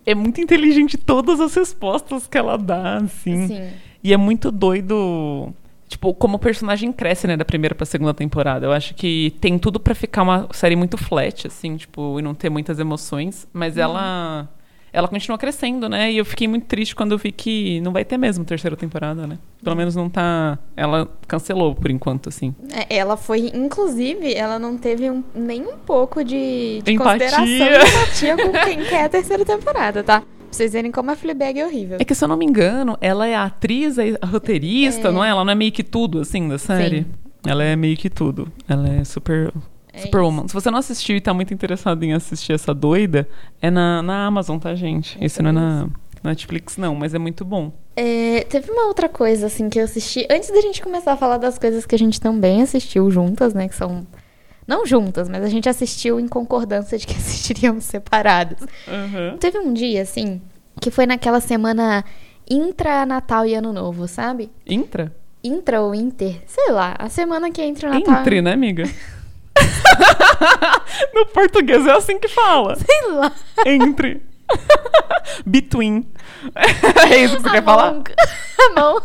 É 0.06 0.16
muito 0.16 0.40
inteligente 0.42 0.98
todas 0.98 1.40
as 1.40 1.54
respostas 1.54 2.26
que 2.28 2.38
ela 2.38 2.58
dá, 2.58 2.98
assim. 2.98 3.48
Sim. 3.48 3.70
E 4.04 4.14
é 4.14 4.18
muito 4.18 4.52
doido. 4.52 5.54
Tipo, 5.90 6.14
como 6.14 6.36
o 6.38 6.40
personagem 6.40 6.92
cresce, 6.92 7.28
né, 7.28 7.38
da 7.38 7.46
primeira 7.46 7.76
pra 7.76 7.86
segunda 7.86 8.14
temporada. 8.14 8.66
Eu 8.66 8.72
acho 8.72 8.94
que 8.96 9.34
tem 9.40 9.58
tudo 9.60 9.80
pra 9.80 9.94
ficar 9.96 10.24
uma 10.24 10.48
série 10.52 10.76
muito 10.76 10.98
flat, 10.98 11.48
assim, 11.48 11.78
tipo, 11.78 12.20
e 12.20 12.22
não 12.22 12.34
ter 12.34 12.50
muitas 12.50 12.80
emoções. 12.80 13.48
Mas 13.54 13.76
Uhum. 13.76 13.82
ela. 13.84 14.50
Ela 14.94 15.08
continua 15.08 15.38
crescendo, 15.38 15.88
né? 15.90 16.12
E 16.12 16.18
eu 16.18 16.26
fiquei 16.26 16.48
muito 16.48 16.66
triste 16.66 16.96
quando 16.96 17.12
eu 17.12 17.18
vi 17.18 17.32
que 17.32 17.80
não 17.82 17.92
vai 17.92 18.04
ter 18.06 18.18
mesmo 18.18 18.44
terceira 18.46 18.76
temporada, 18.76 19.28
né? 19.28 19.38
Pelo 19.64 19.76
menos 19.76 19.96
não 19.96 20.10
tá. 20.10 20.58
Ela 20.76 21.08
cancelou 21.28 21.76
por 21.76 21.92
enquanto, 21.92 22.30
assim. 22.30 22.56
É, 22.74 22.98
Ela 22.98 23.18
foi, 23.18 23.52
inclusive, 23.54 24.34
ela 24.34 24.58
não 24.58 24.78
teve 24.78 25.10
um- 25.12 25.24
nem 25.36 25.62
um 25.62 25.78
pouco 25.78 26.24
de, 26.24 26.82
de 26.84 26.92
Empatia. 26.94 27.30
consideração 27.30 27.88
empatia 28.00 28.38
com 28.38 28.52
quem 28.66 28.84
quer 28.86 29.04
a 29.06 29.10
terceira 29.10 29.44
temporada, 29.46 30.04
tá? 30.04 30.22
Pra 30.22 30.28
vocês 30.50 30.72
verem 30.74 30.92
como 30.92 31.12
a 31.12 31.16
Fleabag 31.16 31.60
é 31.60 31.66
horrível. 31.66 31.98
É 32.00 32.06
que, 32.06 32.16
se 32.16 32.24
eu 32.24 32.28
não 32.28 32.38
me 32.38 32.46
engano, 32.46 32.98
ela 33.02 33.28
é 33.28 33.36
a 33.36 33.44
atriz, 33.44 33.98
a 34.00 34.26
roteirista, 34.26 35.10
É. 35.10 35.12
não 35.12 35.24
é? 35.24 35.30
Ela 35.30 35.44
não 35.44 35.52
é 35.52 35.56
meio 35.56 35.72
que 35.72 35.84
tudo, 35.84 36.22
assim, 36.22 36.48
da 36.48 36.58
série. 36.58 37.00
Sim. 37.02 37.06
Ela 37.46 37.64
é 37.64 37.76
meio 37.76 37.96
que 37.98 38.10
tudo. 38.10 38.48
Ela 38.68 38.88
é 38.90 39.04
super. 39.04 39.52
É 39.98 40.02
Superwoman. 40.02 40.48
Se 40.48 40.54
você 40.54 40.70
não 40.70 40.80
assistiu 40.80 41.16
e 41.16 41.22
tá 41.22 41.34
muito 41.34 41.54
interessado 41.54 42.04
em 42.04 42.14
assistir 42.14 42.54
essa 42.54 42.74
doida, 42.74 43.28
é 43.62 43.70
na, 43.70 44.02
na 44.02 44.26
Amazon, 44.26 44.58
tá, 44.58 44.74
gente? 44.76 45.18
É 45.20 45.26
Esse 45.26 45.42
não 45.42 45.50
é 45.50 45.54
na 45.54 45.90
Netflix, 46.24 46.78
não, 46.78 46.96
mas 46.96 47.14
é 47.14 47.20
muito 47.20 47.44
bom. 47.44 47.72
É, 47.96 48.42
teve 48.50 48.72
uma 48.72 48.88
outra 48.88 49.10
coisa, 49.10 49.48
assim, 49.48 49.70
que 49.70 49.80
eu 49.80 49.84
assisti. 49.84 50.28
Antes 50.30 50.50
da 50.52 50.62
gente 50.62 50.82
começar 50.82 51.14
a 51.14 51.18
falar 51.18 51.38
das 51.38 51.58
coisas 51.58 51.86
que 51.86 51.96
a 51.96 51.98
gente 51.98 52.22
também 52.22 52.62
assistiu 52.62 53.10
juntas, 53.10 53.54
né? 53.54 53.68
Que 53.68 53.76
são. 53.76 54.06
Não 54.68 54.86
juntas, 54.86 55.30
mas 55.30 55.44
a 55.44 55.48
gente 55.48 55.70
assistiu 55.70 56.20
em 56.20 56.28
concordância 56.28 56.98
de 56.98 57.08
que 57.08 57.16
assistiríamos 57.18 57.86
separados. 57.86 58.60
Teve 59.40 59.60
um 59.60 59.74
dia, 59.74 60.02
assim, 60.02 60.42
que 60.80 60.92
foi 60.92 61.06
naquela 61.06 61.40
semana 61.40 62.04
intra-Natal 62.50 63.46
e 63.46 63.56
Ano 63.56 63.74
Novo, 63.74 64.08
sabe? 64.08 64.52
Intra? 64.66 65.16
Intra 65.44 65.82
ou 65.82 65.96
Inter? 65.96 66.42
Sei 66.46 66.72
lá, 66.72 66.96
a 67.00 67.10
semana 67.10 67.50
que 67.50 67.62
é 67.62 67.66
entre 67.66 67.88
o 67.88 67.90
Natal. 67.94 68.20
Entre, 68.20 68.42
né, 68.42 68.54
amiga? 68.54 68.84
no 71.14 71.26
português 71.28 71.86
é 71.86 71.92
assim 71.92 72.20
que 72.20 72.28
fala. 72.28 72.76
Sei 72.76 73.12
lá. 73.12 73.32
Entre. 73.66 74.22
Between. 75.46 76.06
é 77.12 77.18
isso 77.24 77.38
que 77.38 77.44
você 77.44 77.50
quer 77.50 77.64
falar? 77.64 77.90
Among. 77.90 79.02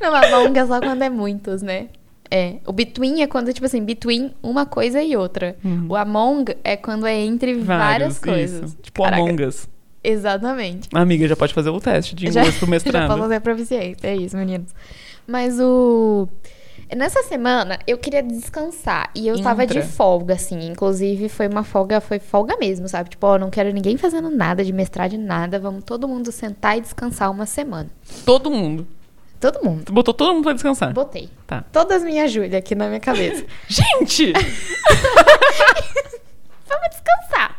Não, 0.00 0.14
Among 0.14 0.58
é 0.58 0.66
só 0.66 0.80
quando 0.80 1.02
é 1.02 1.10
muitos, 1.10 1.62
né? 1.62 1.88
É. 2.30 2.56
O 2.66 2.72
between 2.72 3.22
é 3.22 3.26
quando, 3.26 3.52
tipo 3.52 3.66
assim, 3.66 3.84
between 3.84 4.34
uma 4.42 4.66
coisa 4.66 5.00
e 5.02 5.16
outra. 5.16 5.56
Uhum. 5.64 5.86
O 5.88 5.96
among 5.96 6.56
é 6.64 6.76
quando 6.76 7.06
é 7.06 7.14
entre 7.14 7.54
várias 7.54 8.18
coisas. 8.18 8.70
Isso. 8.70 8.78
Tipo 8.82 9.04
Caraca. 9.04 9.22
Among 9.22 9.44
Us. 9.44 9.68
Exatamente. 10.02 10.88
Amiga, 10.94 11.26
já 11.26 11.34
pode 11.36 11.52
fazer 11.52 11.70
o 11.70 11.80
teste 11.80 12.14
de 12.14 12.30
Já, 12.30 12.40
inglês 12.40 12.56
pro 12.58 12.66
já 12.66 12.70
mestrado. 12.70 13.08
posso 13.08 13.20
fazer 13.20 13.40
proficiência. 13.40 14.06
É 14.06 14.16
isso, 14.16 14.36
meninos. 14.36 14.72
Mas 15.26 15.58
o. 15.58 16.28
Nessa 16.94 17.22
semana 17.24 17.78
eu 17.86 17.98
queria 17.98 18.22
descansar 18.22 19.10
e 19.14 19.26
eu 19.26 19.42
tava 19.42 19.66
de 19.66 19.78
Intra. 19.78 19.88
folga, 19.88 20.34
assim. 20.34 20.68
Inclusive 20.68 21.28
foi 21.28 21.48
uma 21.48 21.64
folga, 21.64 22.00
foi 22.00 22.18
folga 22.18 22.56
mesmo, 22.58 22.88
sabe? 22.88 23.10
Tipo, 23.10 23.26
ó, 23.26 23.38
não 23.38 23.50
quero 23.50 23.72
ninguém 23.72 23.96
fazendo 23.96 24.30
nada 24.30 24.64
de 24.64 24.72
mestrado 24.72 25.10
de 25.10 25.18
nada. 25.18 25.58
Vamos 25.58 25.82
todo 25.84 26.06
mundo 26.06 26.30
sentar 26.30 26.78
e 26.78 26.80
descansar 26.80 27.30
uma 27.30 27.44
semana. 27.46 27.90
Todo 28.24 28.50
mundo. 28.50 28.86
Todo 29.40 29.62
mundo. 29.64 29.84
Tu 29.84 29.92
botou 29.92 30.14
todo 30.14 30.32
mundo 30.32 30.44
pra 30.44 30.52
descansar. 30.52 30.92
Botei. 30.92 31.28
Tá. 31.46 31.64
Todas 31.72 32.02
minhas 32.02 32.30
Júlia 32.30 32.58
aqui 32.58 32.74
na 32.74 32.86
minha 32.88 33.00
cabeça. 33.00 33.44
Gente! 33.68 34.32
Vamos 36.68 36.88
descansar. 36.90 37.56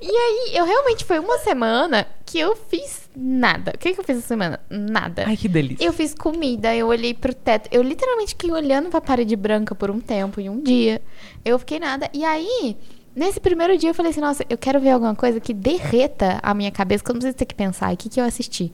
E 0.00 0.10
aí, 0.10 0.50
eu 0.56 0.64
realmente 0.64 1.04
foi 1.04 1.18
uma 1.18 1.38
semana 1.38 2.06
que 2.24 2.38
eu 2.38 2.56
fiz 2.56 3.10
nada. 3.16 3.72
O 3.74 3.78
que, 3.78 3.92
que 3.92 4.00
eu 4.00 4.04
fiz 4.04 4.18
essa 4.18 4.28
semana? 4.28 4.58
Nada. 4.70 5.24
Ai, 5.26 5.36
que 5.36 5.48
delícia. 5.48 5.84
Eu 5.84 5.92
fiz 5.92 6.14
comida, 6.14 6.74
eu 6.74 6.86
olhei 6.86 7.12
pro 7.12 7.34
teto. 7.34 7.68
Eu 7.70 7.82
literalmente 7.82 8.30
fiquei 8.30 8.50
olhando 8.50 8.88
pra 8.88 9.00
parede 9.00 9.36
branca 9.36 9.74
por 9.74 9.90
um 9.90 10.00
tempo, 10.00 10.40
em 10.40 10.48
um 10.48 10.60
dia. 10.62 11.02
Eu 11.44 11.58
fiquei 11.58 11.78
nada. 11.78 12.08
E 12.14 12.24
aí, 12.24 12.76
nesse 13.14 13.38
primeiro 13.38 13.76
dia, 13.76 13.90
eu 13.90 13.94
falei 13.94 14.10
assim: 14.12 14.20
nossa, 14.20 14.44
eu 14.48 14.56
quero 14.56 14.80
ver 14.80 14.90
alguma 14.90 15.14
coisa 15.14 15.38
que 15.40 15.52
derreta 15.52 16.38
a 16.42 16.54
minha 16.54 16.70
cabeça, 16.70 17.04
que 17.04 17.10
eu 17.10 17.14
não 17.14 17.20
preciso 17.20 17.36
ter 17.36 17.44
que 17.46 17.54
pensar. 17.54 17.92
O 17.92 17.96
que, 17.96 18.08
que 18.08 18.20
eu 18.20 18.24
assisti? 18.24 18.72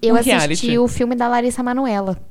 Eu 0.00 0.14
Um 0.14 0.18
assisti 0.18 0.36
reality. 0.66 0.78
o 0.78 0.86
filme 0.88 1.14
da 1.16 1.26
Larissa 1.28 1.62
Manoela. 1.62 2.16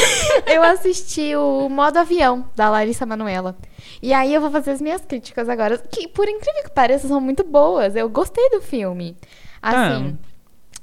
eu 0.46 0.62
assisti 0.62 1.34
o 1.36 1.68
Modo 1.68 1.98
Avião 1.98 2.48
da 2.54 2.70
Larissa 2.70 3.06
Manoela. 3.06 3.56
E 4.02 4.12
aí 4.12 4.34
eu 4.34 4.40
vou 4.40 4.50
fazer 4.50 4.72
as 4.72 4.80
minhas 4.80 5.02
críticas 5.02 5.48
agora, 5.48 5.78
que 5.78 6.08
por 6.08 6.28
incrível 6.28 6.62
que 6.64 6.70
pareça 6.70 7.08
são 7.08 7.20
muito 7.20 7.44
boas. 7.44 7.96
Eu 7.96 8.08
gostei 8.08 8.50
do 8.50 8.60
filme. 8.60 9.16
Assim, 9.62 10.16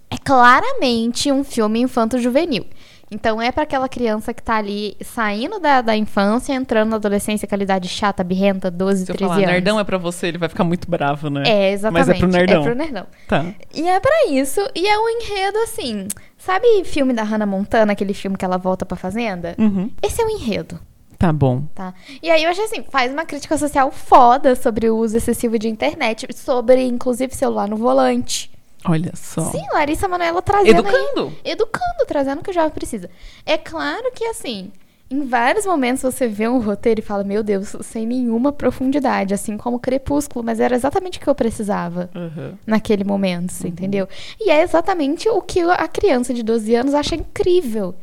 é 0.09 0.17
claramente 0.17 1.31
um 1.31 1.43
filme 1.43 1.79
infanto-juvenil. 1.81 2.65
Então 3.13 3.41
é 3.41 3.51
pra 3.51 3.63
aquela 3.63 3.87
criança 3.87 4.33
que 4.33 4.41
tá 4.41 4.55
ali 4.57 4.95
saindo 5.01 5.59
da, 5.59 5.81
da 5.81 5.95
infância, 5.95 6.53
entrando 6.53 6.89
na 6.89 6.95
adolescência, 6.95 7.45
aquela 7.45 7.63
chata, 7.83 8.23
birrenta, 8.23 8.71
12, 8.71 9.05
Se 9.05 9.11
eu 9.11 9.15
13 9.15 9.23
falar 9.29 9.35
anos. 9.41 9.51
nerdão 9.51 9.79
é 9.79 9.83
pra 9.83 9.97
você, 9.97 10.27
ele 10.27 10.37
vai 10.37 10.49
ficar 10.49 10.63
muito 10.63 10.89
bravo, 10.89 11.29
né? 11.29 11.43
É, 11.45 11.71
exatamente. 11.71 12.07
Mas 12.07 12.15
é 12.15 12.19
pro 12.19 12.27
nerdão. 12.27 12.61
É 12.61 12.65
pro 12.65 12.75
nerdão. 12.75 13.05
Tá. 13.27 13.45
E 13.73 13.87
é 13.87 13.99
pra 13.99 14.27
isso. 14.29 14.59
E 14.75 14.87
é 14.87 14.97
um 14.97 15.09
enredo 15.09 15.57
assim. 15.59 16.07
Sabe 16.37 16.83
filme 16.83 17.13
da 17.13 17.23
Hannah 17.23 17.45
Montana, 17.45 17.93
aquele 17.93 18.13
filme 18.13 18.35
que 18.37 18.43
ela 18.43 18.57
volta 18.57 18.85
pra 18.85 18.97
fazenda? 18.97 19.55
Uhum. 19.57 19.89
Esse 20.01 20.21
é 20.21 20.25
o 20.25 20.29
enredo, 20.29 20.79
Tá 21.17 21.31
bom. 21.31 21.63
tá? 21.73 21.93
E 22.21 22.29
aí 22.29 22.43
eu 22.43 22.49
achei 22.49 22.65
assim, 22.65 22.83
faz 22.91 23.13
uma 23.13 23.23
crítica 23.23 23.57
social 23.57 23.89
foda 23.91 24.55
sobre 24.55 24.89
o 24.89 24.97
uso 24.97 25.15
excessivo 25.15 25.57
de 25.57 25.69
internet, 25.69 26.27
sobre 26.35 26.83
inclusive 26.83 27.33
celular 27.33 27.67
no 27.69 27.77
volante. 27.77 28.51
Olha 28.85 29.11
só. 29.15 29.41
Sim, 29.51 29.63
Larissa 29.73 30.07
Manoela 30.07 30.41
trazendo 30.41 30.85
aí- 30.87 30.93
Educando. 30.95 31.33
educando, 31.43 32.05
trazendo 32.07 32.39
o 32.39 32.43
que 32.43 32.51
o 32.51 32.53
jovem 32.53 32.71
precisa. 32.71 33.09
É 33.45 33.57
claro 33.57 34.11
que, 34.13 34.25
assim, 34.25 34.71
em 35.09 35.25
vários 35.25 35.65
momentos 35.65 36.01
você 36.01 36.27
vê 36.27 36.47
um 36.47 36.59
roteiro 36.59 36.99
e 36.99 37.03
fala, 37.03 37.23
meu 37.23 37.43
Deus, 37.43 37.75
sem 37.81 38.05
nenhuma 38.05 38.51
profundidade, 38.51 39.33
assim 39.33 39.55
como 39.57 39.79
Crepúsculo, 39.79 40.43
mas 40.43 40.59
era 40.59 40.75
exatamente 40.75 41.17
o 41.17 41.21
que 41.21 41.29
eu 41.29 41.35
precisava 41.35 42.09
Uhum. 42.15 42.57
naquele 42.65 43.03
momento, 43.03 43.51
você 43.53 43.67
entendeu? 43.67 44.07
E 44.39 44.49
é 44.49 44.61
exatamente 44.63 45.29
o 45.29 45.41
que 45.41 45.61
a 45.61 45.87
criança 45.87 46.33
de 46.33 46.41
12 46.43 46.73
anos 46.75 46.93
acha 46.93 47.15
incrível. 47.15 47.93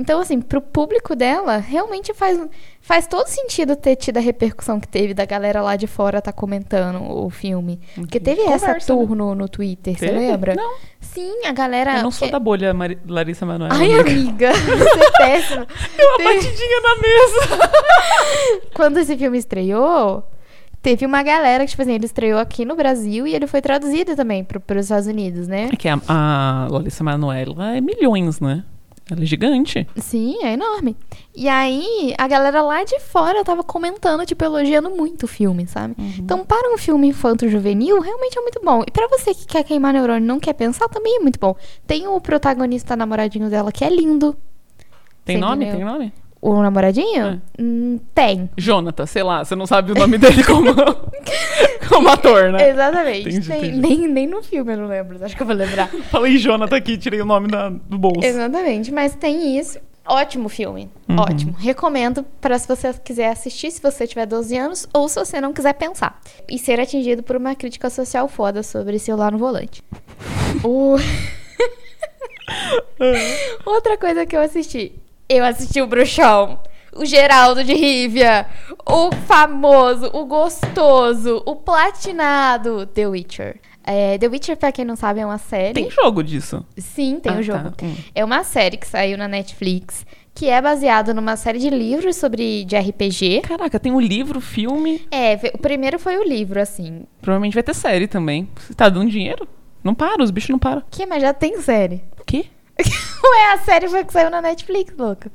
Então, 0.00 0.20
assim, 0.20 0.40
pro 0.40 0.60
público 0.60 1.16
dela, 1.16 1.56
realmente 1.56 2.14
faz, 2.14 2.40
faz 2.80 3.08
todo 3.08 3.26
sentido 3.26 3.74
ter 3.74 3.96
tido 3.96 4.18
a 4.18 4.20
repercussão 4.20 4.78
que 4.78 4.86
teve 4.86 5.12
da 5.12 5.24
galera 5.24 5.60
lá 5.60 5.74
de 5.74 5.88
fora 5.88 6.22
tá 6.22 6.30
comentando 6.32 7.02
o 7.02 7.28
filme. 7.28 7.80
Porque 7.96 8.20
teve 8.20 8.42
essa 8.42 8.66
Conversa, 8.68 8.94
né? 8.94 9.00
tour 9.06 9.16
no, 9.16 9.34
no 9.34 9.48
Twitter, 9.48 9.98
você 9.98 10.12
lembra? 10.12 10.54
Não. 10.54 10.74
Sim, 11.00 11.44
a 11.44 11.50
galera. 11.50 11.96
Eu 11.96 12.04
não 12.04 12.12
sou 12.12 12.28
é- 12.28 12.30
da 12.30 12.38
bolha 12.38 12.72
Mari- 12.72 12.98
Larissa 13.08 13.44
Manoela. 13.44 13.74
Ai, 13.74 13.92
amiga, 13.98 14.52
você 14.54 15.00
é 15.04 15.10
péssima. 15.18 15.66
Deu 15.96 16.06
uma 16.08 16.16
Teve- 16.18 16.34
batidinha 16.34 16.80
na 16.80 16.94
mesa. 17.02 17.70
Quando 18.74 18.98
esse 18.98 19.16
filme 19.16 19.36
estreou, 19.36 20.22
teve 20.80 21.04
uma 21.06 21.24
galera 21.24 21.64
que, 21.64 21.70
tipo 21.70 21.82
assim, 21.82 21.94
ele 21.94 22.06
estreou 22.06 22.38
aqui 22.38 22.64
no 22.64 22.76
Brasil 22.76 23.26
e 23.26 23.34
ele 23.34 23.48
foi 23.48 23.60
traduzido 23.60 24.14
também 24.14 24.44
pro, 24.44 24.60
pros 24.60 24.84
Estados 24.84 25.08
Unidos, 25.08 25.48
né? 25.48 25.70
É 25.72 25.76
que 25.76 25.88
a, 25.88 25.98
a 26.06 26.68
Larissa 26.70 27.02
Manoela 27.02 27.74
é 27.76 27.80
milhões, 27.80 28.38
né? 28.40 28.62
Ela 29.10 29.22
é 29.22 29.26
gigante. 29.26 29.86
Sim, 29.96 30.36
é 30.42 30.52
enorme. 30.52 30.96
E 31.34 31.48
aí, 31.48 32.14
a 32.18 32.28
galera 32.28 32.60
lá 32.62 32.84
de 32.84 32.98
fora 33.00 33.42
tava 33.42 33.62
comentando, 33.64 34.26
tipo, 34.26 34.44
elogiando 34.44 34.90
muito 34.90 35.22
o 35.22 35.28
filme, 35.28 35.66
sabe? 35.66 35.94
Então, 36.18 36.44
para 36.44 36.72
um 36.72 36.76
filme 36.76 37.08
infanto-juvenil, 37.08 38.00
realmente 38.00 38.38
é 38.38 38.42
muito 38.42 38.60
bom. 38.62 38.82
E 38.86 38.90
pra 38.90 39.08
você 39.08 39.34
que 39.34 39.46
quer 39.46 39.64
queimar 39.64 39.92
neurônio 39.92 40.24
e 40.24 40.26
não 40.26 40.38
quer 40.38 40.52
pensar, 40.52 40.88
também 40.88 41.16
é 41.16 41.20
muito 41.20 41.38
bom. 41.38 41.56
Tem 41.86 42.06
o 42.06 42.20
protagonista 42.20 42.94
namoradinho 42.96 43.48
dela, 43.48 43.72
que 43.72 43.84
é 43.84 43.88
lindo. 43.88 44.36
Tem 45.24 45.38
nome? 45.38 45.64
entendeu? 45.64 45.86
Tem 45.86 45.94
nome? 45.94 46.12
O 46.40 46.62
namoradinho? 46.62 47.26
É. 47.26 47.38
Hum, 47.62 47.98
tem. 48.14 48.48
Jonathan, 48.56 49.06
sei 49.06 49.22
lá, 49.22 49.44
você 49.44 49.56
não 49.56 49.66
sabe 49.66 49.92
o 49.92 49.94
nome 49.94 50.18
dele 50.18 50.44
como. 50.44 50.70
como 51.98 52.08
ator, 52.10 52.52
né? 52.52 52.70
Exatamente. 52.70 53.28
Entendi, 53.28 53.48
Tem- 53.48 53.58
entendi. 53.66 53.80
Nem, 53.80 54.08
nem 54.08 54.26
no 54.26 54.42
filme 54.42 54.72
eu 54.72 54.76
não 54.78 54.86
lembro, 54.86 55.22
acho 55.24 55.36
que 55.36 55.42
eu 55.42 55.46
vou 55.46 55.54
lembrar. 55.56 55.88
Falei 56.10 56.36
Jonathan 56.38 56.76
aqui, 56.76 56.96
tirei 56.96 57.20
o 57.20 57.24
nome 57.24 57.48
da- 57.48 57.68
do 57.70 57.98
bolso. 57.98 58.24
Exatamente, 58.26 58.92
mas 58.92 59.14
tem 59.14 59.58
isso. 59.58 59.78
Ótimo 60.10 60.48
filme. 60.48 60.88
Uhum. 61.06 61.18
Ótimo. 61.20 61.52
Recomendo 61.58 62.22
para 62.40 62.58
se 62.58 62.66
você 62.66 62.94
quiser 62.94 63.28
assistir, 63.30 63.70
se 63.70 63.82
você 63.82 64.06
tiver 64.06 64.24
12 64.24 64.56
anos, 64.56 64.88
ou 64.94 65.06
se 65.06 65.16
você 65.16 65.38
não 65.38 65.52
quiser 65.52 65.74
pensar. 65.74 66.18
E 66.48 66.58
ser 66.58 66.80
atingido 66.80 67.22
por 67.22 67.36
uma 67.36 67.54
crítica 67.54 67.90
social 67.90 68.26
foda 68.26 68.62
sobre 68.62 68.98
celular 68.98 69.32
no 69.32 69.38
volante. 69.38 69.82
O- 70.64 70.96
Outra 73.66 73.96
coisa 73.98 74.24
que 74.24 74.34
eu 74.36 74.40
assisti. 74.40 74.92
Eu 75.28 75.44
assisti 75.44 75.82
o 75.82 75.86
Bruxão. 75.86 76.58
O 76.94 77.04
Geraldo 77.04 77.62
de 77.62 77.74
Rivia. 77.74 78.46
O 78.86 79.10
famoso, 79.26 80.10
o 80.12 80.24
gostoso, 80.24 81.42
o 81.46 81.54
platinado 81.56 82.86
The 82.86 83.06
Witcher. 83.06 83.60
É, 83.84 84.18
The 84.18 84.28
Witcher, 84.28 84.56
pra 84.56 84.70
quem 84.72 84.84
não 84.84 84.96
sabe, 84.96 85.20
é 85.20 85.26
uma 85.26 85.38
série. 85.38 85.74
Tem 85.74 85.90
jogo 85.90 86.22
disso. 86.22 86.64
Sim, 86.76 87.18
tem 87.22 87.32
Ah, 87.32 87.36
o 87.38 87.42
jogo. 87.42 87.70
tá. 87.70 87.86
Hum. 87.86 87.94
É 88.14 88.24
uma 88.24 88.44
série 88.44 88.76
que 88.76 88.86
saiu 88.86 89.16
na 89.16 89.26
Netflix, 89.26 90.04
que 90.34 90.48
é 90.48 90.60
baseada 90.60 91.14
numa 91.14 91.36
série 91.36 91.58
de 91.58 91.70
livros 91.70 92.16
sobre 92.16 92.64
de 92.64 92.76
RPG. 92.76 93.40
Caraca, 93.42 93.78
tem 93.80 93.92
o 93.92 94.00
livro, 94.00 94.40
filme. 94.40 95.06
É, 95.10 95.34
o 95.54 95.58
primeiro 95.58 95.98
foi 95.98 96.18
o 96.18 96.22
livro, 96.24 96.60
assim. 96.60 97.04
Provavelmente 97.22 97.54
vai 97.54 97.62
ter 97.62 97.74
série 97.74 98.06
também. 98.06 98.48
Você 98.56 98.74
tá 98.74 98.88
dando 98.88 99.10
dinheiro? 99.10 99.48
Não 99.82 99.94
para, 99.94 100.22
os 100.22 100.30
bichos 100.30 100.50
não 100.50 100.58
param. 100.58 100.82
Que, 100.90 101.06
mas 101.06 101.22
já 101.22 101.32
tem 101.32 101.60
série. 101.62 102.02
O 102.20 102.24
quê? 102.24 102.44
Ué, 102.78 103.52
a 103.54 103.58
série 103.58 103.88
foi 103.88 104.04
que 104.04 104.12
saiu 104.12 104.28
na 104.30 104.42
Netflix, 104.42 104.92
louca. 104.98 105.30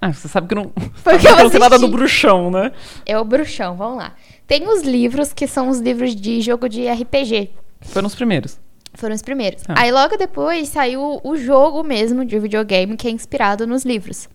Ah, 0.00 0.12
você 0.12 0.28
sabe 0.28 0.48
que 0.48 0.54
não. 0.54 0.70
Foi 1.02 1.16
o 1.16 1.18
que 1.18 1.26
eu 1.26 1.50
sei 1.50 1.58
nada 1.58 1.76
assisti. 1.76 1.90
do 1.90 1.96
bruxão, 1.96 2.50
né? 2.50 2.72
É 3.04 3.18
o 3.18 3.24
Bruxão, 3.24 3.76
vamos 3.76 3.98
lá. 3.98 4.14
Tem 4.46 4.66
os 4.68 4.82
livros 4.82 5.32
que 5.32 5.46
são 5.46 5.68
os 5.68 5.78
livros 5.78 6.14
de 6.14 6.40
jogo 6.40 6.68
de 6.68 6.88
RPG. 6.88 7.50
Foram 7.82 8.06
os 8.06 8.14
primeiros. 8.14 8.58
Foram 8.94 9.14
os 9.14 9.22
primeiros. 9.22 9.62
Tá. 9.62 9.74
Aí 9.76 9.92
logo 9.92 10.16
depois 10.16 10.68
saiu 10.68 11.20
o 11.22 11.36
jogo 11.36 11.82
mesmo 11.84 12.24
de 12.24 12.38
videogame 12.38 12.96
que 12.96 13.06
é 13.06 13.10
inspirado 13.10 13.66
nos 13.66 13.84
livros. 13.84 14.28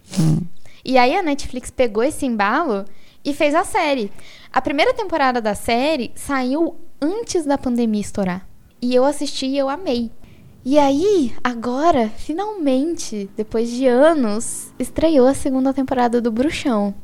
E 0.85 0.97
aí 0.97 1.15
a 1.15 1.23
Netflix 1.23 1.71
pegou 1.71 2.03
esse 2.03 2.25
embalo 2.25 2.85
e 3.25 3.33
fez 3.33 3.55
a 3.55 3.63
série. 3.63 4.11
A 4.51 4.61
primeira 4.61 4.93
temporada 4.93 5.41
da 5.41 5.55
série 5.55 6.11
saiu 6.15 6.77
antes 7.01 7.45
da 7.45 7.57
pandemia 7.57 8.01
estourar. 8.01 8.47
E 8.81 8.93
eu 8.93 9.03
assisti 9.03 9.47
e 9.47 9.57
eu 9.57 9.69
amei. 9.69 10.11
E 10.65 10.79
aí, 10.79 11.33
agora, 11.43 12.09
finalmente, 12.09 13.29
depois 13.35 13.69
de 13.69 13.85
anos, 13.85 14.71
estreou 14.79 15.27
a 15.27 15.33
segunda 15.33 15.73
temporada 15.73 16.21
do 16.21 16.31
Bruxão. 16.31 16.95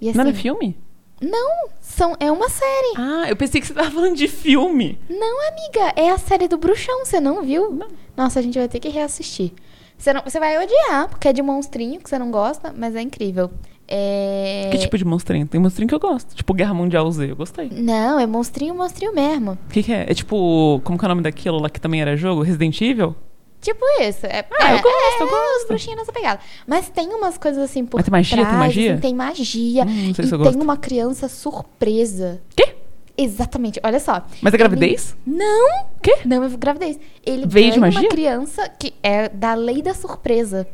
E 0.00 0.08
assim, 0.08 0.18
Não 0.18 0.26
era 0.26 0.34
filme? 0.34 0.76
Não, 1.20 1.68
são, 1.80 2.14
é 2.20 2.30
uma 2.30 2.48
série. 2.48 2.94
Ah, 2.96 3.26
eu 3.28 3.36
pensei 3.36 3.60
que 3.60 3.66
você 3.66 3.74
tava 3.74 3.90
falando 3.90 4.16
de 4.16 4.28
filme. 4.28 4.98
Não, 5.08 5.48
amiga, 5.48 5.92
é 5.96 6.10
a 6.10 6.18
série 6.18 6.46
do 6.46 6.56
Bruxão, 6.56 7.04
você 7.04 7.18
não 7.18 7.42
viu? 7.42 7.72
Não. 7.72 7.88
Nossa, 8.16 8.38
a 8.38 8.42
gente 8.42 8.58
vai 8.58 8.68
ter 8.68 8.78
que 8.78 8.88
reassistir. 8.88 9.52
Você, 9.96 10.12
não, 10.12 10.22
você 10.22 10.38
vai 10.38 10.56
odiar, 10.62 11.08
porque 11.08 11.28
é 11.28 11.32
de 11.32 11.40
monstrinho 11.42 12.00
que 12.00 12.08
você 12.10 12.18
não 12.18 12.30
gosta, 12.30 12.74
mas 12.76 12.94
é 12.94 13.00
incrível. 13.02 13.50
É... 13.86 14.68
Que 14.72 14.78
tipo 14.78 14.96
de 14.98 15.04
monstrinho? 15.04 15.46
Tem 15.46 15.60
monstrinho 15.60 15.88
que 15.88 15.94
eu 15.94 16.00
gosto. 16.00 16.34
Tipo 16.34 16.52
Guerra 16.54 16.74
Mundial 16.74 17.10
Z, 17.10 17.30
eu 17.30 17.36
gostei. 17.36 17.68
Não, 17.70 18.18
é 18.18 18.26
monstrinho, 18.26 18.74
monstrinho 18.74 19.14
mesmo. 19.14 19.52
O 19.52 19.72
que, 19.72 19.82
que 19.82 19.92
é? 19.92 20.06
É 20.08 20.14
tipo. 20.14 20.80
Como 20.84 20.98
que 20.98 21.04
é 21.04 21.06
o 21.06 21.08
nome 21.10 21.22
daquilo 21.22 21.58
lá 21.60 21.68
que 21.68 21.80
também 21.80 22.00
era 22.00 22.16
jogo? 22.16 22.42
Resident 22.42 22.80
Evil? 22.80 23.14
Tipo 23.60 23.82
isso. 24.02 24.26
É, 24.26 24.44
Ah, 24.60 24.72
é, 24.72 24.78
eu 24.78 24.82
gosto, 24.82 24.96
é, 24.96 25.22
eu 25.22 25.28
gosto. 25.28 25.62
os 25.62 25.68
bruxinhos 25.68 25.98
nessa 25.98 26.12
pegada. 26.12 26.40
Mas 26.66 26.88
tem 26.90 27.08
umas 27.08 27.38
coisas 27.38 27.62
assim 27.62 27.84
por 27.86 27.96
Mas 27.98 28.04
tem 28.04 28.12
magia? 28.12 28.36
Tem 28.36 28.44
trás, 28.44 28.58
magia? 28.58 28.92
assim, 28.92 29.00
tem 29.00 29.14
magia. 29.14 29.82
Hum, 29.84 30.06
não 30.08 30.14
sei 30.14 30.24
e 30.24 30.28
se 30.28 30.34
eu 30.34 30.38
tem 30.38 30.52
gosto. 30.52 30.62
uma 30.62 30.76
criança 30.76 31.28
surpresa. 31.28 32.42
Quê? 32.54 32.73
Exatamente, 33.16 33.80
olha 33.84 34.00
só. 34.00 34.24
Mas 34.42 34.52
é 34.52 34.56
Ele- 34.56 34.58
gravidez? 34.58 35.16
Não! 35.24 35.86
Quê? 36.02 36.18
Não 36.24 36.42
é 36.44 36.48
gravidez. 36.50 36.98
Ele 37.24 37.46
Veio 37.46 37.72
de 37.72 37.78
magia? 37.80 38.00
uma 38.00 38.08
criança 38.08 38.68
que 38.68 38.92
é 39.02 39.28
da 39.28 39.54
lei 39.54 39.80
da 39.82 39.94
surpresa. 39.94 40.66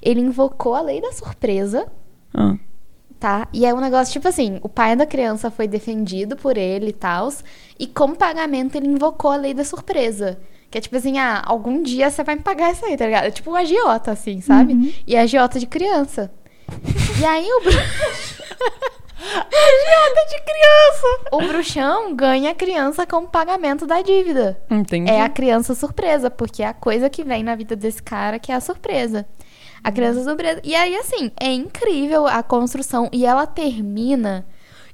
Ele 0.00 0.20
invocou 0.20 0.74
a 0.74 0.80
lei 0.80 1.00
da 1.00 1.10
surpresa, 1.12 1.86
Ah. 2.32 2.54
tá? 3.18 3.48
E 3.52 3.66
é 3.66 3.74
um 3.74 3.80
negócio 3.80 4.12
tipo 4.12 4.28
assim: 4.28 4.60
o 4.62 4.68
pai 4.68 4.94
da 4.94 5.04
criança 5.06 5.50
foi 5.50 5.66
defendido 5.66 6.36
por 6.36 6.56
ele 6.56 6.90
e 6.90 6.92
tal. 6.92 7.32
E 7.78 7.86
como 7.86 8.14
pagamento, 8.16 8.76
ele 8.76 8.86
invocou 8.86 9.32
a 9.32 9.36
lei 9.36 9.52
da 9.52 9.64
surpresa. 9.64 10.38
Que 10.70 10.78
é 10.78 10.80
tipo 10.82 10.96
assim, 10.96 11.18
ah, 11.18 11.42
algum 11.46 11.82
dia 11.82 12.10
você 12.10 12.22
vai 12.22 12.34
me 12.36 12.42
pagar 12.42 12.70
isso 12.72 12.84
aí, 12.84 12.94
tá 12.96 13.06
ligado? 13.06 13.24
É 13.24 13.30
tipo 13.30 13.50
um 13.50 13.54
agiota, 13.56 14.12
assim, 14.12 14.40
sabe? 14.42 14.74
Uhum. 14.74 14.92
E 15.06 15.16
é 15.16 15.20
agiota 15.20 15.58
de 15.58 15.66
criança. 15.66 16.30
e 17.20 17.24
aí 17.24 17.48
o, 17.50 17.60
bru- 17.62 17.72
Agiota 19.18 20.26
de 20.30 20.42
criança! 20.42 21.28
o 21.32 21.38
bruxão 21.48 22.14
ganha 22.14 22.50
a 22.50 22.54
criança 22.54 23.06
como 23.06 23.28
pagamento 23.28 23.86
da 23.86 24.00
dívida. 24.00 24.60
Entendi. 24.70 25.10
É 25.10 25.22
a 25.22 25.28
criança 25.28 25.74
surpresa, 25.74 26.30
porque 26.30 26.62
é 26.62 26.66
a 26.66 26.74
coisa 26.74 27.10
que 27.10 27.24
vem 27.24 27.42
na 27.42 27.54
vida 27.56 27.74
desse 27.74 28.02
cara 28.02 28.38
que 28.38 28.52
é 28.52 28.54
a 28.54 28.60
surpresa. 28.60 29.26
A 29.82 29.90
criança 29.92 30.22
surpresa. 30.24 30.60
E 30.64 30.74
aí, 30.74 30.96
assim, 30.96 31.30
é 31.40 31.52
incrível 31.52 32.26
a 32.26 32.42
construção. 32.42 33.08
E 33.12 33.24
ela 33.26 33.46
termina 33.46 34.46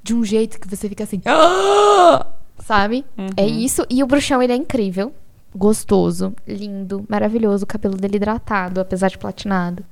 de 0.02 0.14
um 0.14 0.24
jeito 0.24 0.60
que 0.60 0.68
você 0.68 0.88
fica 0.88 1.04
assim. 1.04 1.20
"Ah!" 1.26 2.26
Sabe? 2.58 3.04
Uhum. 3.18 3.28
É 3.36 3.46
isso. 3.46 3.84
E 3.90 4.02
o 4.02 4.06
bruxão, 4.06 4.42
ele 4.42 4.52
é 4.52 4.56
incrível. 4.56 5.12
Gostoso, 5.54 6.34
lindo, 6.46 7.04
maravilhoso. 7.08 7.64
O 7.64 7.66
cabelo 7.66 7.96
dele 7.96 8.16
hidratado, 8.16 8.80
apesar 8.80 9.08
de 9.08 9.18
platinado. 9.18 9.84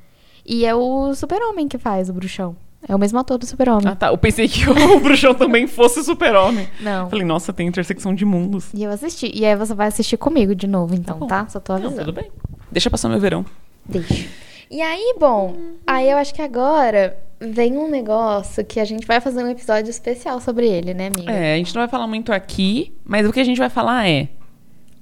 E 0.45 0.67
é 0.67 0.75
o 0.75 1.15
super-homem 1.15 1.69
que 1.69 1.79
faz 1.79 2.09
o 2.09 2.13
bruxão. 2.13 2.57
É 2.89 2.95
o 2.95 2.99
mesmo 2.99 3.19
ator 3.19 3.39
do 3.39 3.47
super-homem. 3.47 3.87
Ah, 3.89 3.95
tá. 3.95 4.09
Eu 4.09 4.19
pensei 4.19 4.49
que 4.49 4.69
o 4.69 5.01
bruxão 5.01 5.35
também 5.35 5.67
fosse 5.67 6.03
super-homem. 6.03 6.69
Não. 6.81 7.09
Falei, 7.09 7.25
nossa, 7.25 7.53
tem 7.53 7.67
intersecção 7.69 8.15
de 8.15 8.25
mundos. 8.25 8.71
E 8.75 8.83
eu 8.83 8.91
assisti. 8.91 9.31
E 9.35 9.45
aí 9.45 9.55
você 9.55 9.73
vai 9.75 9.87
assistir 9.89 10.17
comigo 10.17 10.55
de 10.55 10.67
novo, 10.67 10.95
então, 10.95 11.19
bom. 11.19 11.27
tá? 11.27 11.47
Só 11.49 11.61
tô 11.61 11.73
Não, 11.79 11.87
avisando. 11.87 12.07
tudo 12.07 12.21
bem. 12.21 12.31
Deixa 12.71 12.91
passar 12.91 13.09
meu 13.09 13.21
verão. 13.21 13.45
Deixa. 13.85 14.27
E 14.71 14.81
aí, 14.81 15.15
bom, 15.19 15.55
aí 15.87 16.11
eu 16.11 16.17
acho 16.17 16.35
que 16.35 16.41
agora 16.43 17.17
vem 17.39 17.77
um 17.77 17.91
negócio 17.91 18.65
que 18.65 18.81
a 18.81 18.85
gente 18.85 19.07
vai 19.07 19.21
fazer 19.21 19.45
um 19.45 19.49
episódio 19.49 19.91
especial 19.91 20.41
sobre 20.41 20.67
ele, 20.67 20.95
né, 20.95 21.09
amiga? 21.09 21.31
É, 21.31 21.55
a 21.55 21.57
gente 21.59 21.75
não 21.75 21.83
vai 21.83 21.89
falar 21.89 22.07
muito 22.07 22.33
aqui, 22.33 22.93
mas 23.05 23.27
o 23.29 23.33
que 23.33 23.41
a 23.41 23.45
gente 23.45 23.59
vai 23.59 23.69
falar 23.69 24.09
é. 24.09 24.29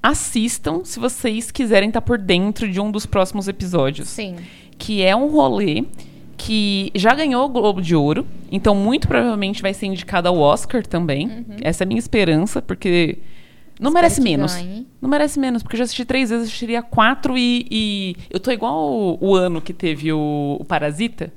Assistam 0.03 0.81
se 0.83 0.99
vocês 0.99 1.51
quiserem 1.51 1.89
estar 1.91 2.01
por 2.01 2.17
dentro 2.19 2.67
de 2.71 2.81
um 2.81 2.91
dos 2.91 3.05
próximos 3.05 3.49
episódios. 3.49 4.09
Sim. 4.09 4.37
Que 4.79 5.03
é 5.03 5.15
um 5.15 5.29
rolê 5.29 5.85
que 6.51 6.91
já 6.97 7.15
ganhou 7.15 7.45
o 7.45 7.49
Globo 7.49 7.81
de 7.81 7.95
Ouro, 7.95 8.27
então 8.51 8.75
muito 8.75 9.07
provavelmente 9.07 9.63
vai 9.63 9.73
ser 9.73 9.87
indicado 9.87 10.27
ao 10.27 10.37
Oscar 10.37 10.85
também. 10.85 11.47
Essa 11.63 11.85
é 11.85 11.87
a 11.87 11.87
minha 11.87 11.99
esperança, 12.01 12.61
porque 12.61 13.19
não 13.79 13.91
Uhum. 13.93 13.97
Espero 13.97 14.03
merece 14.03 14.21
menos. 14.21 14.55
ganhe. 14.57 14.87
Não 15.01 15.09
merece 15.09 15.39
menos, 15.39 15.63
porque 15.63 15.77
eu 15.77 15.79
já 15.79 15.85
assisti 15.85 16.05
três 16.05 16.29
vezes, 16.31 16.47
assistiria 16.49 16.83
quatro 16.83 17.39
e. 17.39 17.67
e- 17.71 18.17
Eu 18.29 18.41
tô 18.41 18.51
igual 18.51 18.77
o, 18.93 19.19
o 19.21 19.35
ano 19.37 19.61
que 19.61 19.73
teve 19.73 20.13
o, 20.13 20.57
o 20.59 20.65
Parasita. 20.65 21.33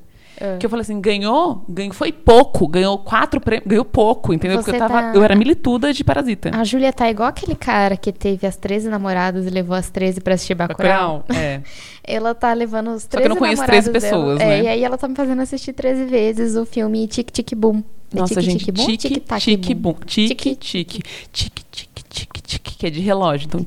É. 0.45 0.57
Que 0.57 0.65
eu 0.65 0.69
falei 0.69 0.81
assim, 0.81 0.99
ganhou? 0.99 1.63
ganhou 1.69 1.93
foi 1.93 2.11
pouco. 2.11 2.67
Ganhou 2.67 2.97
quatro 2.97 3.39
prêmios. 3.39 3.65
Ganhou 3.65 3.85
pouco, 3.85 4.33
entendeu? 4.33 4.57
Você 4.57 4.71
Porque 4.71 4.83
eu 4.83 4.87
tava. 4.87 5.11
tá- 5.11 5.15
Eu 5.15 5.23
era 5.23 5.35
milituda 5.37 5.93
de 5.93 6.03
Parasita. 6.03 6.51
A 6.53 6.65
Júlia 6.65 6.91
tá 6.91 7.09
igual 7.09 7.29
aquele 7.29 7.55
cara 7.55 7.95
que 7.95 8.11
teve 8.11 8.45
as 8.45 8.57
13 8.57 8.89
namoradas 8.89 9.45
e 9.45 9.49
levou 9.49 9.73
as 9.75 9.89
13 9.89 10.19
pra 10.19 10.33
assistir 10.33 10.53
Bacurau. 10.55 11.19
Bacurau, 11.19 11.25
É. 11.41 11.61
Ela 12.03 12.35
tá 12.35 12.51
levando 12.53 12.89
os 12.91 13.05
13 13.05 13.09
Só 13.09 13.17
que 13.19 13.25
eu 13.25 13.29
não 13.29 13.37
conheço 13.37 13.63
13 13.65 13.87
namorados 13.87 14.09
dela. 14.11 14.23
pessoas, 14.25 14.41
É, 14.41 14.45
né? 14.45 14.63
e 14.63 14.67
aí 14.67 14.83
ela 14.83 14.97
tá 14.97 15.07
me 15.07 15.15
fazendo 15.15 15.41
assistir 15.41 15.71
13 15.71 16.03
vezes 16.05 16.57
o 16.57 16.65
filme 16.65 17.07
Tic 17.07 17.31
Tic 17.31 17.53
Boom. 17.55 17.81
É 18.13 18.19
Nossa, 18.19 18.41
gente, 18.41 18.65
tique, 18.71 18.97
Tic-tac, 18.97 19.41
tique, 19.41 19.73
boom. 19.73 19.93
bom. 19.93 19.99
Tique, 20.05 20.35
Tique. 20.35 20.55
tique. 20.57 21.03
Tique, 21.31 21.63
tique, 21.71 22.03
tique, 22.09 22.41
tique, 22.43 22.75
que 22.77 22.85
é 22.85 22.89
de 22.89 22.99
relógio. 22.99 23.47
Então, 23.47 23.65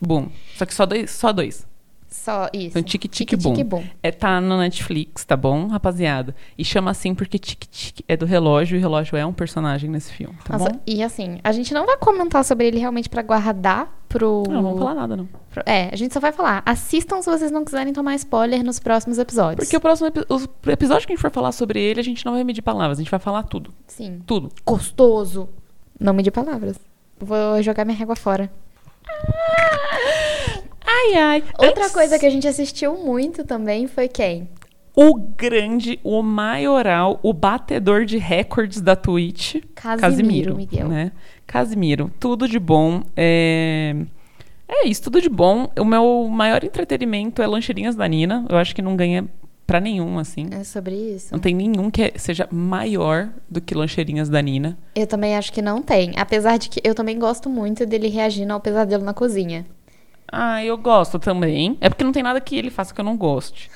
bom. 0.00 0.26
Só 0.56 0.66
que 0.66 0.74
só 0.74 0.84
dois. 0.84 1.10
Só 1.10 1.32
dois. 1.32 1.67
Só 2.28 2.48
isso. 2.52 2.68
Então, 2.78 2.82
tique, 2.82 3.08
tique, 3.08 3.36
Tic, 3.36 3.42
boom. 3.42 3.54
tic, 3.54 3.66
boom. 3.66 3.84
É, 4.02 4.10
tá 4.10 4.40
no 4.40 4.58
Netflix, 4.58 5.24
tá 5.24 5.36
bom, 5.36 5.66
rapaziada? 5.68 6.34
E 6.58 6.64
chama 6.64 6.90
assim 6.90 7.14
porque 7.14 7.38
tique, 7.38 7.66
tique 7.66 8.04
é 8.06 8.16
do 8.16 8.26
relógio 8.26 8.76
e 8.76 8.78
o 8.78 8.80
relógio 8.80 9.16
é 9.16 9.24
um 9.24 9.32
personagem 9.32 9.88
nesse 9.88 10.12
filme, 10.12 10.34
tá 10.44 10.58
Nossa, 10.58 10.70
bom? 10.70 10.80
e 10.86 11.02
assim, 11.02 11.38
a 11.42 11.52
gente 11.52 11.72
não 11.72 11.86
vai 11.86 11.96
comentar 11.96 12.44
sobre 12.44 12.66
ele 12.66 12.78
realmente 12.78 13.08
pra 13.08 13.22
guardar 13.22 13.96
pro. 14.08 14.42
Não, 14.46 14.54
não 14.56 14.62
vamos 14.62 14.78
falar 14.78 14.94
nada, 14.94 15.16
não. 15.16 15.28
É, 15.66 15.88
a 15.92 15.96
gente 15.96 16.12
só 16.12 16.20
vai 16.20 16.32
falar. 16.32 16.62
Assistam 16.66 17.20
se 17.22 17.30
vocês 17.30 17.50
não 17.50 17.64
quiserem 17.64 17.92
tomar 17.92 18.14
spoiler 18.16 18.62
nos 18.62 18.78
próximos 18.78 19.18
episódios. 19.18 19.64
Porque 19.66 19.76
o 19.76 19.80
próximo 19.80 20.08
epi- 20.08 20.26
o 20.28 20.70
episódio 20.70 21.06
que 21.06 21.12
a 21.12 21.16
gente 21.16 21.22
for 21.22 21.30
falar 21.30 21.52
sobre 21.52 21.80
ele, 21.80 21.98
a 22.00 22.04
gente 22.04 22.24
não 22.26 22.32
vai 22.34 22.44
medir 22.44 22.62
palavras, 22.62 22.98
a 22.98 23.02
gente 23.02 23.10
vai 23.10 23.20
falar 23.20 23.42
tudo. 23.44 23.72
Sim. 23.86 24.20
Tudo. 24.26 24.50
Gostoso. 24.66 25.48
Não 25.98 26.12
medir 26.12 26.30
palavras. 26.30 26.76
Vou 27.18 27.60
jogar 27.62 27.84
minha 27.84 27.96
régua 27.96 28.14
fora. 28.14 28.50
Ai, 30.88 31.14
ai. 31.16 31.44
Outra 31.58 31.84
Antes- 31.84 31.92
coisa 31.92 32.18
que 32.18 32.24
a 32.24 32.30
gente 32.30 32.48
assistiu 32.48 32.94
muito 32.96 33.44
também 33.44 33.86
foi 33.86 34.08
quem? 34.08 34.48
O 34.96 35.14
grande, 35.14 36.00
o 36.02 36.22
maioral, 36.22 37.20
o 37.22 37.32
batedor 37.32 38.04
de 38.04 38.18
recordes 38.18 38.80
da 38.80 38.96
Twitch. 38.96 39.56
Casimiro, 39.74 40.56
Miguel. 40.56 40.88
Né? 40.88 41.12
Casimiro. 41.46 42.10
Tudo 42.18 42.48
de 42.48 42.58
bom. 42.58 43.02
É... 43.16 43.94
é 44.66 44.88
isso, 44.88 45.02
tudo 45.02 45.20
de 45.20 45.28
bom. 45.28 45.70
O 45.78 45.84
meu 45.84 46.26
maior 46.28 46.64
entretenimento 46.64 47.42
é 47.42 47.46
lancheirinhas 47.46 47.94
da 47.94 48.08
Nina. 48.08 48.44
Eu 48.48 48.56
acho 48.56 48.74
que 48.74 48.82
não 48.82 48.96
ganha 48.96 49.28
Pra 49.68 49.80
nenhum, 49.80 50.18
assim. 50.18 50.48
É 50.50 50.64
sobre 50.64 50.94
isso. 50.94 51.28
Não 51.30 51.38
tem 51.38 51.54
nenhum 51.54 51.90
que 51.90 52.14
seja 52.16 52.48
maior 52.50 53.28
do 53.50 53.60
que 53.60 53.74
Lancheirinhas 53.74 54.30
da 54.30 54.40
Nina. 54.40 54.78
Eu 54.94 55.06
também 55.06 55.36
acho 55.36 55.52
que 55.52 55.60
não 55.60 55.82
tem. 55.82 56.14
Apesar 56.16 56.56
de 56.56 56.70
que 56.70 56.80
eu 56.82 56.94
também 56.94 57.18
gosto 57.18 57.50
muito 57.50 57.84
dele 57.84 58.08
reagindo 58.08 58.50
ao 58.54 58.60
pesadelo 58.60 59.04
na 59.04 59.12
cozinha. 59.12 59.66
Ah, 60.30 60.62
eu 60.64 60.76
gosto 60.76 61.18
também. 61.18 61.76
É 61.80 61.88
porque 61.88 62.04
não 62.04 62.12
tem 62.12 62.22
nada 62.22 62.40
que 62.40 62.56
ele 62.56 62.70
faça 62.70 62.92
que 62.94 63.00
eu 63.00 63.04
não 63.04 63.16
goste. 63.16 63.70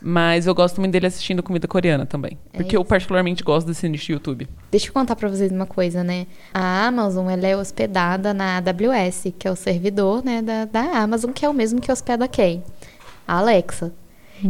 Mas 0.00 0.46
eu 0.46 0.54
gosto 0.54 0.80
muito 0.80 0.92
dele 0.92 1.06
assistindo 1.06 1.42
comida 1.42 1.66
coreana 1.66 2.06
também. 2.06 2.38
É 2.52 2.58
Porque 2.58 2.76
eu 2.76 2.82
isso. 2.82 2.88
particularmente 2.88 3.42
gosto 3.42 3.66
desse 3.66 3.88
nicho 3.88 4.06
de 4.06 4.12
YouTube. 4.12 4.48
Deixa 4.70 4.88
eu 4.88 4.92
contar 4.92 5.16
pra 5.16 5.28
vocês 5.28 5.50
uma 5.50 5.66
coisa, 5.66 6.04
né? 6.04 6.26
A 6.54 6.86
Amazon, 6.86 7.28
ela 7.28 7.46
é 7.46 7.56
hospedada 7.56 8.32
na 8.32 8.58
AWS, 8.58 9.32
que 9.38 9.48
é 9.48 9.50
o 9.50 9.56
servidor, 9.56 10.24
né, 10.24 10.42
da, 10.42 10.64
da 10.64 10.82
Amazon, 10.98 11.32
que 11.32 11.44
é 11.44 11.48
o 11.48 11.54
mesmo 11.54 11.80
que 11.80 11.90
hospeda 11.90 12.28
quem? 12.28 12.62
A 13.26 13.38
Alexa. 13.38 13.92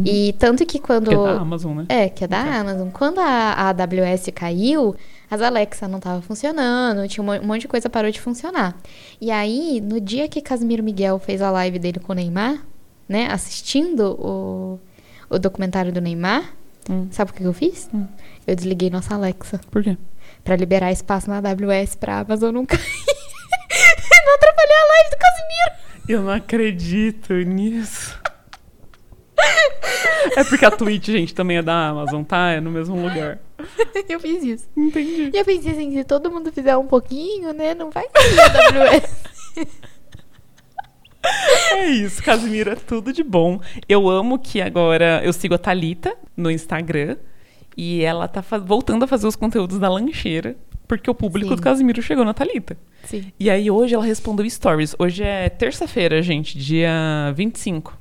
E 0.05 0.35
tanto 0.37 0.65
que 0.65 0.79
quando... 0.79 1.09
Que 1.09 1.15
é 1.15 1.17
da 1.17 1.39
Amazon, 1.39 1.77
né? 1.77 1.85
É, 1.87 2.09
que 2.09 2.23
é 2.23 2.27
da 2.27 2.39
Amazon. 2.39 2.89
Quando 2.89 3.19
a, 3.19 3.23
a 3.23 3.69
AWS 3.69 4.29
caiu, 4.35 4.95
as 5.29 5.41
Alexa 5.41 5.87
não 5.87 5.97
estavam 5.97 6.21
funcionando, 6.21 7.07
tinha 7.07 7.23
um 7.23 7.29
um 7.31 7.43
monte 7.45 7.61
de 7.61 7.67
coisa 7.67 7.89
parou 7.89 8.09
de 8.11 8.19
funcionar. 8.21 8.75
E 9.19 9.29
aí, 9.31 9.81
no 9.81 9.99
dia 9.99 10.27
que 10.27 10.41
Casimiro 10.41 10.81
Miguel 10.83 11.19
fez 11.19 11.41
a 11.41 11.51
live 11.51 11.79
dele 11.79 11.99
com 11.99 12.11
o 12.13 12.15
Neymar, 12.15 12.63
né, 13.09 13.27
assistindo 13.31 14.15
o, 14.19 14.79
o 15.29 15.37
documentário 15.39 15.91
do 15.91 16.01
Neymar, 16.01 16.53
Hum. 16.89 17.09
sabe 17.11 17.31
o 17.31 17.33
que 17.33 17.43
eu 17.43 17.51
fiz? 17.51 17.89
Hum. 17.93 18.07
Eu 18.47 18.55
desliguei 18.55 18.89
nossa 18.89 19.13
Alexa 19.13 19.59
Por 19.69 19.83
quê? 19.83 19.97
pra 20.41 20.55
liberar 20.55 20.89
espaço 20.89 21.29
na 21.29 21.35
AWS 21.39 21.95
pra 21.95 22.19
Amazon 22.19 22.53
não 22.55 22.63
cair. 22.65 22.79
não 22.79 24.35
atrapalhar 24.35 24.83
a 24.83 24.87
live 24.93 25.09
do 25.09 25.17
Casimiro. 25.17 25.71
Eu 26.07 26.21
não 26.23 26.31
acredito 26.31 27.33
nisso. 27.33 28.17
É 30.37 30.43
porque 30.45 30.65
a 30.65 30.71
Twitch, 30.71 31.07
gente, 31.07 31.35
também 31.35 31.57
é 31.57 31.61
da 31.61 31.89
Amazon, 31.89 32.23
tá? 32.23 32.51
É 32.51 32.61
no 32.61 32.71
mesmo 32.71 32.95
lugar. 32.95 33.39
eu 34.09 34.19
fiz 34.19 34.43
isso. 34.43 34.69
Entendi. 34.75 35.31
E 35.33 35.37
eu 35.37 35.45
pensei 35.45 35.71
assim, 35.71 35.91
se 35.93 36.03
todo 36.03 36.31
mundo 36.31 36.51
fizer 36.51 36.77
um 36.77 36.87
pouquinho, 36.87 37.53
né, 37.53 37.73
não 37.73 37.89
vai 37.89 38.05
a 38.05 38.89
AWS. 38.93 39.27
É 41.71 41.85
isso, 41.87 42.23
Casimiro, 42.23 42.71
é 42.71 42.75
tudo 42.75 43.11
de 43.11 43.21
bom. 43.21 43.59
Eu 43.87 44.07
amo 44.09 44.39
que 44.39 44.61
agora 44.61 45.21
eu 45.23 45.33
sigo 45.33 45.55
a 45.55 45.57
Thalita 45.57 46.15
no 46.37 46.49
Instagram 46.49 47.17
e 47.75 48.01
ela 48.01 48.27
tá 48.27 48.41
voltando 48.59 49.03
a 49.03 49.07
fazer 49.07 49.27
os 49.27 49.35
conteúdos 49.35 49.77
da 49.77 49.89
lancheira, 49.89 50.55
porque 50.87 51.09
o 51.09 51.15
público 51.15 51.49
Sim. 51.49 51.55
do 51.55 51.61
Casimiro 51.61 52.01
chegou 52.01 52.23
na 52.23 52.33
Thalita. 52.33 52.77
Sim. 53.03 53.31
E 53.39 53.49
aí 53.49 53.69
hoje 53.69 53.93
ela 53.93 54.05
respondeu 54.05 54.49
stories. 54.49 54.95
Hoje 54.97 55.23
é 55.23 55.49
terça-feira, 55.49 56.21
gente, 56.21 56.57
dia 56.57 57.33
25. 57.35 57.97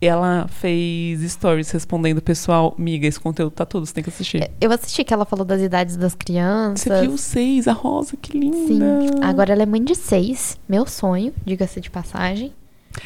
Ela 0.00 0.46
fez 0.48 1.20
stories 1.32 1.70
respondendo, 1.70 2.20
pessoal, 2.20 2.74
miga, 2.76 3.06
esse 3.06 3.18
conteúdo 3.18 3.52
tá 3.52 3.64
todo, 3.64 3.86
você 3.86 3.94
tem 3.94 4.04
que 4.04 4.10
assistir. 4.10 4.50
Eu 4.60 4.70
assisti 4.70 5.02
que 5.04 5.14
ela 5.14 5.24
falou 5.24 5.44
das 5.44 5.60
idades 5.62 5.96
das 5.96 6.14
crianças. 6.14 6.82
Você 6.82 7.00
viu 7.06 7.16
seis, 7.16 7.66
a 7.66 7.72
Rosa, 7.72 8.16
que 8.16 8.38
linda. 8.38 8.56
Sim. 8.56 8.80
Agora 9.22 9.52
ela 9.52 9.62
é 9.62 9.66
mãe 9.66 9.82
de 9.82 9.94
seis. 9.94 10.58
Meu 10.68 10.86
sonho, 10.86 11.32
diga-se 11.44 11.80
de 11.80 11.90
passagem. 11.90 12.52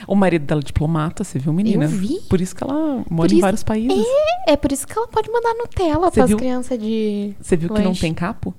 O 0.06 0.14
marido 0.14 0.44
dela 0.46 0.60
é 0.60 0.64
diplomata, 0.64 1.24
você 1.24 1.38
viu, 1.38 1.52
menina? 1.52 1.84
Eu 1.84 1.88
vi. 1.88 2.20
Por 2.28 2.40
isso 2.40 2.54
que 2.54 2.62
ela 2.62 2.74
mora 2.74 3.28
Por 3.28 3.30
em 3.30 3.34
isso- 3.34 3.40
vários 3.40 3.62
países. 3.64 4.06
É 4.46 4.56
por 4.56 4.70
isso 4.72 4.86
que 4.86 4.96
ela 4.96 5.08
pode 5.08 5.30
mandar 5.30 5.52
Nutella 5.54 6.10
pras 6.10 6.28
viu? 6.28 6.38
crianças 6.38 6.78
de. 6.78 7.34
Você 7.40 7.56
viu 7.56 7.68
que 7.70 7.78
não 7.80 7.88
lanche. 7.88 8.00
tem 8.00 8.14
capo? 8.14 8.54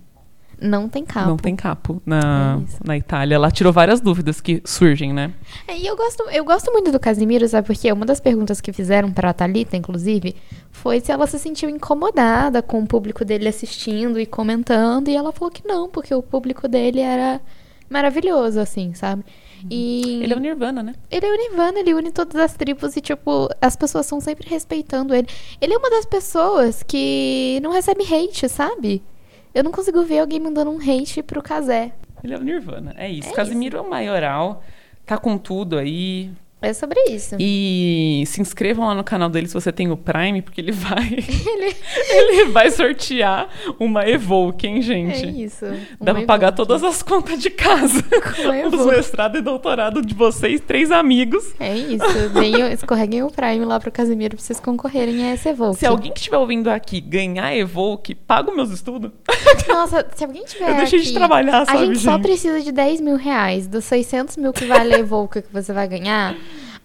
Não 0.62 0.88
tem 0.88 1.04
cabo. 1.04 1.30
Não 1.30 1.38
tem 1.38 1.56
capo 1.56 2.02
na, 2.06 2.60
É 2.62 2.88
na 2.88 2.96
Itália. 2.98 3.36
Ela 3.36 3.50
tirou 3.50 3.74
várias 3.74 4.00
dúvidas 4.00 4.40
que 4.40 4.62
surgem, 4.64 5.12
né? 5.12 5.34
É, 5.68 5.76
E 5.78 5.88
eu 5.88 5.96
gosto, 5.98 6.24
eu 6.32 6.46
gosto 6.46 6.72
muito 6.72 6.92
do 6.92 7.00
Casimiro, 7.00 7.48
sabe? 7.48 7.66
Porque 7.68 7.92
uma 7.92 8.06
das 8.06 8.20
perguntas 8.20 8.62
que 8.62 8.72
fizeram 8.72 9.12
pra 9.12 9.34
Thalita, 9.34 9.76
inclusive, 9.76 10.36
foi 10.72 11.00
se 11.00 11.12
ela 11.12 11.26
se 11.26 11.40
sentiu 11.40 11.68
incomodada 11.70 12.62
com 12.62 12.80
o 12.82 12.88
público 12.88 13.26
dele 13.26 13.48
assistindo 13.48 14.20
e 14.20 14.26
comentando. 14.26 15.08
E 15.10 15.16
ela 15.16 15.32
falou 15.32 15.50
que 15.52 15.68
não, 15.68 15.90
porque 15.90 16.14
o 16.14 16.22
público 16.22 16.68
dele 16.68 17.00
era 17.00 17.42
maravilhoso, 17.90 18.60
assim, 18.60 18.94
sabe? 18.94 19.24
E 19.70 20.22
Ele 20.24 20.34
é 20.34 20.36
o 20.36 20.40
Nirvana, 20.40 20.82
né? 20.82 20.96
ele 21.10 21.26
é 21.26 21.30
o 21.32 21.38
Nirvana, 21.38 21.80
ele 21.80 21.94
une 21.94 22.12
todas 22.12 22.36
as 22.36 22.54
tribos 22.54 22.96
e, 22.96 23.02
tipo, 23.02 23.48
as 23.62 23.76
pessoas 23.76 24.06
estão 24.06 24.20
sempre 24.20 24.50
respeitando 24.50 25.14
ele. 25.14 25.28
Ele 25.60 25.74
é 25.74 25.78
uma 25.78 25.90
das 25.90 26.06
pessoas 26.06 26.82
que 26.82 27.60
não 27.62 27.72
recebe 27.72 28.04
hate, 28.04 28.50
sabe? 28.50 29.04
Eu 29.54 29.64
não 29.64 29.72
consigo 29.72 30.04
ver 30.04 30.20
alguém 30.20 30.40
mandando 30.40 30.72
um 30.72 30.78
hate 30.78 31.22
pro 31.22 31.42
Casé. 31.42 31.92
Ele 32.24 32.34
é 32.34 32.38
o 32.38 32.44
Nirvana. 32.44 32.94
É 32.98 33.10
isso. 33.10 33.30
É 33.30 33.34
Casimiro 33.34 33.78
é 33.78 33.82
o 33.82 33.90
maioral. 33.90 34.64
Tá 35.06 35.18
com 35.18 35.38
tudo 35.38 35.78
aí. 35.78 36.32
É 36.62 36.74
sobre 36.74 37.00
isso. 37.10 37.36
E 37.40 38.24
se 38.28 38.40
inscrevam 38.40 38.86
lá 38.86 38.94
no 38.94 39.04
canal 39.04 39.30
dele 39.30 39.48
se 39.48 39.54
você 39.54 39.72
tem 39.72 39.90
o 39.90 39.98
Prime, 39.98 40.44
porque 40.44 40.62
ele 40.62 40.72
vai. 40.72 41.10
ele... 42.12 42.46
vai 42.46 42.70
sortear 42.70 43.50
uma 43.80 44.08
Evoque, 44.08 44.68
hein, 44.68 44.80
gente? 44.82 45.26
É 45.26 45.30
isso. 45.30 45.66
Dá 46.00 46.14
pra 46.14 46.24
pagar 46.24 46.52
todas 46.52 46.84
as 46.84 47.02
contas 47.02 47.42
de 47.42 47.50
casa. 47.50 48.04
uma 48.46 48.68
Os 48.68 48.86
mestrado 48.86 49.38
e 49.38 49.42
doutorado 49.42 50.04
de 50.04 50.14
vocês, 50.14 50.62
três 50.62 50.92
amigos. 50.92 51.54
É 51.60 51.76
isso. 51.76 52.30
Deem, 52.34 52.72
escorreguem 52.72 53.24
o 53.24 53.32
Prime 53.32 53.66
lá 53.66 53.80
pro 53.80 53.92
Casimiro 53.92 54.36
pra 54.36 54.46
vocês 54.46 54.60
concorrerem 54.60 55.24
a 55.24 55.32
essa 55.32 55.50
Evoque. 55.50 55.80
Se 55.80 55.86
alguém 55.88 56.12
que 56.12 56.20
estiver 56.20 56.38
ouvindo 56.38 56.70
aqui 56.70 57.02
ganhar 57.02 57.56
Evoque, 57.56 58.14
paga 58.14 58.52
os 58.52 58.56
meus 58.56 58.70
estudos. 58.70 59.12
Nossa, 59.68 60.06
se 60.16 60.24
alguém 60.24 60.44
tiver 60.46 60.70
Eu 60.70 60.76
deixei 60.76 61.00
de 61.00 61.10
aqui, 61.10 61.18
trabalhar, 61.18 61.62
A 61.62 61.66
sabe, 61.66 61.88
gente 61.88 62.00
só 62.00 62.14
gente? 62.14 62.22
precisa 62.22 62.62
de 62.62 62.72
10 62.72 63.02
mil 63.02 63.16
reais. 63.16 63.68
Dos 63.68 63.86
600 63.86 64.38
mil 64.38 64.54
que 64.54 64.66
vale 64.66 64.94
a 64.94 65.00
Evoque 65.00 65.42
que 65.42 65.52
você 65.52 65.74
vai 65.74 65.88
ganhar, 65.88 66.36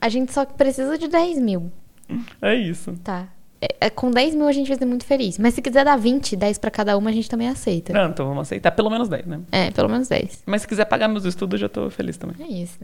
a 0.00 0.08
gente 0.08 0.32
só 0.32 0.44
precisa 0.44 0.96
de 0.98 1.08
10 1.08 1.38
mil. 1.38 1.70
É 2.40 2.54
isso. 2.54 2.94
Tá. 3.02 3.28
É, 3.60 3.86
é, 3.86 3.90
com 3.90 4.10
10 4.10 4.34
mil 4.34 4.46
a 4.46 4.52
gente 4.52 4.68
vai 4.68 4.76
ser 4.76 4.84
muito 4.84 5.04
feliz. 5.04 5.38
Mas 5.38 5.54
se 5.54 5.62
quiser 5.62 5.84
dar 5.84 5.96
20, 5.96 6.36
10 6.36 6.58
pra 6.58 6.70
cada 6.70 6.96
uma, 6.96 7.10
a 7.10 7.12
gente 7.12 7.28
também 7.28 7.48
aceita. 7.48 7.92
Não, 7.92 8.10
então 8.10 8.26
vamos 8.26 8.42
aceitar 8.42 8.70
pelo 8.70 8.90
menos 8.90 9.08
10, 9.08 9.26
né? 9.26 9.40
É, 9.50 9.70
pelo 9.70 9.88
menos 9.88 10.08
10. 10.08 10.44
Mas 10.46 10.62
se 10.62 10.68
quiser 10.68 10.84
pagar 10.84 11.08
meus 11.08 11.24
estudos, 11.24 11.58
já 11.58 11.68
tô 11.68 11.88
feliz 11.90 12.16
também. 12.16 12.36
É 12.46 12.52
isso. 12.52 12.78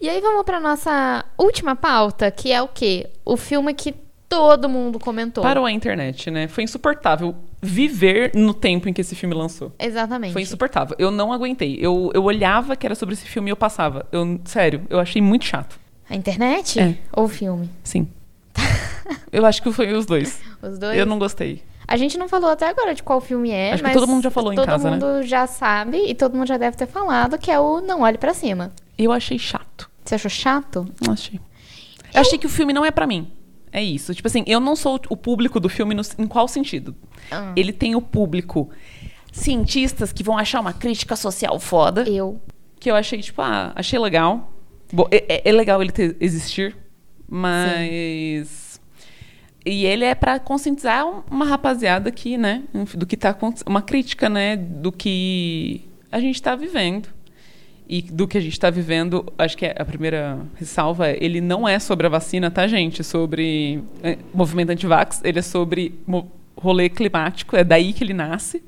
E 0.00 0.08
aí 0.08 0.20
vamos 0.20 0.44
pra 0.44 0.60
nossa 0.60 1.24
última 1.36 1.76
pauta, 1.76 2.30
que 2.30 2.50
é 2.50 2.62
o 2.62 2.68
quê? 2.68 3.10
O 3.24 3.36
filme 3.36 3.74
que 3.74 3.94
todo 4.28 4.68
mundo 4.68 4.98
comentou. 4.98 5.44
Parou 5.44 5.66
a 5.66 5.70
internet, 5.70 6.30
né? 6.30 6.48
Foi 6.48 6.64
insuportável 6.64 7.34
viver 7.62 8.32
no 8.34 8.52
tempo 8.52 8.88
em 8.88 8.92
que 8.92 9.00
esse 9.00 9.14
filme 9.14 9.34
lançou. 9.34 9.72
Exatamente. 9.78 10.32
Foi 10.32 10.42
insuportável. 10.42 10.96
Eu 10.98 11.10
não 11.10 11.32
aguentei. 11.32 11.78
Eu, 11.80 12.10
eu 12.14 12.24
olhava 12.24 12.74
que 12.74 12.86
era 12.86 12.94
sobre 12.94 13.12
esse 13.12 13.26
filme 13.26 13.50
e 13.50 13.52
eu 13.52 13.56
passava. 13.56 14.06
Eu, 14.10 14.40
sério, 14.44 14.82
eu 14.90 14.98
achei 14.98 15.22
muito 15.22 15.44
chato. 15.44 15.78
A 16.14 16.16
internet 16.16 16.78
É. 16.80 16.96
ou 17.12 17.24
o 17.24 17.28
filme? 17.28 17.68
Sim. 17.82 18.08
eu 19.32 19.44
acho 19.44 19.62
que 19.62 19.72
foi 19.72 19.92
os 19.92 20.06
dois. 20.06 20.40
Os 20.62 20.78
dois? 20.78 20.96
Eu 20.98 21.04
não 21.04 21.18
gostei. 21.18 21.62
A 21.86 21.96
gente 21.96 22.16
não 22.16 22.28
falou 22.28 22.48
até 22.50 22.66
agora 22.68 22.94
de 22.94 23.02
qual 23.02 23.20
filme 23.20 23.50
é, 23.50 23.72
Acho 23.72 23.82
que 23.82 23.88
mas 23.88 23.92
todo 23.92 24.06
mundo 24.08 24.22
já 24.22 24.30
falou 24.30 24.52
em 24.52 24.56
todo 24.56 24.64
casa, 24.66 24.90
né? 24.90 24.96
mundo 24.96 25.22
já 25.24 25.46
sabe 25.46 25.98
e 26.08 26.14
todo 26.14 26.34
mundo 26.36 26.46
já 26.46 26.56
deve 26.56 26.76
ter 26.76 26.86
falado 26.86 27.36
que 27.36 27.50
é 27.50 27.58
o 27.58 27.80
Não 27.80 28.00
Olhe 28.02 28.16
Pra 28.16 28.32
Cima. 28.32 28.72
Eu 28.96 29.12
achei 29.12 29.38
chato. 29.38 29.90
Você 30.04 30.14
achou 30.14 30.30
chato? 30.30 30.86
Não 31.04 31.12
achei. 31.12 31.38
Eu 32.14 32.20
achei 32.20 32.38
que 32.38 32.46
o 32.46 32.48
filme 32.50 32.72
não 32.72 32.84
é 32.84 32.90
pra 32.90 33.06
mim. 33.06 33.30
É 33.72 33.82
isso. 33.82 34.14
Tipo 34.14 34.28
assim, 34.28 34.44
eu 34.46 34.60
não 34.60 34.76
sou 34.76 35.00
o 35.10 35.16
público 35.16 35.58
do 35.60 35.68
filme 35.68 35.94
no- 35.94 36.02
em 36.16 36.26
qual 36.28 36.46
sentido? 36.46 36.94
Ah. 37.30 37.52
Ele 37.56 37.72
tem 37.72 37.94
o 37.96 38.00
público 38.00 38.70
cientistas 39.32 40.12
que 40.12 40.22
vão 40.22 40.38
achar 40.38 40.60
uma 40.60 40.72
crítica 40.72 41.16
social 41.16 41.58
foda. 41.58 42.02
Eu. 42.08 42.40
que 42.78 42.90
eu 42.90 42.94
achei, 42.94 43.20
tipo, 43.20 43.40
ah, 43.42 43.72
achei 43.74 43.98
legal. 43.98 44.52
Bom, 44.92 45.06
é, 45.10 45.24
é- 45.28 45.42
é 45.48 45.52
legal 45.52 45.82
ele 45.82 45.92
ter, 45.92 46.16
existir, 46.20 46.76
mas. 47.28 48.80
E 49.66 49.86
ele 49.86 50.04
é 50.04 50.14
pra 50.14 50.38
conscientizar 50.38 51.06
um- 51.06 51.22
uma 51.30 51.46
rapaziada 51.46 52.08
aqui, 52.10 52.36
né? 52.36 52.62
Do 52.94 53.06
que 53.06 53.16
tá 53.16 53.30
acontecendo. 53.30 53.68
Uma 53.68 53.80
crítica, 53.82 54.28
né? 54.28 54.56
Do 54.56 54.92
que 54.92 55.82
a 56.12 56.20
gente 56.20 56.40
tá 56.42 56.54
vivendo. 56.54 57.08
E 57.88 58.00
do 58.02 58.26
que 58.28 58.38
a 58.38 58.40
gente 58.40 58.58
tá 58.58 58.70
vivendo, 58.70 59.30
acho 59.38 59.56
que 59.58 59.66
é 59.66 59.74
a 59.78 59.84
primeira 59.84 60.38
ressalva 60.54 61.08
é, 61.08 61.18
ele 61.22 61.40
não 61.40 61.68
é 61.68 61.78
sobre 61.78 62.06
a 62.06 62.10
vacina, 62.10 62.50
tá, 62.50 62.66
gente? 62.66 63.02
Sobre 63.04 63.82
é, 64.02 64.16
movimento 64.32 64.70
antivax, 64.70 65.20
ele 65.22 65.38
é 65.38 65.42
sobre 65.42 65.94
rolê 66.56 66.88
climático, 66.88 67.54
é 67.56 67.62
daí 67.64 67.92
que 67.92 68.02
ele 68.02 68.14
nasce 68.14 68.62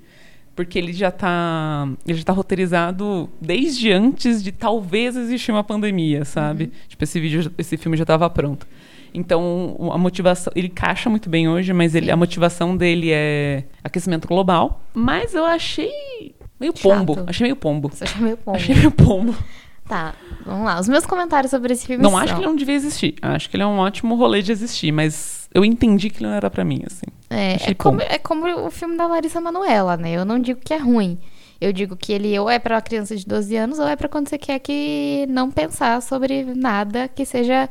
porque 0.57 0.79
ele 0.79 0.93
já 0.93 1.11
tá 1.11 1.87
ele 2.07 2.19
já 2.19 2.25
tá 2.25 2.33
roteirizado 2.33 3.29
desde 3.41 3.93
antes 3.93 4.43
de 4.43 4.51
talvez 4.51 5.15
existir 5.15 5.53
uma 5.53 5.63
pandemia, 5.63 6.25
sabe? 6.25 6.73
Tipo 6.89 7.05
esse 7.05 7.21
vídeo, 7.21 7.53
esse 7.59 7.77
filme 7.77 7.97
já 7.97 8.03
estava 8.05 8.29
pronto. 8.31 8.67
Então 9.15 9.77
a 9.93 9.99
motivação 9.99 10.53
ele 10.57 10.67
encaixa 10.69 11.09
muito 11.09 11.29
bem 11.31 11.49
hoje, 11.49 11.73
mas 11.73 11.95
ele, 11.95 12.11
a 12.11 12.17
motivação 12.17 12.77
dele 12.77 13.11
é 13.13 13.65
aquecimento 13.85 14.27
global. 14.27 14.83
Mas 14.95 15.35
eu 15.35 15.45
achei 15.45 16.35
meio 16.59 16.73
pombo, 16.73 17.15
Chato. 17.15 17.29
achei 17.31 17.45
meio 17.45 17.57
pombo, 17.57 17.91
Você 17.93 18.05
achou 18.05 18.23
meio 18.23 18.37
pombo. 18.39 18.57
achei 18.57 18.75
meio 18.75 18.91
pombo. 18.91 19.35
Tá, 19.89 20.15
vamos 20.45 20.65
lá. 20.65 20.81
Os 20.81 20.89
meus 20.89 21.07
comentários 21.07 21.49
sobre 21.51 21.73
esse 21.73 21.87
filme 21.87 22.03
Não 22.03 22.11
são... 22.11 22.19
acho 22.19 22.35
que 22.35 22.41
ele 22.41 22.47
não 22.49 22.57
devia 22.57 22.75
existir. 22.75 23.15
Acho 23.23 23.49
que 23.49 23.57
ele 23.57 23.63
é 23.63 23.67
um 23.67 23.79
ótimo 23.79 24.17
rolê 24.17 24.43
de 24.43 24.51
existir, 24.51 24.91
mas 24.91 25.46
eu 25.57 25.65
entendi 25.65 26.11
que 26.11 26.19
ele 26.19 26.27
não 26.27 26.35
era 26.35 26.51
pra 26.51 26.63
mim, 26.63 26.83
assim. 26.87 27.07
É, 27.31 27.55
Achei 27.55 27.71
é, 27.71 27.75
como, 27.75 27.99
pombo. 27.99 28.13
é 28.13 28.19
como 28.19 28.67
o 28.67 28.71
filme 28.71 28.95
da 28.95 29.07
Larissa 29.07 29.41
Manoela, 29.41 29.97
né? 29.97 30.13
Eu 30.13 30.23
não 30.23 30.39
digo 30.39 30.61
que 30.61 30.75
é 30.75 30.77
ruim. 30.77 31.19
Eu 31.59 31.73
digo 31.73 31.97
que 31.97 32.13
ele 32.13 32.39
ou 32.39 32.51
é 32.51 32.59
pra 32.59 32.75
uma 32.75 32.83
criança 32.83 33.17
de 33.17 33.25
12 33.27 33.57
anos 33.57 33.79
ou 33.79 33.89
é 33.89 33.97
pra 33.97 34.07
quando 34.07 34.29
você 34.29 34.37
quer 34.37 34.59
que 34.59 35.25
não 35.31 35.51
pensar 35.51 36.03
sobre 36.03 36.45
nada 36.45 37.09
que 37.09 37.25
seja 37.25 37.71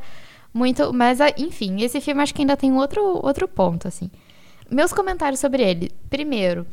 Muito, 0.52 0.92
mas 0.92 1.20
ah, 1.20 1.30
enfim, 1.38 1.80
esse 1.82 2.00
filme 2.00 2.20
acho 2.22 2.34
que 2.34 2.42
ainda 2.42 2.56
tem 2.56 2.72
outro, 2.72 3.00
outro 3.24 3.46
ponto, 3.46 3.86
assim. 3.86 4.10
Meus 4.68 4.92
comentários 4.92 5.38
sobre 5.38 5.62
ele. 5.62 5.92
Primeiro, 6.10 6.66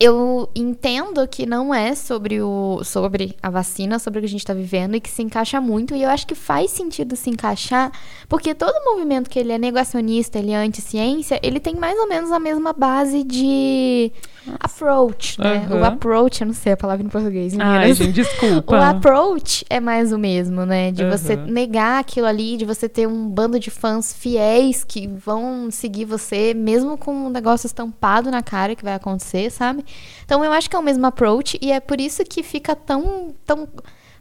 eu 0.00 0.48
entendo 0.54 1.26
que 1.26 1.44
não 1.44 1.74
é 1.74 1.94
sobre 1.94 2.40
o 2.40 2.82
sobre 2.84 3.36
a 3.42 3.50
vacina, 3.50 3.98
sobre 3.98 4.18
o 4.18 4.22
que 4.22 4.26
a 4.26 4.30
gente 4.30 4.40
está 4.40 4.54
vivendo 4.54 4.94
e 4.94 5.00
que 5.00 5.10
se 5.10 5.22
encaixa 5.22 5.60
muito 5.60 5.94
e 5.94 6.02
eu 6.02 6.10
acho 6.10 6.26
que 6.26 6.34
faz 6.34 6.70
sentido 6.70 7.16
se 7.16 7.30
encaixar, 7.30 7.90
porque 8.28 8.54
todo 8.54 8.72
movimento 8.84 9.28
que 9.28 9.38
ele 9.38 9.52
é 9.52 9.58
negacionista, 9.58 10.38
ele 10.38 10.52
é 10.52 10.56
anti-ciência, 10.56 11.40
ele 11.42 11.58
tem 11.58 11.74
mais 11.74 11.98
ou 11.98 12.08
menos 12.08 12.30
a 12.30 12.38
mesma 12.38 12.72
base 12.72 13.24
de 13.24 14.12
approach, 14.60 15.38
né? 15.40 15.66
Aham. 15.68 15.80
O 15.80 15.84
approach, 15.84 16.40
eu 16.40 16.46
não 16.46 16.54
sei 16.54 16.72
a 16.72 16.76
palavra 16.76 17.04
em 17.04 17.08
português, 17.08 17.52
Ai, 17.58 17.78
meninas. 17.78 17.98
gente, 17.98 18.12
desculpa. 18.12 18.78
O 18.78 18.82
approach 18.82 19.64
é 19.68 19.80
mais 19.80 20.12
o 20.12 20.18
mesmo, 20.18 20.64
né? 20.64 20.90
De 20.92 21.04
você 21.04 21.34
Aham. 21.34 21.46
negar 21.46 22.00
aquilo 22.00 22.26
ali, 22.26 22.56
de 22.56 22.64
você 22.64 22.88
ter 22.88 23.06
um 23.06 23.28
bando 23.28 23.58
de 23.58 23.70
fãs 23.70 24.12
fiéis 24.12 24.84
que 24.84 25.06
vão 25.06 25.70
seguir 25.70 26.04
você, 26.04 26.54
mesmo 26.54 26.96
com 26.96 27.12
um 27.12 27.30
negócio 27.30 27.66
estampado 27.66 28.30
na 28.30 28.42
cara 28.42 28.74
que 28.74 28.84
vai 28.84 28.94
acontecer, 28.94 29.50
sabe? 29.50 29.84
Então 30.24 30.44
eu 30.44 30.52
acho 30.52 30.68
que 30.68 30.76
é 30.76 30.78
o 30.78 30.82
mesmo 30.82 31.06
approach 31.06 31.58
e 31.62 31.72
é 31.72 31.80
por 31.80 32.00
isso 32.00 32.22
que 32.24 32.42
fica 32.42 32.76
tão, 32.76 33.34
tão 33.46 33.68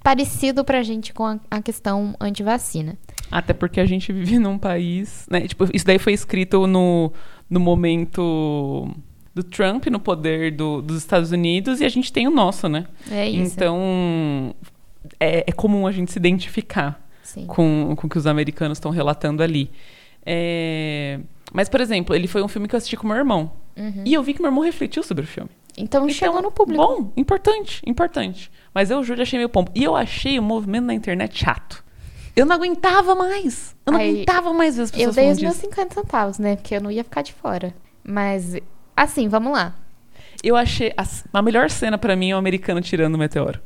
parecido 0.04 0.64
pra 0.64 0.82
gente 0.84 1.14
com 1.14 1.26
a, 1.26 1.40
a 1.52 1.62
questão 1.62 2.16
anti-vacina. 2.20 2.98
Até 3.30 3.54
porque 3.54 3.80
a 3.80 3.86
gente 3.86 4.14
vive 4.14 4.40
num 4.40 4.58
país, 4.58 5.26
né? 5.30 5.42
Tipo, 5.48 5.66
isso 5.74 5.86
daí 5.86 6.00
foi 6.00 6.14
escrito 6.14 6.66
no, 6.66 7.12
no 7.50 7.60
momento 7.60 8.90
do 9.36 9.44
Trump 9.44 9.86
no 9.88 10.00
poder 10.00 10.52
do- 10.52 10.82
dos 10.82 10.98
Estados 10.98 11.32
Unidos 11.32 11.82
e 11.82 11.86
a 11.86 11.90
gente 11.90 12.12
tem 12.12 12.26
o 12.28 12.32
nosso, 12.32 12.68
né? 12.70 12.88
É 13.12 13.28
isso. 13.30 13.54
Então, 13.54 14.56
é, 15.20 15.44
é 15.46 15.52
comum 15.52 15.86
a 15.86 15.92
gente 15.92 16.12
se 16.12 16.18
identificar 16.18 17.06
Sim. 17.22 17.46
com, 17.46 17.94
com 17.98 18.08
o 18.08 18.10
que 18.10 18.18
os 18.18 18.26
americanos 18.26 18.78
estão 18.78 18.92
relatando 18.92 19.44
ali. 19.44 19.70
É, 20.26 21.20
Mas, 21.54 21.70
por 21.70 21.80
exemplo, 21.82 22.16
ele 22.16 22.28
foi 22.28 22.42
um 22.42 22.48
filme 22.48 22.68
que 22.68 22.76
eu 22.76 22.78
assisti 22.78 22.98
com 22.98 23.08
meu 23.08 23.16
irmão. 23.18 23.52
Uhum. 23.78 24.04
E 24.06 24.14
eu 24.14 24.24
vi 24.24 24.34
que 24.34 24.42
meu 24.42 24.50
irmão 24.50 24.64
refletiu 24.64 25.04
sobre 25.04 25.24
o 25.24 25.28
filme. 25.28 25.50
Então, 25.78 26.10
chegou 26.10 26.42
no 26.42 26.52
público. 26.52 26.84
Bom, 26.84 27.12
importante, 27.16 27.82
importante. 27.86 28.52
Mas 28.74 28.90
eu, 28.90 29.04
Júlia, 29.04 29.22
achei 29.22 29.38
meio 29.38 29.50
pombo. 29.50 29.72
E 29.76 29.84
eu 29.84 29.96
achei 29.96 30.40
o 30.40 30.44
movimento 30.44 30.86
na 30.86 30.94
internet 30.94 31.38
chato. 31.38 31.84
Eu 32.36 32.46
não 32.46 32.56
aguentava 32.56 33.14
mais. 33.14 33.76
Eu 33.86 33.94
não 33.94 34.00
Aí, 34.00 34.10
aguentava 34.10 34.54
mais 34.54 34.76
ver 34.76 34.84
as 34.84 34.90
Eu 34.90 34.98
pessoas 34.98 35.16
dei 35.16 35.24
falando 35.26 35.36
os 35.36 35.42
meus 35.44 35.56
disso. 35.56 35.68
50 35.70 35.94
centavos, 35.94 36.40
né? 36.40 36.56
Porque 36.56 36.76
eu 36.76 36.82
não 36.82 36.90
ia 36.92 37.04
ficar 37.04 37.22
de 37.22 37.34
fora. 37.34 37.74
Mas, 38.04 38.56
assim, 38.96 39.28
vamos 39.28 39.54
lá. 39.54 39.76
Eu 40.44 40.56
achei... 40.56 40.94
A, 40.98 41.06
a 41.34 41.42
melhor 41.42 41.70
cena 41.70 41.98
pra 41.98 42.16
mim 42.16 42.32
é 42.32 42.36
o 42.36 42.40
americano 42.40 42.82
tirando 42.82 43.16
o 43.16 43.18
meteoro. 43.18 43.60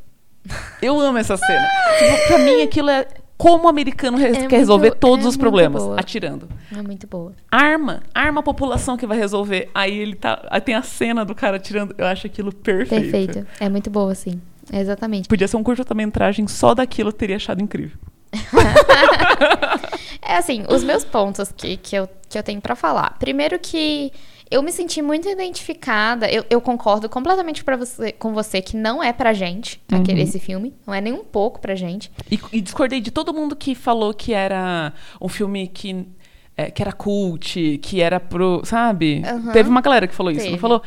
Eu 0.82 1.00
amo 1.00 1.18
essa 1.18 1.38
cena. 1.38 1.68
tipo, 2.00 2.28
pra 2.28 2.38
mim, 2.40 2.62
aquilo 2.62 2.90
é... 2.90 3.08
Como 3.42 3.66
o 3.66 3.68
americano 3.68 4.18
res- 4.20 4.38
É 4.38 4.46
quer 4.46 4.58
resolver 4.58 4.92
todos 4.92 5.26
é 5.26 5.30
os 5.30 5.36
problemas. 5.36 5.82
boa. 5.82 6.00
Atirando. 6.00 6.48
É 6.72 6.80
muito 6.84 7.08
boa. 7.08 7.34
Arma. 7.52 8.04
Arma 8.14 8.42
a 8.42 8.44
população 8.44 8.96
que 8.96 9.08
vai 9.08 9.18
resolver. 9.18 9.68
Aí 9.74 9.98
ele 9.98 10.14
tá... 10.14 10.48
Aí 10.52 10.62
tem 10.62 10.76
a 10.76 10.84
cena 10.84 11.26
do 11.26 11.34
cara 11.34 11.58
atirando. 11.58 11.96
Eu 11.98 12.06
acho 12.06 12.28
aquilo 12.28 12.54
perfeito. 12.54 13.02
Perfeito. 13.02 13.48
É 13.60 13.68
muito 13.68 13.90
boa, 13.90 14.14
sim. 14.14 14.40
Exatamente. 14.72 15.28
Podia 15.28 15.48
ser 15.48 15.58
um 15.58 15.64
curta-metragem 15.64 16.48
só 16.48 16.76
daquilo 16.76 17.10
eu 17.10 17.14
teria 17.14 17.38
achado 17.38 17.64
incrível. 17.64 17.98
É 20.24 20.38
assim, 20.38 20.64
os 20.70 20.84
meus 20.84 21.04
pontos 21.04 21.52
que, 21.52 21.76
que, 21.78 21.96
eu, 21.96 22.08
que 22.30 22.38
eu 22.38 22.44
tenho 22.44 22.62
pra 22.62 22.76
falar. 22.76 23.18
Primeiro 23.20 23.58
que 23.60 24.14
eu 24.52 24.62
me 24.62 24.72
senti 24.72 25.02
muito 25.02 25.28
identificada. 25.30 26.30
Eu, 26.30 26.46
eu 26.50 26.60
concordo 26.62 27.08
completamente 27.10 27.64
você, 27.64 28.12
com 28.12 28.34
você 28.34 28.62
que 28.62 28.76
não 28.76 29.02
é 29.02 29.14
pra 29.14 29.34
gente 29.34 29.82
aquele, 29.92 30.20
Uhum. 30.22 30.28
esse 30.28 30.40
filme. 30.40 30.74
Não 30.86 30.94
é 30.94 31.00
nem 31.02 31.14
um 31.14 31.24
pouco 31.24 31.60
pra 31.62 31.74
gente. 31.74 32.12
E, 32.30 32.40
e 32.52 32.62
discordei 32.62 33.00
de 33.00 33.10
todo 33.12 33.34
mundo 33.34 33.56
que 33.56 33.74
falou 33.74 34.14
que 34.14 34.34
era 34.34 34.94
um 35.22 35.30
filme 35.30 35.68
que, 35.68 36.06
é, 36.58 36.70
que 36.70 36.82
era 36.82 36.92
cult, 36.92 37.80
que 37.82 38.02
era 38.02 38.20
pro. 38.20 38.62
Sabe? 38.66 39.24
Aham. 39.26 39.52
Teve 39.54 39.70
uma 39.70 39.82
galera 39.82 40.08
que 40.08 40.14
falou 40.14 40.32
isso, 40.32 40.42
não 40.42 40.50
Teve. 40.52 40.60
falou? 40.62 40.82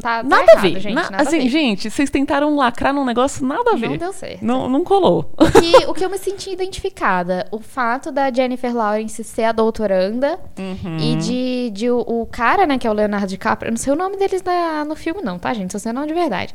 Tá- 0.00 0.18
tá 0.18 0.22
nada 0.22 0.42
errado, 0.52 0.58
a 0.58 0.60
ver. 0.60 0.80
gente, 0.80 0.94
Na- 0.94 1.10
nada 1.10 1.22
assim, 1.22 1.40
ver. 1.40 1.48
gente, 1.48 1.90
vocês 1.90 2.08
tentaram 2.10 2.54
lacrar 2.56 2.92
num 2.94 3.04
negócio 3.04 3.44
nada 3.46 3.72
a 3.72 3.76
ver. 3.76 3.90
Não 3.90 3.96
deu 3.96 4.12
certo. 4.12 4.44
Não, 4.44 4.68
não 4.68 4.82
colou. 4.84 5.30
O 5.38 5.44
que, 5.60 5.76
o 5.86 5.92
que 5.94 6.04
eu 6.04 6.10
me 6.10 6.18
senti 6.18 6.50
identificada, 6.50 7.46
o 7.50 7.58
fato 7.60 8.10
da 8.10 8.32
Jennifer 8.32 8.74
Lawrence 8.74 9.22
ser 9.24 9.44
a 9.44 9.52
doutoranda 9.52 10.38
Uhum. 10.58 10.96
e 10.98 11.16
de, 11.16 11.70
de 11.70 11.90
o, 11.90 11.98
o 12.00 12.26
cara, 12.26 12.66
né, 12.66 12.78
que 12.78 12.86
é 12.86 12.90
o 12.90 12.94
Leonardo 12.94 13.26
DiCaprio, 13.26 13.68
eu 13.68 13.72
não 13.72 13.78
sei 13.78 13.92
o 13.92 13.96
nome 13.96 14.16
deles 14.16 14.42
na- 14.42 14.84
no 14.84 14.96
filme 14.96 15.20
não, 15.22 15.38
tá, 15.38 15.52
gente? 15.52 15.72
Só 15.72 15.78
sei 15.78 15.92
o 15.92 15.94
nome 15.94 16.06
de 16.06 16.14
verdade. 16.14 16.54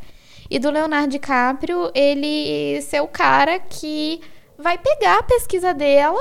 E 0.50 0.58
do 0.58 0.72
Leonardo 0.72 1.10
DiCaprio, 1.10 1.92
ele 1.94 2.82
ser 2.82 3.02
o 3.02 3.08
cara 3.08 3.60
que 3.60 4.20
vai 4.58 4.78
pegar 4.78 5.20
a 5.20 5.24
pesquisa 5.24 5.74
dela, 5.74 6.20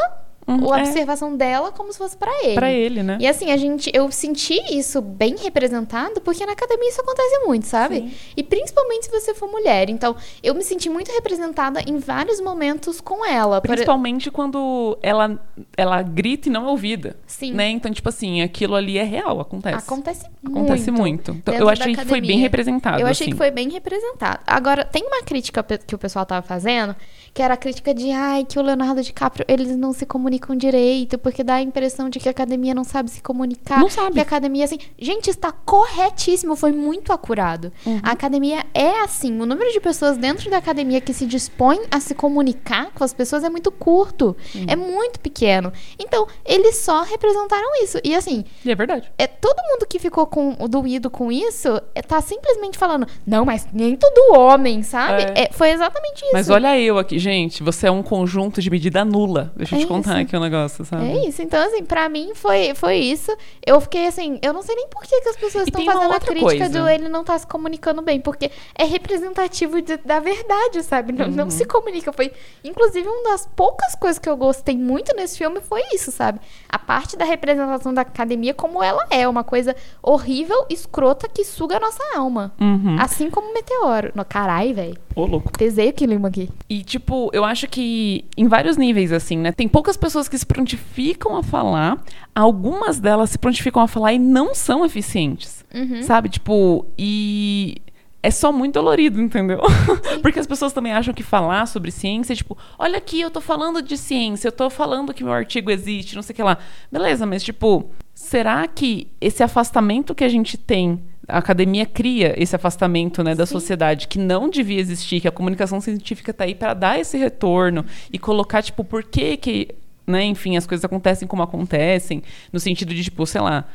Uhum, 0.48 0.64
ou 0.64 0.72
a 0.72 0.78
é. 0.78 0.82
observação 0.82 1.36
dela, 1.36 1.70
como 1.70 1.92
se 1.92 1.98
fosse 1.98 2.16
pra 2.16 2.32
ele. 2.42 2.54
Pra 2.54 2.72
ele, 2.72 3.02
né? 3.02 3.18
E 3.20 3.26
assim, 3.26 3.50
a 3.50 3.56
gente, 3.58 3.90
eu 3.92 4.10
senti 4.10 4.58
isso 4.70 5.02
bem 5.02 5.36
representado, 5.36 6.20
porque 6.22 6.46
na 6.46 6.52
academia 6.52 6.88
isso 6.88 7.00
acontece 7.02 7.38
muito, 7.46 7.66
sabe? 7.66 7.96
Sim. 7.96 8.10
E 8.36 8.42
principalmente 8.42 9.04
se 9.06 9.10
você 9.10 9.34
for 9.34 9.50
mulher. 9.50 9.90
Então, 9.90 10.16
eu 10.42 10.54
me 10.54 10.62
senti 10.64 10.88
muito 10.88 11.12
representada 11.12 11.82
em 11.86 11.98
vários 11.98 12.40
momentos 12.40 13.00
com 13.00 13.24
ela. 13.26 13.60
Por- 13.60 13.68
Principalmente 13.68 14.30
quando 14.30 14.98
ela, 15.02 15.38
ela 15.76 16.00
grita 16.02 16.48
e 16.48 16.52
não 16.52 16.66
é 16.66 16.70
ouvida. 16.70 17.16
Sim. 17.26 17.52
Né? 17.52 17.68
Então, 17.68 17.92
tipo 17.92 18.08
assim, 18.08 18.40
aquilo 18.40 18.74
ali 18.74 18.96
é 18.96 19.04
real, 19.04 19.40
acontece. 19.40 19.76
Acontece 19.76 20.26
muito. 20.42 20.56
Acontece 20.58 20.90
muito. 20.90 21.30
Então, 21.32 21.52
dentro 21.52 21.64
eu 21.64 21.68
achei 21.68 21.94
que 21.94 22.04
foi 22.06 22.20
bem 22.22 22.38
representado. 22.38 23.00
Eu 23.00 23.06
achei 23.06 23.26
assim. 23.26 23.32
que 23.32 23.36
foi 23.36 23.50
bem 23.50 23.68
representado. 23.70 24.40
Agora, 24.46 24.84
tem 24.84 25.04
uma 25.04 25.22
crítica 25.22 25.62
que 25.62 25.94
o 25.94 25.98
pessoal 25.98 26.24
tava 26.24 26.40
fazendo, 26.46 26.96
que 27.38 27.42
era 27.42 27.54
a 27.54 27.56
crítica 27.56 27.94
de, 27.94 28.10
ai, 28.10 28.44
que 28.44 28.58
o 28.58 28.62
Leonardo 28.62 29.00
DiCaprio, 29.00 29.44
eles 29.46 29.76
não 29.76 29.92
se 29.92 30.04
comunicam 30.04 30.56
direito, 30.56 31.16
porque 31.16 31.44
dá 31.44 31.54
a 31.54 31.62
impressão 31.62 32.10
de 32.10 32.18
que 32.18 32.26
a 32.26 32.32
academia 32.32 32.74
não 32.74 32.82
sabe 32.82 33.12
se 33.12 33.22
comunicar. 33.22 33.78
Não 33.78 33.88
sabe. 33.88 34.14
Que 34.14 34.18
a 34.18 34.22
academia, 34.24 34.64
assim... 34.64 34.78
Gente, 34.98 35.30
está 35.30 35.52
corretíssimo, 35.52 36.56
foi 36.56 36.72
muito 36.72 37.12
acurado. 37.12 37.72
Uhum. 37.86 38.00
A 38.02 38.10
academia 38.10 38.66
é 38.74 39.02
assim, 39.02 39.40
o 39.40 39.46
número 39.46 39.70
de 39.70 39.78
pessoas 39.78 40.16
dentro 40.16 40.50
da 40.50 40.56
academia 40.56 41.00
que 41.00 41.14
se 41.14 41.26
dispõem 41.26 41.82
a 41.92 42.00
se 42.00 42.12
comunicar 42.12 42.90
com 42.92 43.04
as 43.04 43.14
pessoas 43.14 43.44
é 43.44 43.48
muito 43.48 43.70
curto. 43.70 44.36
Uhum. 44.52 44.66
É 44.66 44.74
muito 44.74 45.20
pequeno. 45.20 45.72
Então, 45.96 46.26
eles 46.44 46.78
só 46.78 47.02
representaram 47.02 47.84
isso. 47.84 48.00
E 48.02 48.16
assim, 48.16 48.44
E 48.64 48.70
é 48.72 48.74
verdade. 48.74 49.12
é 49.16 49.28
todo 49.28 49.62
mundo 49.70 49.86
que 49.88 50.00
ficou 50.00 50.26
com 50.26 50.56
doído 50.68 51.08
com 51.08 51.30
isso 51.30 51.80
é, 51.94 52.02
tá 52.02 52.20
simplesmente 52.20 52.76
falando, 52.76 53.06
não, 53.24 53.44
mas 53.44 53.68
nem 53.72 53.94
todo 53.94 54.36
homem, 54.36 54.82
sabe? 54.82 55.22
É. 55.22 55.44
É, 55.44 55.50
foi 55.52 55.70
exatamente 55.70 56.24
isso. 56.24 56.32
Mas 56.32 56.50
olha 56.50 56.76
eu 56.76 56.98
aqui, 56.98 57.16
gente. 57.16 57.27
Você 57.62 57.86
é 57.86 57.90
um 57.90 58.02
conjunto 58.02 58.60
de 58.60 58.70
medida 58.70 59.04
nula. 59.04 59.52
Deixa 59.56 59.74
eu 59.74 59.78
É 59.78 59.82
te 59.82 59.86
contar 59.86 60.12
isso. 60.14 60.22
aqui 60.22 60.36
o 60.36 60.40
negócio, 60.40 60.84
sabe? 60.84 61.06
É 61.08 61.28
isso. 61.28 61.42
Então, 61.42 61.62
assim, 61.66 61.84
pra 61.84 62.08
mim 62.08 62.32
foi, 62.34 62.74
foi 62.74 62.96
isso. 62.96 63.30
Eu 63.66 63.80
fiquei 63.80 64.06
assim, 64.06 64.38
eu 64.42 64.52
não 64.52 64.62
sei 64.62 64.74
nem 64.76 64.88
por 64.88 65.02
que, 65.02 65.20
que 65.20 65.28
as 65.28 65.36
pessoas 65.36 65.64
estão 65.66 65.84
fazendo 65.84 66.12
a 66.12 66.20
crítica 66.20 66.44
coisa. 66.58 66.68
do 66.68 66.88
ele 66.88 67.08
não 67.08 67.24
tá 67.24 67.38
se 67.38 67.46
comunicando 67.46 68.02
bem, 68.02 68.20
porque 68.20 68.50
é 68.76 68.84
representativo 68.84 69.80
de- 69.82 69.96
da 69.98 70.20
verdade, 70.20 70.82
sabe? 70.82 71.12
Não, 71.12 71.26
Uhum. 71.26 71.32
não 71.32 71.50
se 71.50 71.64
comunica. 71.64 72.12
Foi, 72.12 72.32
inclusive, 72.64 73.06
uma 73.08 73.30
das 73.30 73.46
poucas 73.56 73.94
coisas 73.94 74.18
que 74.18 74.28
eu 74.28 74.36
gostei 74.36 74.76
muito 74.76 75.14
nesse 75.16 75.38
filme 75.38 75.60
foi 75.60 75.82
isso, 75.92 76.10
sabe? 76.12 76.40
A 76.68 76.78
parte 76.78 77.16
da 77.16 77.24
representação 77.24 77.92
da 77.92 78.02
academia 78.02 78.54
como 78.54 78.82
ela 78.82 79.06
é, 79.10 79.26
uma 79.28 79.44
coisa 79.44 79.74
horrível, 80.02 80.66
escrota, 80.70 81.28
que 81.28 81.44
suga 81.44 81.76
a 81.76 81.80
nossa 81.80 82.02
alma. 82.16 82.52
Uhum. 82.60 82.96
Assim 83.00 83.30
como 83.30 83.50
o 83.50 83.54
meteoro. 83.54 84.12
No, 84.14 84.24
carai, 84.24 84.72
velho. 84.72 84.96
Ô, 85.14 85.26
louco. 85.26 85.50
Pesei 85.58 85.88
o 85.90 85.92
clima 85.92 86.28
aqui. 86.28 86.48
E, 86.68 86.82
tipo, 86.84 87.07
eu 87.32 87.44
acho 87.44 87.66
que 87.68 88.24
em 88.36 88.48
vários 88.48 88.76
níveis, 88.76 89.12
assim, 89.12 89.36
né? 89.36 89.52
Tem 89.52 89.66
poucas 89.66 89.96
pessoas 89.96 90.28
que 90.28 90.36
se 90.36 90.44
prontificam 90.44 91.36
a 91.36 91.42
falar, 91.42 92.02
algumas 92.34 92.98
delas 93.00 93.30
se 93.30 93.38
prontificam 93.38 93.82
a 93.82 93.88
falar 93.88 94.12
e 94.12 94.18
não 94.18 94.54
são 94.54 94.84
eficientes. 94.84 95.64
Uhum. 95.74 96.02
Sabe? 96.02 96.28
Tipo, 96.28 96.86
e. 96.98 97.76
É 98.20 98.32
só 98.32 98.52
muito 98.52 98.74
dolorido, 98.74 99.22
entendeu? 99.22 99.60
Porque 100.20 100.40
as 100.40 100.46
pessoas 100.46 100.72
também 100.72 100.92
acham 100.92 101.14
que 101.14 101.22
falar 101.22 101.66
sobre 101.66 101.92
ciência, 101.92 102.34
tipo, 102.34 102.58
olha 102.76 102.98
aqui, 102.98 103.20
eu 103.20 103.30
tô 103.30 103.40
falando 103.40 103.80
de 103.80 103.96
ciência, 103.96 104.48
eu 104.48 104.52
tô 104.52 104.68
falando 104.68 105.14
que 105.14 105.22
meu 105.22 105.32
artigo 105.32 105.70
existe, 105.70 106.16
não 106.16 106.22
sei 106.22 106.32
o 106.32 106.36
que 106.36 106.42
lá. 106.42 106.58
Beleza, 106.90 107.24
mas, 107.24 107.44
tipo, 107.44 107.88
será 108.12 108.66
que 108.66 109.06
esse 109.20 109.40
afastamento 109.44 110.16
que 110.16 110.24
a 110.24 110.28
gente 110.28 110.58
tem, 110.58 111.00
a 111.28 111.38
academia 111.38 111.84
cria 111.84 112.34
esse 112.42 112.56
afastamento, 112.56 113.22
né, 113.22 113.34
da 113.34 113.44
Sim. 113.44 113.52
sociedade 113.52 114.08
que 114.08 114.18
não 114.18 114.48
devia 114.48 114.80
existir, 114.80 115.20
que 115.20 115.28
a 115.28 115.32
comunicação 115.32 115.80
científica 115.80 116.32
tá 116.32 116.44
aí 116.44 116.54
para 116.54 116.72
dar 116.72 116.98
esse 116.98 117.18
retorno 117.18 117.84
e 118.10 118.18
colocar, 118.18 118.62
tipo, 118.62 118.82
por 118.82 119.04
que 119.04 119.36
que, 119.36 119.68
né, 120.06 120.24
enfim, 120.24 120.56
as 120.56 120.66
coisas 120.66 120.84
acontecem 120.84 121.28
como 121.28 121.42
acontecem, 121.42 122.22
no 122.50 122.58
sentido 122.58 122.94
de, 122.94 123.04
tipo, 123.04 123.26
sei 123.26 123.42
lá, 123.42 123.66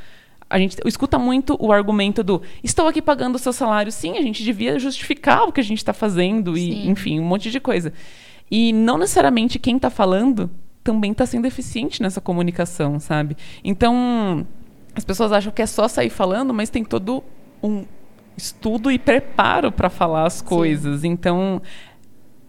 a 0.49 0.57
gente 0.57 0.77
escuta 0.85 1.19
muito 1.19 1.55
o 1.59 1.71
argumento 1.71 2.23
do 2.23 2.41
estou 2.63 2.87
aqui 2.87 3.01
pagando 3.01 3.35
o 3.35 3.39
seu 3.39 3.53
salário. 3.53 3.91
Sim, 3.91 4.17
a 4.17 4.21
gente 4.21 4.43
devia 4.43 4.77
justificar 4.77 5.43
o 5.47 5.51
que 5.51 5.59
a 5.59 5.63
gente 5.63 5.79
está 5.79 5.93
fazendo 5.93 6.57
e, 6.57 6.71
Sim. 6.71 6.89
enfim, 6.89 7.19
um 7.19 7.23
monte 7.23 7.49
de 7.49 7.59
coisa. 7.59 7.93
E 8.51 8.71
não 8.73 8.97
necessariamente 8.97 9.57
quem 9.57 9.77
está 9.77 9.89
falando 9.89 10.51
também 10.83 11.11
está 11.11 11.25
sendo 11.25 11.47
eficiente 11.47 12.01
nessa 12.01 12.21
comunicação, 12.21 12.99
sabe? 12.99 13.37
Então, 13.63 14.45
as 14.95 15.03
pessoas 15.03 15.31
acham 15.31 15.51
que 15.51 15.61
é 15.61 15.65
só 15.65 15.87
sair 15.87 16.09
falando, 16.09 16.53
mas 16.53 16.69
tem 16.69 16.83
todo 16.83 17.23
um 17.63 17.85
estudo 18.37 18.91
e 18.91 18.99
preparo 18.99 19.71
para 19.71 19.89
falar 19.89 20.25
as 20.25 20.41
coisas. 20.41 21.03
Então, 21.03 21.61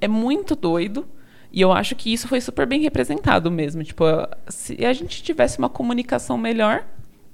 é 0.00 0.08
muito 0.08 0.56
doido. 0.56 1.06
E 1.52 1.60
eu 1.60 1.70
acho 1.70 1.94
que 1.94 2.12
isso 2.12 2.26
foi 2.26 2.40
super 2.40 2.66
bem 2.66 2.80
representado 2.80 3.48
mesmo. 3.50 3.84
Tipo, 3.84 4.04
se 4.48 4.84
a 4.84 4.92
gente 4.92 5.22
tivesse 5.22 5.56
uma 5.58 5.68
comunicação 5.68 6.36
melhor, 6.36 6.84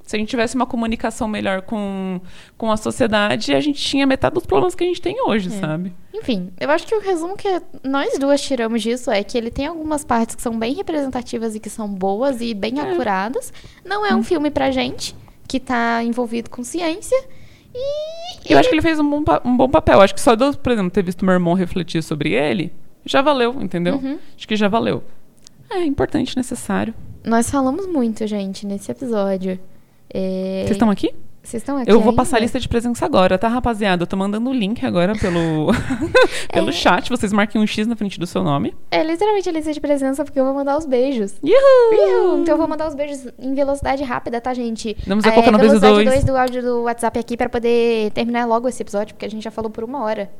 se 0.02 0.14
a 0.14 0.18
gente 0.18 0.28
tivesse 0.28 0.56
uma 0.56 0.66
comunicação 0.66 1.26
melhor 1.26 1.62
com, 1.62 2.20
com 2.58 2.70
a 2.70 2.76
sociedade, 2.76 3.54
a 3.54 3.60
gente 3.60 3.80
tinha 3.80 4.06
metade 4.06 4.34
dos 4.34 4.44
problemas 4.44 4.74
que 4.74 4.84
a 4.84 4.86
gente 4.86 5.00
tem 5.00 5.22
hoje, 5.26 5.48
É. 5.48 5.52
sabe? 5.52 5.94
Enfim, 6.12 6.52
eu 6.60 6.68
acho 6.70 6.86
que 6.86 6.94
o 6.94 7.00
resumo 7.00 7.34
que 7.34 7.48
nós 7.82 8.18
duas 8.18 8.42
tiramos 8.42 8.82
disso 8.82 9.10
é 9.10 9.24
que 9.24 9.38
ele 9.38 9.50
tem 9.50 9.66
algumas 9.66 10.04
partes 10.04 10.34
que 10.34 10.42
são 10.42 10.58
bem 10.58 10.74
representativas 10.74 11.54
e 11.54 11.60
que 11.60 11.70
são 11.70 11.88
boas 11.88 12.42
e 12.42 12.52
bem 12.52 12.78
acuradas. 12.78 13.52
Não 13.84 14.04
é 14.04 14.14
um 14.14 14.22
filme 14.22 14.50
pra 14.50 14.70
gente 14.70 15.16
que 15.48 15.58
tá 15.58 16.02
envolvido 16.04 16.50
com 16.50 16.62
ciência. 16.62 17.16
Eu 18.48 18.58
acho 18.58 18.68
que 18.68 18.74
ele 18.74 18.82
fez 18.82 18.98
um 18.98 19.08
bom, 19.08 19.24
um 19.44 19.56
bom 19.56 19.68
papel. 19.68 20.00
Acho 20.00 20.14
que 20.14 20.20
só 20.20 20.34
de 20.34 20.44
eu, 20.44 20.52
por 20.54 20.72
exemplo, 20.72 20.90
ter 20.90 21.02
visto 21.04 21.24
meu 21.24 21.34
irmão 21.34 21.54
refletir 21.54 22.02
sobre 22.02 22.32
ele, 22.32 22.72
já 23.04 23.22
valeu, 23.22 23.62
entendeu? 23.62 23.96
Uhum. 23.96 24.18
Acho 24.36 24.48
que 24.48 24.56
já 24.56 24.68
valeu. 24.68 25.02
É 25.70 25.84
importante, 25.84 26.36
necessário. 26.36 26.92
nós 27.24 27.48
falamos 27.48 27.86
muito, 27.86 28.26
gente, 28.26 28.66
nesse 28.66 28.90
episódio. 28.90 29.58
É, 30.12 30.62
Vocês 30.64 30.72
estão 30.72 30.90
aqui? 30.90 31.14
Vocês 31.42 31.62
estão 31.62 31.78
aqui 31.78 31.90
Eu 31.90 32.00
vou 32.00 32.12
passar 32.12 32.36
a 32.36 32.38
ainda? 32.38 32.44
lista 32.44 32.60
de 32.60 32.68
presença 32.68 33.04
agora, 33.06 33.38
tá, 33.38 33.48
rapaziada? 33.48 34.02
Eu 34.02 34.06
tô 34.06 34.14
mandando 34.16 34.50
o 34.50 34.52
link 34.52 34.84
agora 34.84 35.14
pelo, 35.18 35.68
pelo 36.52 36.68
É. 36.68 36.72
chat. 36.72 37.08
Vocês 37.08 37.32
marquem 37.32 37.60
um 37.60 37.66
X 37.66 37.86
na 37.86 37.96
frente 37.96 38.20
do 38.20 38.26
seu 38.26 38.44
nome. 38.44 38.74
É 38.90 39.02
literalmente 39.02 39.48
a 39.48 39.52
lista 39.52 39.72
de 39.72 39.80
presença, 39.80 40.22
porque 40.22 40.38
eu 40.38 40.44
vou 40.44 40.54
mandar 40.54 40.76
os 40.76 40.84
beijos. 40.84 41.34
Uhul! 41.42 42.40
Então 42.42 42.54
eu 42.54 42.58
vou 42.58 42.68
mandar 42.68 42.86
os 42.88 42.94
beijos 42.94 43.26
em 43.38 43.54
velocidade 43.54 44.02
rápida, 44.04 44.40
tá, 44.40 44.52
gente? 44.52 44.96
Vamos 45.06 45.24
que 45.24 45.30
é 45.30 45.32
o 45.32 45.34
beijo 45.42 45.58
velocidade 45.80 45.94
dois. 45.94 46.08
2 46.10 46.24
do 46.24 46.36
áudio 46.36 46.62
do 46.62 46.82
WhatsApp 46.82 47.18
aqui 47.18 47.36
pra 47.36 47.48
poder 47.48 48.10
terminar 48.12 48.44
logo 48.46 48.68
esse 48.68 48.82
episódio, 48.82 49.14
porque 49.14 49.24
a 49.26 49.30
gente 49.30 49.42
já 49.42 49.50
falou 49.50 49.70
por 49.70 49.82
uma 49.82 50.02
hora. 50.04 50.30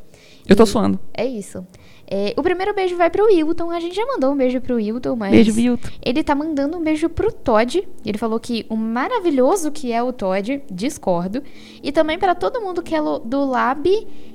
Eu 0.47 0.55
tô 0.55 0.65
E 0.65 0.67
suando. 0.67 0.99
É 1.15 1.25
isso. 1.25 1.67
É, 2.11 2.35
o 2.37 2.43
primeiro 2.43 2.75
beijo 2.75 2.97
vai 2.97 3.09
pro 3.09 3.27
Wilton. 3.27 3.71
A 3.71 3.79
gente 3.79 3.95
já 3.95 4.05
mandou 4.05 4.33
um 4.33 4.37
beijo 4.37 4.61
pro 4.61 4.75
Wilton, 4.75 5.15
mas. 5.15 5.31
Beijo, 5.31 5.53
Vilto. 5.53 5.93
Ele 6.05 6.25
tá 6.25 6.35
mandando 6.35 6.77
um 6.77 6.83
beijo 6.83 7.09
pro 7.09 7.33
Todd. 7.33 7.87
Ele 8.05 8.19
falou 8.19 8.41
que 8.41 8.67
o 8.69 8.77
maravilhoso 8.77 9.71
que 9.71 9.93
é 9.93 10.03
o 10.03 10.13
Todd, 10.13 10.61
discordo. 10.71 11.41
E 11.83 11.93
também 11.93 12.19
pra 12.19 12.35
todo 12.35 12.61
mundo 12.61 12.83
que 12.83 12.97
é 12.97 13.01
do 13.01 13.45
Lab 13.45 13.89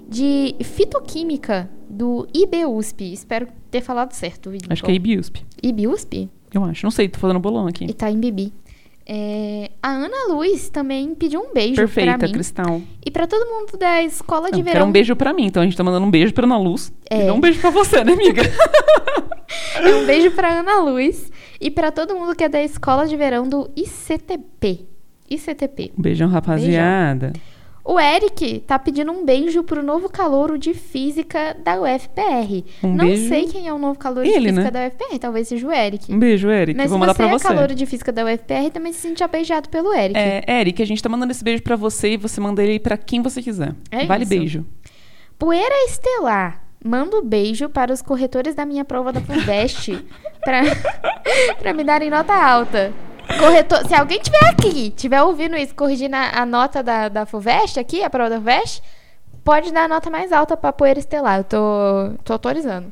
de 0.07 0.55
Fitoquímica 0.61 1.69
do 1.89 2.25
IBUSP. 2.33 3.11
Espero 3.11 3.47
ter 3.69 3.81
falado 3.81 4.13
certo. 4.13 4.49
Wilton. 4.51 4.67
Acho 4.69 4.83
que 4.83 4.91
é 4.91 4.95
IBUSP. 4.95 5.45
IBUSP? 5.61 6.29
Eu 6.53 6.63
acho. 6.63 6.85
Não 6.85 6.91
sei, 6.91 7.09
tô 7.09 7.19
fazendo 7.19 7.39
bolão 7.39 7.67
aqui. 7.67 7.83
E 7.83 7.93
tá 7.93 8.09
em 8.09 8.17
Bibi. 8.17 8.53
É, 9.07 9.69
a 9.83 9.89
Ana 9.91 10.33
Luz 10.33 10.67
também 10.69 11.13
pediu 11.13 11.39
um 11.39 11.53
beijo 11.53 11.75
Perfeita, 11.75 12.17
pra 12.17 12.27
mim. 12.27 12.33
Cristal. 12.33 12.81
E 13.05 13.11
pra 13.11 13.27
todo 13.27 13.45
mundo 13.47 13.77
da 13.77 14.01
escola 14.01 14.47
de 14.49 14.57
Não, 14.57 14.63
verão. 14.63 14.73
quero 14.73 14.85
um 14.85 14.91
beijo 14.91 15.15
pra 15.15 15.31
mim, 15.31 15.45
então 15.45 15.61
a 15.61 15.65
gente 15.65 15.77
tá 15.77 15.83
mandando 15.83 16.05
um 16.07 16.09
beijo 16.11 16.33
pra 16.33 16.45
Ana 16.45 16.57
Luz. 16.57 16.91
É. 17.09 17.21
E 17.21 17.27
não 17.27 17.35
um 17.35 17.39
beijo 17.39 17.61
pra 17.61 17.69
você, 17.69 18.03
né, 18.03 18.13
amiga? 18.13 18.41
É 19.75 19.93
um 19.95 20.05
beijo 20.05 20.31
pra 20.31 20.59
Ana 20.59 20.79
Luz 20.81 21.31
e 21.61 21.69
pra 21.69 21.91
todo 21.91 22.15
mundo 22.15 22.35
que 22.35 22.43
é 22.43 22.49
da 22.49 22.63
escola 22.63 23.05
de 23.05 23.15
verão 23.15 23.47
do 23.47 23.69
ICTP. 23.75 24.85
ICTP. 25.29 25.91
Um 25.97 26.01
beijão, 26.01 26.27
rapaziada. 26.29 27.31
O 27.87 27.99
Eric 27.99 28.61
tá 28.65 28.79
pedindo 28.79 29.11
um 29.11 29.23
beijo 29.23 29.61
pro 29.63 29.83
novo 29.83 30.09
calouro 30.09 30.57
de 30.57 30.73
física 30.73 31.55
da 31.63 31.79
UFPR. 31.79 32.63
Um 32.83 32.95
Não 32.95 33.05
beijo. 33.05 33.27
sei 33.27 33.45
quem 33.45 33.67
é 33.67 33.73
o 33.73 33.77
novo 33.77 33.99
calouro 33.99 34.27
Ele, 34.27 34.39
de 34.39 34.45
física 34.47 34.63
né? 34.63 34.71
da 34.71 34.87
UFPR, 34.87 35.19
talvez 35.19 35.47
seja 35.47 35.67
o 35.67 35.71
Eric. 35.71 36.11
Um 36.11 36.17
beijo, 36.17 36.49
Eric. 36.49 36.75
Mas 36.75 36.89
Vou 36.89 36.97
mandar 36.97 37.13
você 37.13 37.23
pra 37.27 37.35
é 37.35 37.39
calouro 37.39 37.75
de 37.75 37.85
física 37.85 38.11
da 38.11 38.25
UFPR, 38.25 38.71
também 38.73 38.91
se 38.91 39.01
sente 39.01 39.23
beijado 39.27 39.69
pelo 39.69 39.93
Eric. 39.93 40.17
É, 40.17 40.43
Eric, 40.61 40.81
a 40.81 40.85
gente 40.85 41.03
tá 41.03 41.07
mandando 41.09 41.31
esse 41.31 41.43
beijo 41.43 41.61
pra 41.61 41.75
você 41.75 42.13
e 42.13 42.17
você 42.17 42.41
manda 42.41 42.63
ele 42.63 42.79
pra 42.79 42.97
quem 42.97 43.21
você 43.21 43.39
quiser. 43.39 43.75
É 43.91 44.05
vale 44.07 44.23
isso. 44.23 44.29
beijo. 44.29 44.65
Poeira 45.37 45.75
Estelar. 45.87 46.63
Manda 46.83 47.17
um 47.17 47.23
beijo 47.23 47.69
para 47.69 47.93
os 47.93 48.01
corretores 48.01 48.55
da 48.55 48.65
minha 48.65 48.83
prova 48.83 49.11
da 49.13 49.21
FUVEST 49.21 50.03
pra, 50.43 50.61
pra 51.59 51.73
me 51.73 51.83
darem 51.83 52.09
nota 52.09 52.33
alta. 52.33 52.91
Corretor, 53.39 53.87
se 53.87 53.93
alguém 53.93 54.19
tiver 54.19 54.49
aqui, 54.49 54.91
tiver 54.91 55.21
ouvindo 55.21 55.55
isso, 55.55 55.73
corrigindo 55.75 56.15
a, 56.15 56.41
a 56.41 56.45
nota 56.45 56.81
da, 56.81 57.09
da 57.09 57.25
FUVEST 57.25 57.79
aqui, 57.79 58.03
a 58.03 58.09
prova 58.09 58.29
da 58.29 58.37
FUVEST, 58.37 58.81
pode 59.43 59.71
dar 59.71 59.85
a 59.85 59.87
nota 59.87 60.09
mais 60.09 60.31
alta 60.31 60.55
pra 60.55 60.71
Poeira 60.71 60.99
Estelar. 60.99 61.39
Eu 61.39 61.43
tô, 61.43 61.57
tô 62.23 62.33
autorizando. 62.33 62.91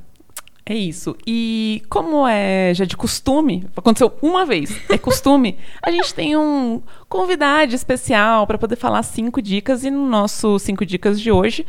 É 0.66 0.74
isso. 0.74 1.16
E 1.28 1.84
como 1.90 2.26
é 2.26 2.74
já 2.74 2.86
de 2.86 2.96
costume, 2.96 3.68
aconteceu 3.76 4.14
uma 4.22 4.46
vez, 4.46 4.80
é 4.90 4.98
costume, 4.98 5.58
a 5.82 5.92
gente 5.92 6.14
tem 6.14 6.38
um 6.38 6.82
convidado 7.10 7.76
especial 7.76 8.48
pra 8.48 8.58
poder 8.58 8.78
falar 8.78 9.04
cinco 9.04 9.42
dicas. 9.42 9.84
E 9.84 9.92
no 9.92 10.08
nosso 10.08 10.58
cinco 10.60 10.86
dicas 10.86 11.20
de 11.20 11.32
hoje, 11.32 11.66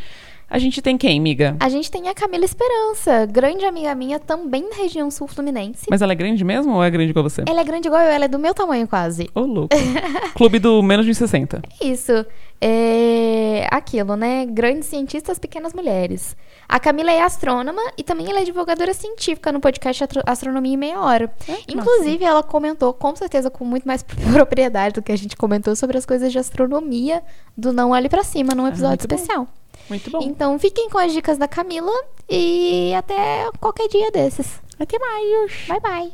a 0.49 0.59
gente 0.59 0.81
tem 0.83 0.97
quem, 0.97 1.19
amiga? 1.19 1.57
A 1.59 1.69
gente 1.69 1.91
tem 1.91 2.09
a 2.09 2.15
Camila 2.15 2.45
Esperança, 2.45 3.27
grande 3.27 3.65
amiga 3.65 3.95
minha, 3.95 4.21
também 4.21 4.69
da 4.69 4.77
região 4.77 5.11
sul 5.11 5.27
fluminense. 5.27 5.87
Mas 5.91 6.03
ela 6.03 6.13
é 6.13 6.15
grande 6.15 6.45
mesmo 6.45 6.75
ou 6.75 6.85
é 6.85 6.91
grande 6.91 7.11
igual 7.11 7.23
você? 7.23 7.43
Ela 7.47 7.61
é 7.61 7.65
grande 7.65 7.89
igual 7.89 8.01
eu, 8.03 8.11
ela 8.11 8.27
é 8.27 8.29
do 8.29 8.39
meu 8.39 8.55
tamanho 8.55 8.87
quase. 8.87 9.29
Ô, 9.35 9.41
louco. 9.41 9.75
Clube 10.37 10.59
do 10.59 10.83
menos 10.83 11.07
de 11.07 11.15
60. 11.15 11.63
Isso. 11.81 12.25
É 12.61 13.67
aquilo, 13.71 14.17
né? 14.17 14.47
Grandes 14.47 14.89
cientistas, 14.89 15.39
pequenas 15.39 15.75
mulheres. 15.75 16.37
A 16.69 16.81
Camila 16.81 17.11
é 17.11 17.21
astrônoma 17.21 17.83
e 17.99 18.03
também 18.03 18.31
ela 18.31 18.41
é 18.41 18.45
divulgadora 18.45 18.95
científica 18.95 19.53
no 19.53 19.61
podcast 19.61 20.05
Astronomia 20.25 20.75
em 20.75 20.77
Meia 20.77 21.01
Hora. 21.01 21.29
que 21.45 21.75
Inclusive, 21.75 22.25
ela 22.25 22.43
comentou, 22.43 22.95
com 22.95 23.15
certeza, 23.15 23.51
com 23.51 23.65
muito 23.65 23.87
mais 23.87 24.03
propriedade 24.33 24.95
do 24.95 25.03
que 25.03 25.13
a 25.13 25.17
gente 25.17 25.37
comentou 25.37 25.77
sobre 25.77 25.99
as 25.99 26.07
coisas 26.07 26.33
de 26.33 26.39
astronomia 26.39 27.23
do 27.57 27.73
Não 27.73 27.91
Olhe 27.91 28.09
Pra 28.09 28.25
Cima 28.25 28.55
num 28.55 28.67
episódio 28.67 29.09
muito 29.11 29.27
bom. 29.27 29.47
Muito 29.89 30.11
bom. 30.11 30.21
Então, 30.23 30.59
fiquem 30.59 30.89
com 30.89 30.99
as 30.99 31.13
dicas 31.13 31.39
da 31.39 31.47
Camila 31.49 31.93
e 32.29 32.93
até 32.95 33.51
qualquer 33.61 33.89
dia 33.89 34.11
desses. 34.11 34.61
Até 34.79 34.99
mais. 34.99 35.67
Bye, 35.69 35.81
bye. 35.81 36.13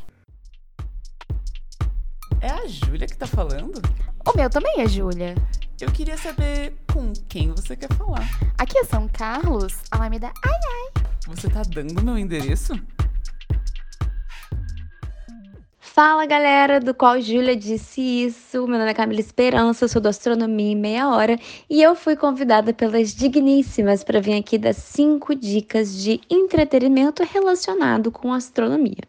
É 2.41 2.51
a 2.51 2.67
Júlia 2.67 3.07
que 3.07 3.17
tá 3.17 3.27
falando? 3.27 3.81
O 4.27 4.37
meu 4.37 4.49
também 4.49 4.81
é 4.81 4.87
Júlia. 4.87 5.35
Eu 5.81 5.91
queria 5.91 6.17
saber 6.19 6.75
com 6.93 7.13
quem 7.29 7.51
você 7.53 7.75
quer 7.75 7.93
falar. 7.95 8.29
Aqui 8.59 8.79
é 8.79 8.85
São 8.85 9.09
Carlos, 9.09 9.79
Alameda. 9.91 10.31
Ai, 10.45 10.53
ai. 10.53 11.05
Você 11.27 11.49
tá 11.49 11.63
dando 11.63 12.03
meu 12.03 12.19
endereço? 12.19 12.75
Fala 16.03 16.24
galera, 16.24 16.80
do 16.80 16.94
qual 16.94 17.20
Júlia 17.20 17.55
disse 17.55 18.01
isso. 18.01 18.66
Meu 18.66 18.78
nome 18.78 18.90
é 18.90 18.94
Camila 18.94 19.20
Esperança, 19.20 19.86
sou 19.86 20.01
do 20.01 20.09
Astronomia 20.09 20.72
em 20.72 20.74
Meia 20.74 21.11
Hora 21.11 21.38
e 21.68 21.82
eu 21.82 21.94
fui 21.94 22.16
convidada 22.16 22.72
pelas 22.72 23.14
digníssimas 23.14 24.03
para 24.03 24.18
vir 24.18 24.38
aqui 24.38 24.57
dar 24.57 24.72
cinco 24.72 25.34
dicas 25.34 25.94
de 26.03 26.18
entretenimento 26.30 27.22
relacionado 27.22 28.11
com 28.11 28.32
astronomia. 28.32 29.03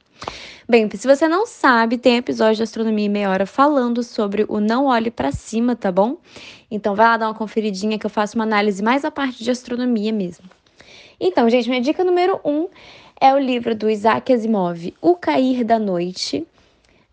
Bem, 0.67 0.89
se 0.93 1.07
você 1.07 1.29
não 1.29 1.45
sabe, 1.45 1.97
tem 1.97 2.17
episódio 2.17 2.57
de 2.57 2.63
Astronomia 2.63 3.05
em 3.05 3.09
Meia 3.09 3.29
Hora 3.29 3.45
falando 3.45 4.03
sobre 4.03 4.45
o 4.49 4.59
Não 4.59 4.87
Olhe 4.87 5.09
para 5.09 5.31
Cima, 5.31 5.77
tá 5.77 5.93
bom? 5.93 6.17
Então 6.69 6.93
vai 6.93 7.05
lá 7.05 7.15
dar 7.15 7.27
uma 7.29 7.33
conferidinha 7.33 7.97
que 7.97 8.05
eu 8.05 8.09
faço 8.09 8.35
uma 8.35 8.43
análise 8.43 8.83
mais 8.83 9.05
à 9.05 9.11
parte 9.11 9.41
de 9.41 9.49
astronomia 9.49 10.11
mesmo. 10.11 10.43
Então, 11.17 11.49
gente, 11.49 11.69
minha 11.69 11.79
dica 11.79 12.03
número 12.03 12.41
um 12.43 12.67
é 13.21 13.33
o 13.33 13.39
livro 13.39 13.73
do 13.75 13.89
Isaac 13.89 14.33
Asimov, 14.33 14.93
O 14.99 15.15
Cair 15.15 15.63
da 15.63 15.79
Noite. 15.79 16.45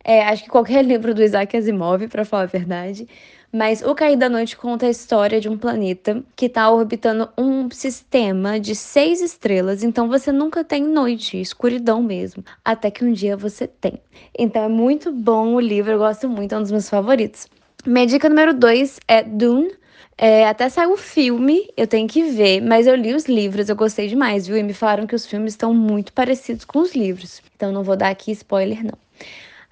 É, 0.08 0.22
acho 0.22 0.44
que 0.44 0.48
qualquer 0.48 0.82
livro 0.86 1.12
do 1.12 1.22
Isaac 1.22 1.54
Asimov, 1.54 2.08
para 2.08 2.24
falar 2.24 2.44
a 2.44 2.46
verdade. 2.46 3.06
Mas 3.52 3.82
O 3.82 3.94
Cair 3.94 4.16
da 4.16 4.28
Noite 4.28 4.56
conta 4.56 4.86
a 4.86 4.90
história 4.90 5.38
de 5.38 5.50
um 5.50 5.58
planeta 5.58 6.22
que 6.34 6.46
está 6.46 6.70
orbitando 6.70 7.28
um 7.36 7.70
sistema 7.70 8.58
de 8.58 8.74
seis 8.74 9.20
estrelas. 9.20 9.82
Então 9.82 10.08
você 10.08 10.32
nunca 10.32 10.64
tem 10.64 10.82
noite, 10.82 11.38
escuridão 11.38 12.02
mesmo. 12.02 12.42
Até 12.64 12.90
que 12.90 13.04
um 13.04 13.12
dia 13.12 13.36
você 13.36 13.66
tem. 13.66 14.00
Então 14.38 14.62
é 14.62 14.68
muito 14.68 15.12
bom 15.12 15.54
o 15.54 15.60
livro, 15.60 15.92
eu 15.92 15.98
gosto 15.98 16.26
muito, 16.26 16.54
é 16.54 16.58
um 16.58 16.62
dos 16.62 16.70
meus 16.70 16.88
favoritos. 16.88 17.46
Minha 17.86 18.06
dica 18.06 18.30
número 18.30 18.54
dois 18.54 18.98
é 19.06 19.22
Dune. 19.22 19.72
É, 20.16 20.48
até 20.48 20.70
saiu 20.70 20.94
o 20.94 20.96
filme, 20.96 21.68
eu 21.76 21.86
tenho 21.86 22.08
que 22.08 22.22
ver, 22.24 22.60
mas 22.62 22.86
eu 22.86 22.94
li 22.96 23.14
os 23.14 23.26
livros, 23.26 23.68
eu 23.68 23.76
gostei 23.76 24.08
demais, 24.08 24.46
viu? 24.46 24.56
E 24.56 24.62
me 24.62 24.72
falaram 24.72 25.06
que 25.06 25.14
os 25.14 25.26
filmes 25.26 25.52
estão 25.52 25.72
muito 25.74 26.12
parecidos 26.14 26.64
com 26.64 26.80
os 26.80 26.94
livros. 26.94 27.42
Então 27.54 27.72
não 27.72 27.82
vou 27.84 27.96
dar 27.96 28.08
aqui 28.08 28.32
spoiler, 28.32 28.82
não. 28.82 28.98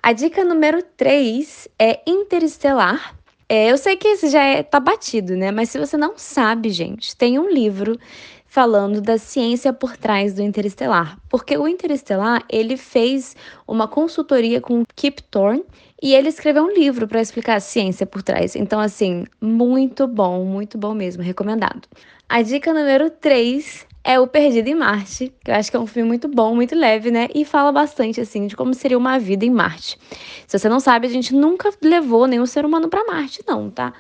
A 0.07 0.13
dica 0.13 0.45
número 0.45 0.85
3 0.97 1.67
é 1.77 2.01
Interestelar. 2.07 3.13
É, 3.49 3.73
eu 3.73 3.77
sei 3.77 3.97
que 3.97 4.07
esse 4.07 4.29
já 4.29 4.41
é, 4.41 4.63
tá 4.63 4.79
batido, 4.79 5.35
né? 5.37 5.51
Mas 5.51 5.71
se 5.71 5.81
você 5.81 5.97
não 5.97 6.17
sabe, 6.17 6.71
gente, 6.71 7.17
tem 7.17 7.41
um 7.41 7.51
livro 7.51 7.99
falando 8.47 9.01
da 9.01 9.19
ciência 9.19 9.73
por 9.73 9.97
trás 9.97 10.33
do 10.33 10.43
Interestelar. 10.43 11.19
Porque 11.29 11.59
o 11.59 11.67
Interestelar, 11.67 12.45
ele 12.49 12.77
fez 12.77 13.35
uma 13.67 13.89
consultoria 13.89 14.61
com 14.61 14.81
o 14.81 14.87
Kip 14.95 15.21
Thorne 15.25 15.65
e 16.01 16.15
ele 16.15 16.29
escreveu 16.29 16.63
um 16.63 16.73
livro 16.73 17.09
para 17.09 17.21
explicar 17.21 17.57
a 17.57 17.61
ciência 17.61 18.07
por 18.07 18.23
trás. 18.23 18.55
Então, 18.55 18.79
assim, 18.79 19.25
muito 19.41 20.07
bom, 20.07 20.45
muito 20.45 20.79
bom 20.79 20.95
mesmo, 20.95 21.21
recomendado. 21.21 21.89
A 22.29 22.43
dica 22.43 22.73
número 22.73 23.11
3 23.11 23.85
é 24.07 24.21
O 24.21 24.27
Perdido 24.29 24.69
em 24.69 24.75
Marte, 24.77 25.35
que 25.45 25.51
eu 25.51 25.55
acho 25.57 25.69
que 25.69 25.77
é 25.77 25.81
um 25.81 25.87
filme 25.87 26.07
muito 26.09 26.29
bom, 26.29 26.55
muito 26.55 26.77
leve, 26.77 27.11
né? 27.11 27.27
E 27.35 27.45
fala 27.45 27.73
bastante, 27.73 28.21
assim, 28.21 28.47
de 28.47 28.55
como 28.57 28.73
seria 28.73 28.97
uma 28.97 29.19
vida 29.19 29.45
em 29.45 29.51
Marte. 29.51 29.99
Se 30.47 30.57
você 30.57 30.69
não 30.69 30.79
sabe, 30.79 31.09
a 31.09 31.11
gente 31.11 31.35
nunca 31.35 31.71
levou 31.83 32.29
nenhum 32.29 32.47
ser 32.47 32.65
humano 32.65 32.89
para 32.89 33.05
Marte, 33.05 33.43
não, 33.45 33.69
tá? 33.69 33.93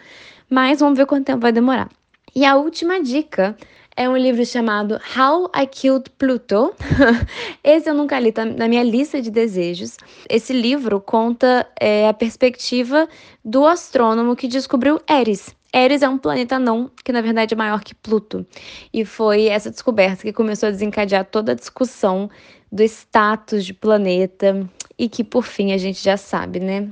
Mas 0.48 0.78
vamos 0.78 0.96
ver 0.96 1.07
quanto 1.07 1.26
tempo 1.26 1.40
vai 1.40 1.50
demorar. 1.50 1.90
E 2.36 2.44
a 2.44 2.54
última 2.54 3.02
dica 3.02 3.57
É 3.98 4.07
um 4.09 4.16
livro 4.16 4.44
chamado 4.44 5.00
How 5.16 5.50
I 5.57 5.66
Killed 5.66 6.11
Pluto. 6.18 6.74
Esse 7.64 7.88
eu 7.88 7.94
nunca 7.94 8.20
li, 8.20 8.30
tá 8.30 8.44
na 8.44 8.68
minha 8.68 8.82
lista 8.82 9.22
de 9.22 9.30
desejos. 9.30 9.96
Esse 10.28 10.52
livro 10.52 11.00
conta 11.00 11.66
é, 11.80 12.07
a 12.07 12.12
perspectiva 12.12 13.09
do 13.42 13.66
astrônomo 13.66 14.36
que 14.36 14.46
descobriu 14.46 15.00
Eris. 15.09 15.57
Eris 15.73 16.03
é 16.03 16.09
um 16.09 16.19
planeta 16.19 16.59
não, 16.59 16.91
que 17.05 17.12
na 17.12 17.21
verdade 17.21 17.55
é 17.55 17.57
maior 17.57 17.83
que 17.83 17.95
Pluto. 17.95 18.47
E 18.93 19.05
foi 19.05 19.47
essa 19.47 19.71
descoberta 19.71 20.23
que 20.23 20.33
começou 20.33 20.69
a 20.69 20.73
desencadear 20.73 21.25
toda 21.25 21.53
a 21.53 21.55
discussão 21.55 22.31
do 22.71 22.83
status 22.83 23.64
de 23.64 23.75
planeta 23.75 24.69
e 24.99 25.09
que 25.09 25.23
por 25.23 25.45
fim 25.45 25.73
a 25.73 25.79
gente 25.79 26.03
já 26.03 26.17
sabe, 26.17 26.61
né? 26.61 26.91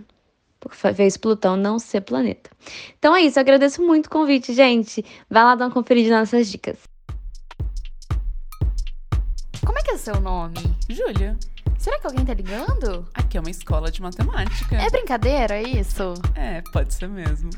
fez 0.70 1.16
Plutão 1.16 1.56
não 1.56 1.78
ser 1.78 2.00
planeta. 2.00 2.50
Então 2.98 3.14
é 3.14 3.20
isso, 3.22 3.38
eu 3.38 3.42
agradeço 3.42 3.82
muito 3.82 4.06
o 4.06 4.10
convite, 4.10 4.54
gente. 4.54 5.04
Vai 5.28 5.44
lá 5.44 5.54
dar 5.54 5.66
uma 5.66 5.70
conferida 5.70 6.18
nessas 6.18 6.50
dicas. 6.50 6.78
Como 9.64 9.78
é 9.78 9.82
que 9.82 9.90
é 9.90 9.94
o 9.94 9.98
seu 9.98 10.20
nome? 10.20 10.54
Júlia, 10.88 11.36
Será 11.84 11.98
que 11.98 12.06
alguém 12.06 12.24
tá 12.24 12.32
ligando? 12.32 13.06
aqui 13.12 13.36
é 13.36 13.40
uma 13.40 13.50
escola 13.50 13.90
de 13.90 14.00
matemática. 14.00 14.74
É 14.76 14.88
brincadeira 14.88 15.60
isso? 15.60 16.14
É, 16.34 16.62
pode 16.72 16.94
ser 16.94 17.10
mesmo. 17.10 17.50